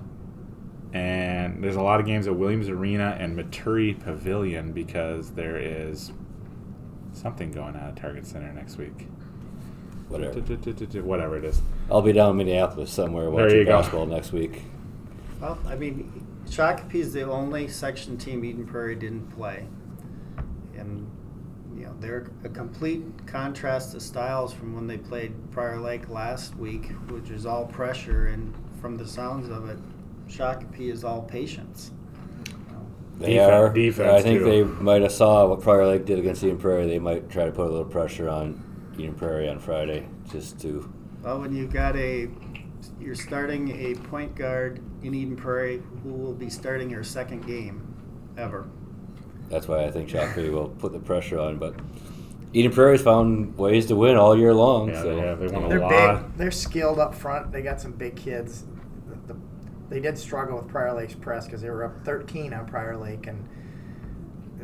and 0.94 1.64
there's 1.64 1.76
a 1.76 1.82
lot 1.82 2.00
of 2.00 2.06
games 2.06 2.28
at 2.28 2.36
Williams 2.36 2.70
Arena 2.70 3.18
and 3.20 3.38
Maturi 3.38 4.00
Pavilion 4.00 4.72
because 4.72 5.32
there 5.32 5.58
is 5.58 6.12
something 7.14 7.52
going 7.52 7.76
on 7.76 7.82
at 7.82 7.96
Target 7.96 8.28
Center 8.28 8.54
next 8.54 8.78
week. 8.78 9.08
Whatever. 10.08 10.40
Whatever 11.02 11.38
it 11.38 11.46
is. 11.46 11.62
I'll 11.90 12.04
be 12.04 12.14
down 12.14 12.32
in 12.32 12.38
Minneapolis 12.38 12.92
somewhere 12.92 13.32
watching 13.32 13.66
basketball 13.66 14.06
next 14.06 14.32
week. 14.32 14.62
Well, 15.42 15.58
I 15.68 15.76
mean, 15.76 16.26
Shakopee 16.46 16.96
is 16.96 17.14
the 17.14 17.24
only 17.24 17.68
section 17.68 18.18
team 18.18 18.46
Eden 18.46 18.68
Prairie 18.68 18.96
didn't 18.96 19.32
play, 19.32 19.66
and 20.78 21.10
you 21.76 21.86
know 21.86 21.96
they're 22.00 22.30
a 22.44 22.50
complete 22.50 23.04
contrast 23.26 23.94
to 23.94 24.00
styles 24.00 24.54
from 24.54 24.76
when 24.76 24.86
they 24.86 24.98
played 24.98 25.34
Prior 25.52 25.80
Lake 25.80 26.10
last 26.10 26.56
week, 26.56 26.92
which 27.10 27.32
is 27.32 27.48
all 27.48 27.66
pressure, 27.66 28.28
and 28.28 28.54
from 28.80 28.96
the 28.98 29.08
sounds 29.08 29.50
of 29.50 29.68
it, 29.70 29.80
Shakopee 30.30 30.92
is 30.92 31.04
all 31.04 31.22
patience. 31.22 31.92
They 33.20 33.36
Defen- 33.36 33.50
are. 33.70 33.74
defense, 33.74 34.12
I 34.12 34.22
think 34.22 34.40
too. 34.40 34.46
they 34.46 34.64
might 34.64 35.02
have 35.04 35.12
saw 35.12 35.46
what 35.46 35.62
Prior 35.62 35.86
Lake 35.86 36.06
did 36.06 36.18
against 36.20 36.44
Eden 36.44 36.58
Prairie. 36.58 36.88
They 36.88 37.00
might 37.00 37.30
try 37.30 37.46
to 37.46 37.52
put 37.52 37.68
a 37.68 37.70
little 37.70 37.86
pressure 37.86 38.28
on 38.28 38.62
Eden 38.98 39.14
Prairie 39.14 39.48
on 39.48 39.60
Friday, 39.60 40.08
just 40.32 40.60
to. 40.62 40.92
Well, 41.24 41.40
when 41.40 41.56
you've 41.56 41.72
got 41.72 41.96
a, 41.96 42.28
you're 43.00 43.16
starting 43.16 43.70
a 43.80 43.96
point 44.08 44.36
guard 44.36 44.82
in 45.04 45.14
Eden 45.14 45.36
Prairie 45.36 45.82
who 46.02 46.10
will 46.12 46.34
be 46.34 46.50
starting 46.50 46.90
your 46.90 47.04
second 47.04 47.46
game 47.46 47.94
ever. 48.38 48.68
That's 49.50 49.68
why 49.68 49.86
I 49.86 49.92
think 49.92 50.10
Shakopee 50.10 50.52
will 50.52 50.70
put 50.70 50.92
the 50.92 51.00
pressure 51.00 51.38
on. 51.40 51.60
But 51.60 51.76
Eden 52.52 52.72
Prairie's 52.72 53.04
found 53.04 53.56
ways 53.58 53.86
to 53.86 53.96
win 53.96 54.16
all 54.18 54.36
year 54.38 54.54
long. 54.56 54.90
Yeah, 54.90 55.02
so 55.04 55.16
they 55.16 55.22
have. 55.22 55.40
They 55.40 55.48
won 55.48 55.66
a 55.66 55.70
They're 55.70 55.80
lot. 55.80 56.24
big. 56.30 56.38
They're 56.38 56.52
skilled 56.52 56.98
up 57.00 57.14
front. 57.14 57.52
They 57.52 57.62
got 57.62 57.80
some 57.80 57.92
big 57.92 58.16
kids. 58.16 58.66
The, 59.90 59.96
the, 59.96 59.96
they 59.96 60.00
did 60.00 60.18
struggle 60.18 60.58
with 60.58 60.68
Prior 60.68 60.94
Lake's 60.94 61.16
press 61.16 61.46
because 61.46 61.62
they 61.62 61.70
were 61.70 61.86
up 61.86 62.06
13 62.06 62.54
on 62.54 62.66
Prior 62.66 62.98
Lake, 62.98 63.28
and 63.28 63.48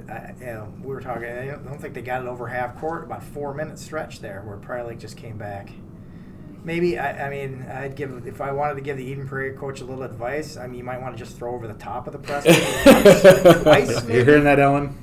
I, 0.10 0.34
you 0.39 0.45
know, 0.45 0.73
we 0.82 0.88
were 0.88 1.01
talking. 1.01 1.25
I 1.25 1.45
don't, 1.45 1.67
I 1.67 1.69
don't 1.69 1.82
think 1.82 1.93
they 1.93 2.01
got 2.01 2.21
it 2.21 2.27
over 2.27 2.47
half 2.47 2.79
court. 2.79 3.03
About 3.03 3.23
four 3.23 3.53
minute 3.53 3.79
stretch 3.79 4.19
there 4.19 4.41
where 4.45 4.58
Prior 4.58 4.88
Lake 4.88 4.99
just 4.99 5.17
came 5.17 5.38
back. 5.38 5.69
Maybe 6.63 7.00
I, 7.00 7.28
I 7.28 7.30
mean 7.30 7.65
I'd 7.72 7.95
give 7.95 8.28
if 8.28 8.41
I 8.41 8.52
wanted 8.52 8.76
to 8.76 8.82
give 8.82 8.98
the 8.98 9.04
Eden 9.06 9.28
Prairie 9.28 9.54
coach 9.54 9.82
a 9.82 9.86
little 9.86 10.04
advice. 10.04 10.58
I 10.58 10.67
mean 10.67 10.80
you 10.80 10.84
might 10.84 11.02
want 11.02 11.17
to 11.17 11.24
just 11.24 11.38
throw 11.38 11.54
over 11.54 11.67
the 11.67 11.74
top 11.76 12.08
of 12.08 12.13
the 12.13 12.19
press 12.19 12.45
maybe. 13.65 14.13
You're 14.13 14.26
hearing 14.26 14.43
that, 14.43 14.60
Ellen? 14.60 14.98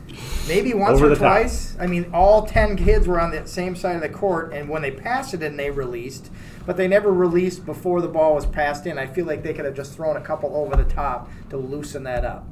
Maybe 0.49 0.75
once 0.75 0.97
Over 0.97 1.07
or 1.07 1.09
the 1.11 1.16
top. 1.16 1.23
twice. 1.25 1.77
I 1.81 1.87
mean, 1.87 2.11
all 2.14 2.47
10 2.47 2.77
kids 2.77 3.09
were 3.09 3.21
on 3.21 3.33
the 3.33 3.47
same 3.47 3.75
side 3.75 3.97
of 3.97 4.03
the 4.03 4.09
court, 4.09 4.53
and 4.53 4.69
when 4.69 4.81
they 4.81 4.92
passed 4.92 5.35
it 5.35 5.42
and 5.42 5.59
they 5.59 5.71
released. 5.71 6.31
But 6.64 6.77
they 6.77 6.87
never 6.87 7.12
released 7.12 7.66
before 7.66 8.01
the 8.01 8.09
ball 8.09 8.35
was 8.35 8.47
passed 8.47 8.87
in. 8.87 8.97
I 8.99 9.07
feel 9.07 9.27
like 9.27 9.42
they 9.42 9.53
could 9.53 9.64
have 9.64 9.75
just 9.75 9.95
thrown 9.95 10.16
a 10.16 10.21
couple 10.21 10.57
over 10.57 10.77
the 10.77 10.85
top 10.85 11.31
to 11.51 11.57
loosen 11.57 12.05
that 12.05 12.25
up. 12.25 12.47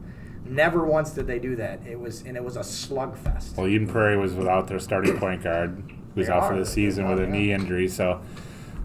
Never 0.45 0.85
once 0.85 1.11
did 1.11 1.27
they 1.27 1.38
do 1.38 1.57
that. 1.57 1.81
It 1.87 1.99
was 1.99 2.23
and 2.23 2.37
it 2.37 2.45
was 2.45 2.57
a 2.57 2.61
slugfest. 2.61 3.57
Well, 3.57 3.67
Eden 3.67 3.87
Prairie 3.87 4.17
was 4.19 4.35
without 4.35 4.67
their 4.67 4.79
starting 4.79 5.17
point 5.19 5.43
guard, 5.43 5.83
who's 6.14 6.27
They 6.27 6.33
out 6.33 6.49
for 6.49 6.59
the 6.59 6.67
season 6.67 7.09
with 7.09 7.19
a 7.19 7.27
knee 7.27 7.53
injury. 7.53 7.88
So 7.88 8.21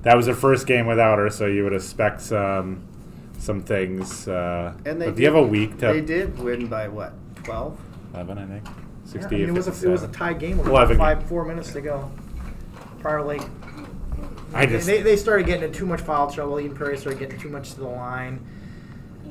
that 0.03 0.15
was 0.15 0.27
her 0.27 0.33
first 0.33 0.65
game 0.67 0.85
without 0.87 1.17
her. 1.19 1.29
So 1.29 1.45
you 1.45 1.63
would 1.63 1.73
expect 1.73 2.21
some 2.21 2.83
some 3.37 3.61
things. 3.61 4.27
Uh, 4.27 4.73
And 4.85 5.01
they 5.01 5.05
but 5.09 5.17
you 5.17 5.25
have 5.25 5.35
a 5.35 5.41
week 5.43 5.77
to 5.79 5.87
They 5.87 6.01
did 6.01 6.37
win 6.39 6.67
by 6.67 6.87
what? 6.87 7.13
Twelve. 7.43 7.79
eleven, 8.13 8.37
I 8.37 8.45
think. 8.45 8.67
Yeah, 9.15 9.25
I 9.25 9.29
mean, 9.31 9.49
it 9.49 9.53
was 9.53 9.67
a 9.67 9.87
it 9.87 9.91
was 9.91 10.03
a 10.03 10.07
tie 10.09 10.33
game 10.33 10.57
with 10.59 10.67
Eleven 10.67 10.97
five 10.97 11.23
four 11.23 11.45
minutes 11.45 11.71
to 11.73 11.81
go. 11.81 12.11
Prior 12.99 13.23
Lake 13.23 13.41
I 14.53 14.65
just 14.65 14.85
they, 14.87 15.01
they 15.01 15.15
started 15.15 15.45
getting 15.45 15.63
in 15.63 15.71
too 15.71 15.85
much 15.85 16.01
foul 16.01 16.29
trouble. 16.29 16.59
Eden 16.59 16.75
Prairie 16.75 16.97
started 16.97 17.19
getting 17.19 17.39
too 17.39 17.49
much 17.49 17.71
to 17.73 17.79
the 17.79 17.87
line. 17.87 18.45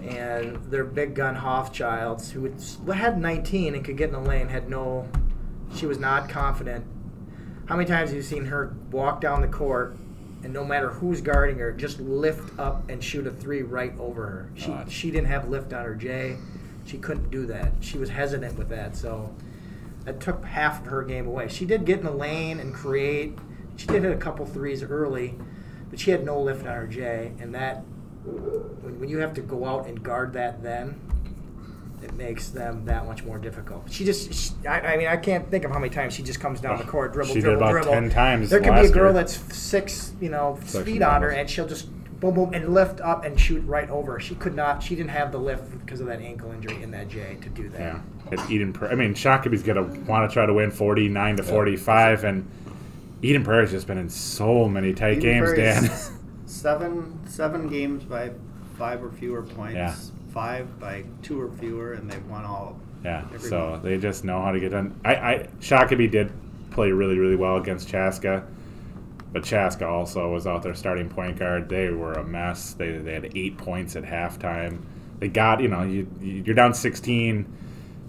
And 0.09 0.57
their 0.70 0.85
big 0.85 1.14
gun 1.14 1.35
Hoffchilds, 1.37 2.31
who 2.31 2.44
had- 2.44 2.97
had 2.97 3.20
19 3.20 3.74
and 3.74 3.84
could 3.84 3.97
get 3.97 4.09
in 4.09 4.14
the 4.14 4.20
lane, 4.28 4.49
had 4.49 4.70
no. 4.70 5.07
She 5.74 5.86
was 5.86 5.99
not 5.99 6.28
confident. 6.28 6.84
How 7.66 7.76
many 7.76 7.88
times 7.88 8.11
have 8.11 8.16
you 8.16 8.22
seen 8.22 8.47
her 8.47 8.74
walk 8.90 9.20
down 9.20 9.43
the 9.43 9.49
court 9.49 9.97
and 10.49 10.55
no 10.55 10.64
matter 10.64 10.88
who's 10.88 11.20
guarding 11.20 11.59
her, 11.59 11.72
just 11.72 12.01
lift 12.01 12.59
up 12.59 12.88
and 12.88 13.05
shoot 13.05 13.26
a 13.26 13.30
three 13.30 13.61
right 13.61 13.92
over 13.99 14.26
her? 14.26 14.51
She, 14.55 14.68
God. 14.68 14.90
she 14.90 15.11
didn't 15.11 15.26
have 15.26 15.51
lift 15.51 15.74
on 15.74 15.84
her 15.84 15.94
J. 15.94 16.38
She 16.86 16.96
couldn't 16.96 17.30
do 17.30 17.44
that. 17.44 17.72
She 17.80 17.99
was 17.99 18.09
hesitant 18.09 18.57
with 18.57 18.70
that. 18.70 18.96
So 18.96 19.34
that 20.07 20.20
took 20.20 20.42
half 20.46 20.80
of 20.80 20.86
her 20.86 21.03
game 21.03 21.26
away. 21.26 21.49
She 21.49 21.66
did 21.66 21.84
get 21.84 21.99
in 21.99 22.07
the 22.07 22.12
lane 22.12 22.61
and 22.61 22.72
create. 22.72 23.38
She 23.76 23.86
did 23.88 24.05
hit 24.05 24.11
a 24.11 24.16
couple 24.16 24.46
threes 24.46 24.82
early, 24.82 25.34
but 25.90 26.01
she 26.01 26.12
had 26.12 26.24
no 26.24 26.40
lift 26.40 26.66
on 26.66 26.74
her 26.74 26.86
J, 26.86 27.32
and 27.40 27.55
that 27.55 27.82
when, 28.24 29.01
when 29.01 29.09
you 29.11 29.18
have 29.18 29.34
to 29.34 29.42
go 29.42 29.66
out 29.66 29.86
and 29.86 30.03
guard 30.03 30.32
that, 30.32 30.62
then 30.62 30.99
it 32.03 32.14
makes 32.14 32.49
them 32.49 32.84
that 32.86 33.07
much 33.07 33.24
more 33.24 33.38
difficult. 33.38 33.90
She 33.90 34.05
just, 34.05 34.32
she, 34.32 34.66
I, 34.66 34.94
I 34.94 34.96
mean, 34.96 35.09
I 35.09 35.16
can't 35.16 35.51
think 35.51 35.64
of 35.64 35.70
how 35.70 35.78
many 35.78 35.92
times 35.92 36.14
she 36.14 36.22
just 36.22 36.40
comes 36.40 36.61
down 36.61 36.78
the 36.78 36.84
court, 36.84 37.12
dribble, 37.12 37.28
She 37.28 37.34
did 37.34 37.42
dribble, 37.42 37.57
about 37.62 37.70
dribble. 37.72 37.92
10 37.92 38.11
times 38.11 38.51
There 38.51 38.61
could 38.61 38.74
be 38.74 38.86
a 38.86 38.90
girl 38.90 39.05
year. 39.07 39.12
that's 39.14 39.34
six, 39.57 40.12
you 40.20 40.28
know, 40.28 40.59
Section 40.64 40.84
feet 40.84 41.03
on 41.03 41.22
her, 41.22 41.30
and 41.30 41.49
she'll 41.49 41.66
just 41.66 41.88
boom, 42.20 42.34
boom, 42.34 42.55
and 42.55 42.74
lift 42.74 43.01
up 43.01 43.24
and 43.24 43.38
shoot 43.38 43.61
right 43.61 43.88
over. 43.90 44.20
She 44.20 44.34
could 44.34 44.55
not. 44.55 44.82
She 44.82 44.94
didn't 44.94 45.11
have 45.11 45.32
the 45.32 45.38
lift 45.38 45.70
because 45.78 46.01
of 46.01 46.07
that 46.07 46.20
ankle 46.20 46.53
injury 46.53 46.82
in 46.82 46.90
that 46.92 47.09
J 47.09 47.36
to 47.40 47.49
do 47.49 47.68
that. 47.70 47.80
Yeah, 47.80 48.01
at 48.32 48.51
Eden. 48.51 48.72
Prairie. 48.72 48.92
I 48.92 48.96
mean, 48.96 49.14
Shakopee's 49.14 49.62
gonna 49.62 49.82
want 49.82 50.28
to 50.28 50.32
try 50.32 50.46
to 50.46 50.53
win 50.53 50.70
forty-nine 50.70 51.36
to 51.36 51.42
forty-five, 51.42 52.24
and 52.24 52.49
Eden 53.22 53.44
Prairie's 53.44 53.70
just 53.70 53.86
been 53.86 53.99
in 53.99 54.09
so 54.09 54.68
many 54.68 54.92
tight 54.92 55.18
Eden 55.18 55.22
games, 55.22 55.53
Prairie's 55.53 56.09
Dan. 56.09 56.18
Seven 56.46 57.20
seven 57.28 57.68
games 57.68 58.05
by 58.05 58.32
five 58.76 59.03
or 59.03 59.11
fewer 59.11 59.42
points. 59.42 59.74
Yeah. 59.74 59.94
Five 60.29 60.79
by 60.79 61.05
two 61.22 61.41
or 61.41 61.51
fewer, 61.53 61.95
and 61.95 62.11
they've 62.11 62.24
won 62.26 62.45
all. 62.45 62.79
Yeah, 63.05 63.24
Every 63.33 63.49
so 63.49 63.70
one. 63.72 63.83
they 63.83 63.97
just 63.99 64.24
know 64.24 64.43
how 64.43 64.51
to 64.53 64.61
get 64.61 64.70
done. 64.70 64.99
I, 65.05 65.14
I 65.14 65.49
Shakopee 65.61 66.11
did 66.11 66.33
play 66.70 66.91
really, 66.91 67.18
really 67.18 67.37
well 67.37 67.57
against 67.57 67.89
Chaska, 67.89 68.47
but 69.33 69.45
Chaska 69.45 69.87
also 69.87 70.33
was 70.33 70.47
out 70.47 70.62
there 70.62 70.74
starting 70.74 71.09
point 71.09 71.39
guard. 71.39 71.68
They 71.68 71.91
were 71.91 72.14
a 72.14 72.24
mess. 72.24 72.74
They, 72.74 72.99
they 72.99 73.14
had 73.14 73.33
eight 73.37 73.57
points 73.57 73.97
at 73.97 74.05
halftime. 74.05 74.81
They 75.18 75.29
got 75.29 75.61
you 75.61 75.68
know 75.68 75.83
you 75.83 76.09
you're 76.20 76.55
down 76.55 76.74
16. 76.74 77.57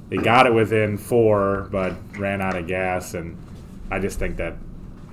They 0.09 0.17
got 0.17 0.47
it 0.47 0.53
within 0.53 0.97
four, 0.97 1.67
but 1.71 1.93
ran 2.17 2.41
out 2.41 2.55
of 2.55 2.65
gas, 2.67 3.13
and 3.13 3.37
I 3.91 3.99
just 3.99 4.17
think 4.17 4.37
that 4.37 4.55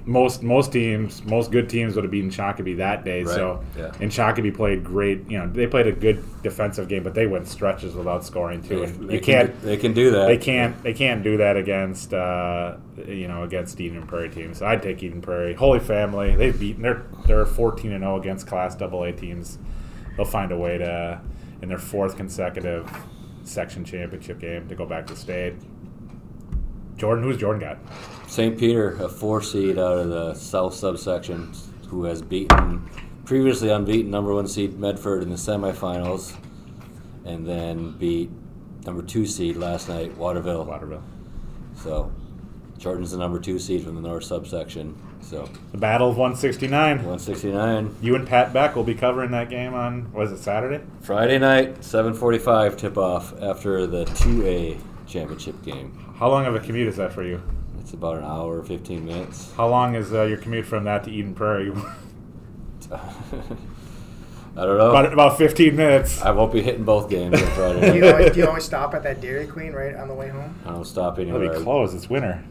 most 0.06 0.42
most 0.42 0.70
teams, 0.72 1.24
most 1.24 1.50
good 1.50 1.68
teams 1.68 1.94
would 1.96 2.04
have 2.04 2.10
beaten 2.12 2.30
Shakopee 2.30 2.76
that 2.76 3.04
day. 3.04 3.24
Right, 3.24 3.34
So 3.34 3.64
yeah. 3.76 3.92
and 4.00 4.10
Shakopee 4.10 4.54
played 4.54 4.84
great. 4.84 5.28
You 5.28 5.38
know 5.38 5.48
they 5.48 5.66
played 5.66 5.86
a 5.88 5.92
good 5.92 6.22
defensive 6.42 6.88
game, 6.88 7.02
but 7.02 7.12
they 7.14 7.26
went 7.26 7.48
stretches 7.48 7.94
without 7.94 8.24
scoring 8.24 8.62
too. 8.62 8.84
And 8.84 9.08
They 9.08 9.14
you 9.14 9.20
can 9.20 9.46
can't 9.48 9.60
do- 9.60 9.66
They 9.66 9.76
can 9.76 9.92
do 9.94 10.10
that. 10.12 10.26
they 10.26 10.38
can't 10.38 10.80
they 10.82 10.92
can't 10.94 11.22
do 11.24 11.36
that 11.38 11.56
against 11.56 12.14
uh, 12.14 12.76
you 13.06 13.26
know 13.28 13.42
against 13.42 13.80
Eden 13.80 14.06
Prairie 14.06 14.30
teams. 14.30 14.62
I'd 14.62 14.82
take 14.82 15.02
Eden 15.02 15.20
Prairie. 15.20 15.54
Holy 15.54 15.80
Family, 15.80 16.36
they've 16.36 16.58
beaten 16.58 16.82
they're 16.82 17.02
they're 17.26 17.44
14 17.44 17.92
and 17.92 18.02
0 18.02 18.20
against 18.20 18.46
Class 18.46 18.80
AA 18.80 19.10
teams. 19.10 19.58
They'll 20.16 20.24
find 20.24 20.52
a 20.52 20.56
way 20.56 20.78
to 20.78 21.20
in 21.62 21.68
their 21.68 21.78
fourth 21.78 22.16
consecutive 22.16 22.88
section 23.42 23.84
championship 23.84 24.38
game 24.38 24.68
to 24.68 24.74
go 24.74 24.86
back 24.86 25.06
to 25.08 25.16
state. 25.16 25.54
Jordan, 26.96 27.24
who's 27.24 27.36
Jordan 27.36 27.60
got? 27.60 27.78
St. 28.26 28.58
Peter, 28.58 28.92
a 29.02 29.08
four 29.08 29.42
seed 29.42 29.78
out 29.78 29.98
of 29.98 30.08
the 30.08 30.34
South 30.34 30.74
subsection, 30.74 31.52
who 31.88 32.04
has 32.04 32.22
beaten 32.22 32.88
previously 33.24 33.70
unbeaten 33.70 34.10
number 34.10 34.34
one 34.34 34.46
seed 34.46 34.78
Medford 34.78 35.22
in 35.22 35.30
the 35.30 35.36
semifinals, 35.36 36.34
and 37.24 37.46
then 37.46 37.92
beat 37.98 38.30
number 38.86 39.02
two 39.02 39.26
seed 39.26 39.56
last 39.56 39.88
night 39.88 40.16
Waterville. 40.16 40.64
Waterville. 40.64 41.02
So 41.74 42.12
Jordan's 42.78 43.10
the 43.10 43.18
number 43.18 43.38
two 43.40 43.58
seed 43.58 43.84
from 43.84 43.96
the 43.96 44.00
North 44.00 44.24
subsection. 44.24 44.96
So 45.20 45.48
The 45.72 45.78
Battle 45.78 46.10
of 46.10 46.16
169. 46.16 46.98
169 46.98 47.96
You 48.00 48.14
and 48.14 48.26
Pat 48.28 48.52
Beck 48.52 48.76
will 48.76 48.84
be 48.84 48.94
covering 48.94 49.32
that 49.32 49.50
game 49.50 49.74
on 49.74 50.12
was 50.12 50.32
it 50.32 50.38
Saturday? 50.38 50.84
Friday 51.00 51.38
night, 51.38 51.80
7:45 51.80 52.76
tip 52.76 52.96
off 52.96 53.34
after 53.42 53.86
the 53.86 54.04
2A 54.04 54.78
championship 55.06 55.62
game. 55.62 56.05
How 56.18 56.30
long 56.30 56.46
of 56.46 56.54
a 56.54 56.60
commute 56.60 56.88
is 56.88 56.96
that 56.96 57.12
for 57.12 57.22
you? 57.22 57.42
It's 57.80 57.92
about 57.92 58.16
an 58.18 58.24
hour, 58.24 58.62
15 58.62 59.04
minutes. 59.04 59.52
How 59.56 59.68
long 59.68 59.94
is 59.94 60.12
uh, 60.12 60.22
your 60.22 60.38
commute 60.38 60.66
from 60.66 60.84
that 60.84 61.04
to 61.04 61.10
Eden 61.10 61.34
Prairie? 61.34 61.70
I 62.90 64.64
don't 64.64 64.78
know. 64.78 64.90
about 64.90 65.12
about 65.12 65.36
15 65.36 65.76
minutes. 65.76 66.22
I 66.22 66.30
won't 66.30 66.52
be 66.52 66.62
hitting 66.62 66.84
both 66.84 67.10
games 67.10 67.40
on 67.40 67.48
Friday 67.54 67.80
Do 67.92 67.94
you, 67.96 68.00
night. 68.00 68.12
always, 68.14 68.32
do 68.32 68.40
you 68.40 68.46
always 68.48 68.64
stop 68.64 68.94
at 68.94 69.02
that 69.02 69.20
Dairy 69.20 69.46
Queen 69.46 69.72
right 69.72 69.94
on 69.94 70.08
the 70.08 70.14
way 70.14 70.28
home? 70.28 70.58
I 70.64 70.70
don't 70.70 70.86
stop 70.86 71.18
It'll 71.18 71.36
anywhere. 71.36 71.58
be 71.58 71.62
closed. 71.62 71.94
It's 71.94 72.08
winter. 72.08 72.42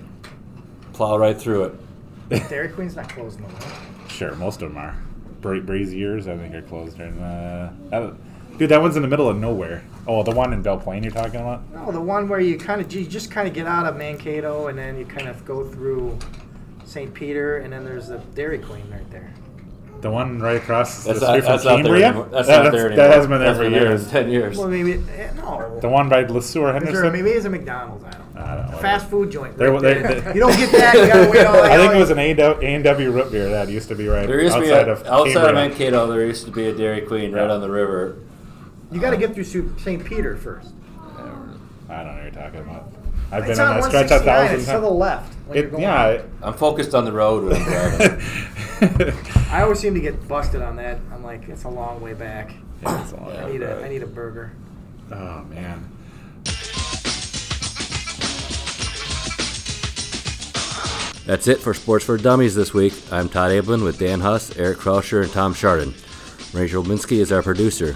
Plow 0.94 1.18
right 1.18 1.36
through 1.40 1.64
it. 2.30 2.50
Dairy 2.50 2.70
Queen's 2.70 2.96
not 2.96 3.10
closed 3.10 3.38
in 3.40 3.48
the 3.48 3.50
winter. 3.54 3.70
Sure, 4.08 4.36
most 4.36 4.62
of 4.62 4.70
them 4.70 4.78
are. 4.78 4.96
Bra- 5.42 5.56
years, 5.56 6.28
I 6.28 6.38
think, 6.38 6.54
are 6.54 6.62
closed 6.62 6.98
during 6.98 7.18
the. 7.18 7.74
That- 8.56 8.60
dude, 8.60 8.70
that 8.70 8.82
one's 8.82 8.96
in 8.96 9.02
the 9.02 9.08
middle 9.08 9.30
of 9.30 9.38
nowhere. 9.38 9.84
Oh, 10.08 10.24
the 10.24 10.32
one 10.32 10.54
in 10.54 10.62
Belle 10.62 10.78
Plaine 10.80 11.04
you're 11.04 11.12
talking 11.12 11.40
about? 11.42 11.62
No, 11.74 11.92
the 11.92 12.02
one 12.02 12.28
where 12.30 12.40
you 12.40 12.58
kind 12.58 12.82
of 12.82 12.92
you 12.94 13.06
just 13.06 13.32
kind 13.32 13.48
of 13.48 13.54
get 13.54 13.68
out 13.68 13.86
of 13.86 13.96
Mankato 13.98 14.68
and 14.68 14.78
then 14.78 14.98
you 14.98 15.06
kind 15.06 15.28
of 15.28 15.44
go 15.46 15.68
through 15.68 16.18
St. 16.86 17.14
Peter 17.14 17.58
and 17.58 17.74
then 17.74 17.84
there's 17.84 18.08
the 18.10 18.18
Dairy 18.36 18.60
Queen 18.60 18.84
right 18.92 19.10
there. 19.12 19.34
The 20.02 20.12
one 20.12 20.40
right 20.40 20.58
across 20.58 21.04
That's 21.06 21.20
the 21.20 21.26
not, 21.26 21.32
street 21.32 21.44
from 21.46 21.52
that's 21.54 21.64
not 21.64 21.76
there 21.78 21.84
Cambria? 21.84 22.06
anymore. 22.08 22.28
That's 22.32 22.48
That- 22.48 22.64
not 22.66 22.72
there 22.74 22.86
anymore. 22.88 22.96
That 23.08 23.16
hasn't 23.16 23.30
been 23.32 23.40
there 23.40 23.48
That's 23.48 23.58
for 23.58 23.64
been 23.64 23.74
years. 23.74 24.12
Ten 24.12 24.30
years. 24.30 24.58
Well, 24.58 24.68
maybe 24.68 24.94
eh, 25.18 25.32
no. 25.38 25.80
The 25.82 25.90
one 25.90 26.10
by 26.10 26.26
LeSueur 26.26 26.38
Is 26.70 26.74
Henderson? 26.74 26.94
there, 27.02 27.12
maybe 27.12 27.30
it's 27.32 27.46
a 27.46 27.50
McDonald's. 27.50 28.04
I 28.04 28.12
don't 28.12 28.36
know. 28.36 28.42
I 28.42 28.56
don't 28.56 28.72
know. 28.72 28.78
A 28.78 28.82
fast 28.82 29.10
food 29.10 29.32
joint. 29.32 29.58
There- 29.58 29.72
right 29.72 29.82
there- 29.82 30.04
there. 30.04 30.22
there- 30.22 30.34
you 30.36 30.42
don't 30.42 30.56
get 30.58 30.72
that. 30.74 30.94
You 30.96 31.08
gotta 31.08 31.32
wait 31.32 31.46
all 31.48 31.56
I 31.64 31.78
think 31.78 31.94
it 31.94 31.98
was 31.98 32.12
an 32.12 32.20
A&W 32.20 33.10
root 33.12 33.32
beer 33.32 33.50
that 33.50 33.70
used 33.70 33.88
to 33.88 33.96
be 33.96 34.08
right 34.08 34.28
There 34.28 34.42
used 34.42 34.54
to 34.56 34.62
be 34.62 34.72
outside 34.72 34.88
a, 34.90 34.92
of 34.92 35.08
outside 35.08 35.28
of 35.28 35.34
Cambria. 35.34 35.54
Mankato. 35.70 36.08
There 36.08 36.26
used 36.26 36.46
to 36.46 36.52
be 36.52 36.68
a 36.68 36.74
Dairy 36.76 37.02
Queen 37.02 37.32
right 37.32 37.50
on 37.50 37.62
the 37.62 37.70
river. 37.72 38.18
You 38.92 39.02
got 39.02 39.12
to 39.12 39.18
get 39.18 39.34
through 39.34 39.44
St. 39.78 40.04
Peter 40.06 40.38
first. 40.38 40.74
I 41.90 42.04
don't 42.04 42.08
know 42.08 42.14
what 42.14 42.24
you're 42.24 42.32
talking 42.32 42.60
about. 42.62 42.92
I've 43.32 43.44
It's 43.48 43.58
been 43.58 43.68
on 43.68 43.76
on 43.76 43.82
that 43.82 43.88
stretch 43.90 44.12
a 44.12 44.24
169. 44.24 44.26
thousand 44.26 44.56
It's 44.60 44.66
to 44.72 44.80
the 44.80 44.90
left. 44.90 45.34
When 45.48 45.58
you're 45.58 45.66
It, 45.68 45.72
going 45.72 45.84
yeah. 45.84 46.22
I'm 46.44 46.54
focused 46.54 46.94
on 46.94 47.06
the 47.06 47.12
road 47.12 47.44
when 47.46 47.56
I'm 47.56 49.14
I 49.52 49.62
always 49.64 49.80
seem 49.80 49.94
to 49.96 50.00
get 50.00 50.28
busted 50.28 50.62
on 50.62 50.76
that. 50.78 51.00
I'm 51.14 51.24
like, 51.24 51.48
it's 51.50 51.64
a 51.64 51.70
long 51.70 52.02
way 52.02 52.14
back. 52.14 52.54
Yeah, 52.84 53.02
it's 53.02 53.12
a 53.14 53.16
long 53.18 53.32
I 53.32 53.52
need 53.52 53.62
a, 53.64 53.76
right. 53.76 53.86
I 53.86 53.90
need 53.90 54.04
a 54.04 54.08
burger. 54.08 54.52
Oh 55.12 55.44
man. 55.46 55.92
That's 61.26 61.48
it 61.48 61.60
for 61.60 61.74
Sports 61.74 62.06
for 62.06 62.18
Dummies 62.18 62.54
this 62.54 62.72
week. 62.74 62.94
I'm 63.12 63.30
Todd 63.30 63.50
Ablin 63.52 63.84
with 63.84 63.98
Dan 63.98 64.20
Huss, 64.22 64.56
Eric 64.58 64.78
Krauscher, 64.78 65.24
and 65.24 65.32
Tom 65.32 65.56
Chardon. 65.56 65.96
Rachel 66.54 66.84
Minsky 66.84 67.18
is 67.18 67.32
our 67.32 67.42
producer. 67.42 67.96